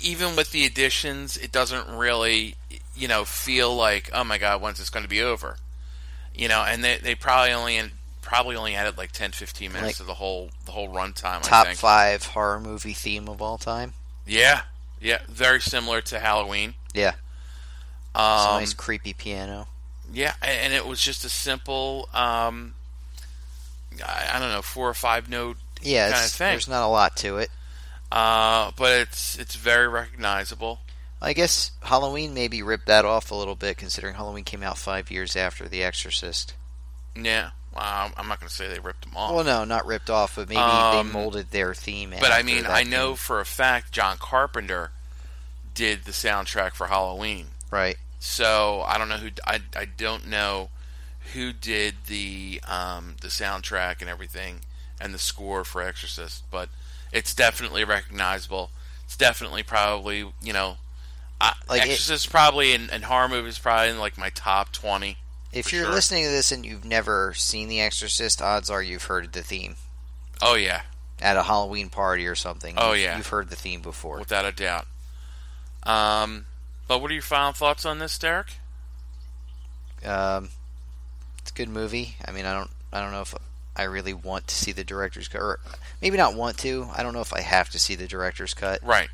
Even 0.00 0.34
with 0.36 0.50
the 0.50 0.66
additions, 0.66 1.36
it 1.36 1.52
doesn't 1.52 1.88
really, 1.88 2.56
you 2.96 3.06
know, 3.08 3.24
feel 3.24 3.74
like 3.74 4.10
oh 4.12 4.24
my 4.24 4.38
god, 4.38 4.60
when's 4.60 4.78
this 4.78 4.90
going 4.90 5.04
to 5.04 5.08
be 5.08 5.22
over? 5.22 5.56
You 6.34 6.48
know, 6.48 6.62
and 6.66 6.82
they 6.84 6.98
they 6.98 7.14
probably 7.14 7.52
only 7.52 7.80
probably 8.20 8.56
only 8.56 8.74
added 8.74 8.98
like 8.98 9.12
10, 9.12 9.32
15 9.32 9.72
minutes 9.72 9.86
Like, 9.86 9.96
to 9.96 10.02
the 10.04 10.14
whole 10.14 10.50
the 10.66 10.72
whole 10.72 10.88
runtime. 10.88 11.38
I 11.38 11.40
Top 11.40 11.66
think. 11.68 11.78
five 11.78 12.24
horror 12.26 12.60
movie 12.60 12.92
theme 12.92 13.28
of 13.28 13.40
all 13.40 13.56
time. 13.56 13.94
Yeah, 14.26 14.62
yeah, 15.00 15.20
very 15.28 15.60
similar 15.60 16.00
to 16.02 16.18
Halloween. 16.18 16.74
Yeah, 16.92 17.12
Um, 18.14 18.58
nice 18.60 18.74
creepy 18.74 19.14
piano. 19.14 19.68
Yeah, 20.12 20.34
and 20.42 20.72
it 20.74 20.86
was 20.86 21.00
just 21.00 21.24
a 21.24 21.28
simple, 21.28 22.08
um, 22.14 22.74
I, 24.04 24.30
I 24.34 24.38
don't 24.38 24.50
know, 24.50 24.62
four 24.62 24.88
or 24.88 24.94
five 24.94 25.28
note 25.28 25.56
Yeah, 25.82 26.10
kinda 26.12 26.28
thing. 26.28 26.50
there's 26.52 26.68
not 26.68 26.84
a 26.84 26.88
lot 26.88 27.16
to 27.18 27.38
it. 27.38 27.50
Uh, 28.10 28.70
but 28.76 28.92
it's 29.00 29.38
it's 29.38 29.54
very 29.54 29.86
recognizable. 29.88 30.80
I 31.20 31.32
guess 31.32 31.72
Halloween 31.82 32.32
maybe 32.32 32.62
ripped 32.62 32.86
that 32.86 33.04
off 33.04 33.30
a 33.30 33.34
little 33.34 33.56
bit, 33.56 33.76
considering 33.76 34.14
Halloween 34.14 34.44
came 34.44 34.62
out 34.62 34.78
five 34.78 35.10
years 35.10 35.34
after 35.36 35.68
The 35.68 35.82
Exorcist. 35.82 36.54
Yeah, 37.16 37.50
well, 37.74 38.12
I'm 38.16 38.28
not 38.28 38.38
going 38.38 38.48
to 38.48 38.54
say 38.54 38.68
they 38.68 38.78
ripped 38.78 39.02
them 39.02 39.16
off. 39.16 39.34
Well, 39.34 39.42
no, 39.44 39.64
not 39.64 39.84
ripped 39.84 40.08
off, 40.10 40.36
but 40.36 40.48
maybe 40.48 40.60
Um, 40.60 41.08
they 41.08 41.12
molded 41.12 41.50
their 41.50 41.74
theme. 41.74 42.14
but 42.20 42.30
I 42.30 42.42
mean, 42.42 42.66
I 42.66 42.84
know 42.84 43.16
for 43.16 43.40
a 43.40 43.44
fact 43.44 43.90
John 43.90 44.16
Carpenter 44.18 44.92
did 45.74 46.04
the 46.04 46.12
soundtrack 46.12 46.74
for 46.74 46.86
Halloween. 46.86 47.48
right? 47.70 47.96
So 48.20 48.82
I 48.86 48.96
don't 48.98 49.08
know 49.08 49.16
who 49.18 49.30
I, 49.46 49.60
I 49.76 49.84
don't 49.84 50.26
know 50.28 50.70
who 51.34 51.52
did 51.52 51.94
the 52.06 52.60
um, 52.66 53.16
the 53.20 53.28
soundtrack 53.28 54.00
and 54.00 54.08
everything 54.08 54.60
and 55.00 55.14
the 55.14 55.18
score 55.18 55.64
for 55.64 55.82
Exorcist, 55.82 56.44
but 56.50 56.68
it's 57.12 57.34
definitely 57.34 57.84
recognizable. 57.84 58.70
It's 59.04 59.16
definitely 59.16 59.62
probably 59.62 60.30
you 60.42 60.52
know, 60.52 60.76
I, 61.40 61.54
Like 61.68 61.82
it- 61.82 61.90
Exorcist 61.90 62.30
probably 62.30 62.72
in, 62.72 62.90
in 62.90 63.02
horror 63.02 63.28
movies 63.28 63.58
probably 63.58 63.90
in 63.90 63.98
like 63.98 64.18
my 64.18 64.30
top 64.30 64.72
twenty. 64.72 65.16
If 65.52 65.72
you're 65.72 65.84
sure. 65.84 65.94
listening 65.94 66.24
to 66.24 66.30
this 66.30 66.52
and 66.52 66.66
you've 66.66 66.84
never 66.84 67.32
seen 67.34 67.68
The 67.68 67.80
Exorcist, 67.80 68.42
odds 68.42 68.68
are 68.68 68.82
you've 68.82 69.04
heard 69.04 69.32
the 69.32 69.42
theme 69.42 69.76
Oh 70.42 70.54
yeah, 70.56 70.82
at 71.22 71.36
a 71.38 71.42
Halloween 71.44 71.88
party 71.88 72.26
or 72.26 72.34
something. 72.34 72.74
Oh, 72.76 72.92
yeah. 72.92 73.16
you've 73.16 73.28
heard 73.28 73.48
the 73.48 73.56
theme 73.56 73.80
before. 73.80 74.18
without 74.18 74.44
a 74.44 74.52
doubt. 74.52 74.86
Um, 75.84 76.44
but 76.86 77.00
what 77.00 77.10
are 77.10 77.14
your 77.14 77.22
final 77.22 77.52
thoughts 77.52 77.86
on 77.86 77.98
this, 77.98 78.18
Derek? 78.18 78.48
Um, 80.04 80.50
it's 81.38 81.50
a 81.50 81.54
good 81.54 81.68
movie. 81.68 82.16
I 82.24 82.30
mean, 82.30 82.44
I 82.44 82.52
don't, 82.54 82.70
I 82.92 83.00
don't 83.00 83.10
know 83.10 83.22
if 83.22 83.34
I 83.78 83.84
really 83.84 84.12
want 84.14 84.48
to 84.48 84.54
see 84.54 84.72
the 84.72 84.84
director's 84.84 85.28
cut, 85.28 85.40
or 85.40 85.60
maybe 86.02 86.16
not 86.16 86.34
want 86.34 86.58
to. 86.58 86.88
I 86.96 87.02
don't 87.02 87.12
know 87.14 87.20
if 87.20 87.32
I 87.32 87.40
have 87.40 87.70
to 87.70 87.78
see 87.78 87.94
the 87.94 88.06
director's 88.06 88.54
cut. 88.54 88.80
Right. 88.82 89.08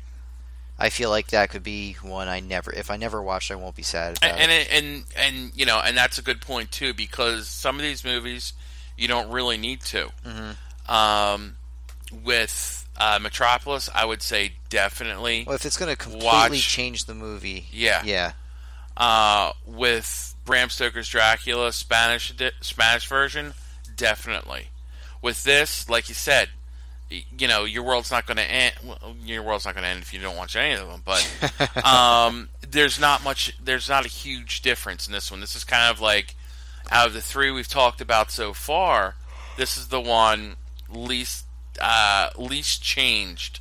I 0.77 0.89
feel 0.89 1.09
like 1.09 1.27
that 1.27 1.49
could 1.51 1.63
be 1.63 1.93
one 2.01 2.27
I 2.27 2.41
never, 2.41 2.73
if 2.73 2.91
I 2.91 2.97
never 2.97 3.21
watch, 3.21 3.49
I 3.49 3.55
won't 3.55 3.75
be 3.77 3.83
sad 3.83 4.17
about. 4.17 4.37
and, 4.37 4.51
it. 4.51 4.67
and 4.71 4.85
and 4.85 5.05
and 5.17 5.51
you 5.55 5.65
know, 5.65 5.79
and 5.79 5.95
that's 5.95 6.17
a 6.17 6.21
good 6.21 6.41
point 6.41 6.71
too, 6.71 6.93
because 6.93 7.47
some 7.47 7.77
of 7.77 7.81
these 7.81 8.03
movies 8.03 8.51
you 8.97 9.07
don't 9.07 9.29
really 9.31 9.57
need 9.57 9.81
to. 9.81 10.09
Mhm. 10.25 10.89
Um, 10.91 11.55
with 12.23 12.87
uh, 12.97 13.19
Metropolis, 13.21 13.89
I 13.93 14.05
would 14.05 14.21
say 14.21 14.53
definitely. 14.69 15.43
Well, 15.47 15.55
if 15.55 15.65
it's 15.65 15.77
going 15.77 15.91
to 15.91 15.97
completely 15.97 16.25
Watch- 16.27 16.67
change 16.67 17.05
the 17.05 17.15
movie, 17.15 17.67
Yeah. 17.71 18.01
yeah, 18.05 18.31
Uh, 18.97 19.51
with 19.65 20.35
Bram 20.45 20.69
Stoker's 20.69 21.09
Dracula 21.09 21.73
Spanish 21.73 22.33
Spanish 22.61 23.07
version, 23.07 23.53
definitely. 23.95 24.67
With 25.21 25.43
this, 25.43 25.89
like 25.89 26.09
you 26.09 26.15
said, 26.15 26.49
you 27.09 27.47
know 27.47 27.65
your 27.65 27.83
world's 27.83 28.11
not 28.11 28.25
going 28.25 28.37
to 28.37 28.43
end. 28.43 28.75
Well, 28.83 29.15
your 29.23 29.43
world's 29.43 29.65
not 29.65 29.75
going 29.75 29.83
to 29.83 29.89
end 29.89 30.01
if 30.01 30.13
you 30.13 30.19
don't 30.19 30.35
watch 30.35 30.55
any 30.55 30.73
of 30.73 30.87
them. 30.87 31.01
But 31.05 31.85
um, 31.85 32.49
there's 32.67 32.99
not 32.99 33.23
much. 33.23 33.55
There's 33.63 33.89
not 33.89 34.05
a 34.05 34.09
huge 34.09 34.61
difference 34.61 35.07
in 35.07 35.13
this 35.13 35.31
one. 35.31 35.39
This 35.39 35.55
is 35.55 35.63
kind 35.63 35.91
of 35.91 36.01
like 36.01 36.35
out 36.89 37.07
of 37.07 37.13
the 37.13 37.21
three 37.21 37.51
we've 37.51 37.67
talked 37.67 38.01
about 38.01 38.31
so 38.31 38.53
far, 38.53 39.15
this 39.57 39.77
is 39.77 39.87
the 39.87 40.01
one 40.01 40.55
least 40.89 41.45
uh, 41.81 42.29
least 42.37 42.83
changed 42.83 43.59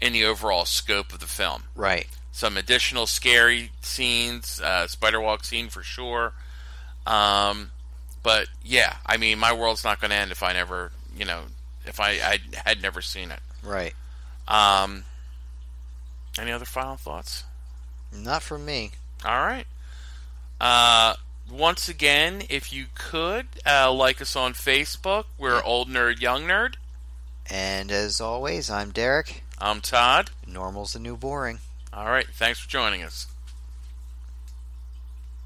in 0.00 0.12
the 0.12 0.24
overall 0.24 0.64
scope 0.64 1.12
of 1.12 1.18
the 1.18 1.26
film 1.26 1.64
right. 1.74 2.06
some 2.30 2.56
additional 2.56 3.06
scary 3.06 3.72
scenes, 3.80 4.60
uh, 4.60 4.86
spider 4.86 5.20
walk 5.20 5.44
scene 5.44 5.68
for 5.68 5.82
sure. 5.82 6.32
Um, 7.06 7.72
but 8.28 8.48
yeah, 8.62 8.96
I 9.06 9.16
mean, 9.16 9.38
my 9.38 9.54
world's 9.54 9.84
not 9.84 10.02
going 10.02 10.10
to 10.10 10.16
end 10.16 10.32
if 10.32 10.42
I 10.42 10.52
never, 10.52 10.92
you 11.16 11.24
know, 11.24 11.44
if 11.86 11.98
I, 11.98 12.10
I 12.10 12.38
had 12.66 12.82
never 12.82 13.00
seen 13.00 13.30
it. 13.30 13.40
Right. 13.64 13.94
Um, 14.46 15.04
any 16.38 16.52
other 16.52 16.66
final 16.66 16.96
thoughts? 16.96 17.44
Not 18.14 18.42
from 18.42 18.66
me. 18.66 18.90
All 19.24 19.38
right. 19.38 19.64
Uh, 20.60 21.14
once 21.50 21.88
again, 21.88 22.42
if 22.50 22.70
you 22.70 22.88
could 22.94 23.46
uh, 23.64 23.90
like 23.90 24.20
us 24.20 24.36
on 24.36 24.52
Facebook, 24.52 25.24
we're 25.38 25.62
Old 25.64 25.88
Nerd, 25.88 26.20
Young 26.20 26.42
Nerd. 26.42 26.74
And 27.48 27.90
as 27.90 28.20
always, 28.20 28.68
I'm 28.68 28.90
Derek. 28.90 29.42
I'm 29.58 29.80
Todd. 29.80 30.32
Normal's 30.46 30.92
the 30.92 30.98
new 30.98 31.16
boring. 31.16 31.60
All 31.94 32.10
right. 32.10 32.26
Thanks 32.26 32.60
for 32.60 32.68
joining 32.68 33.02
us. 33.02 33.26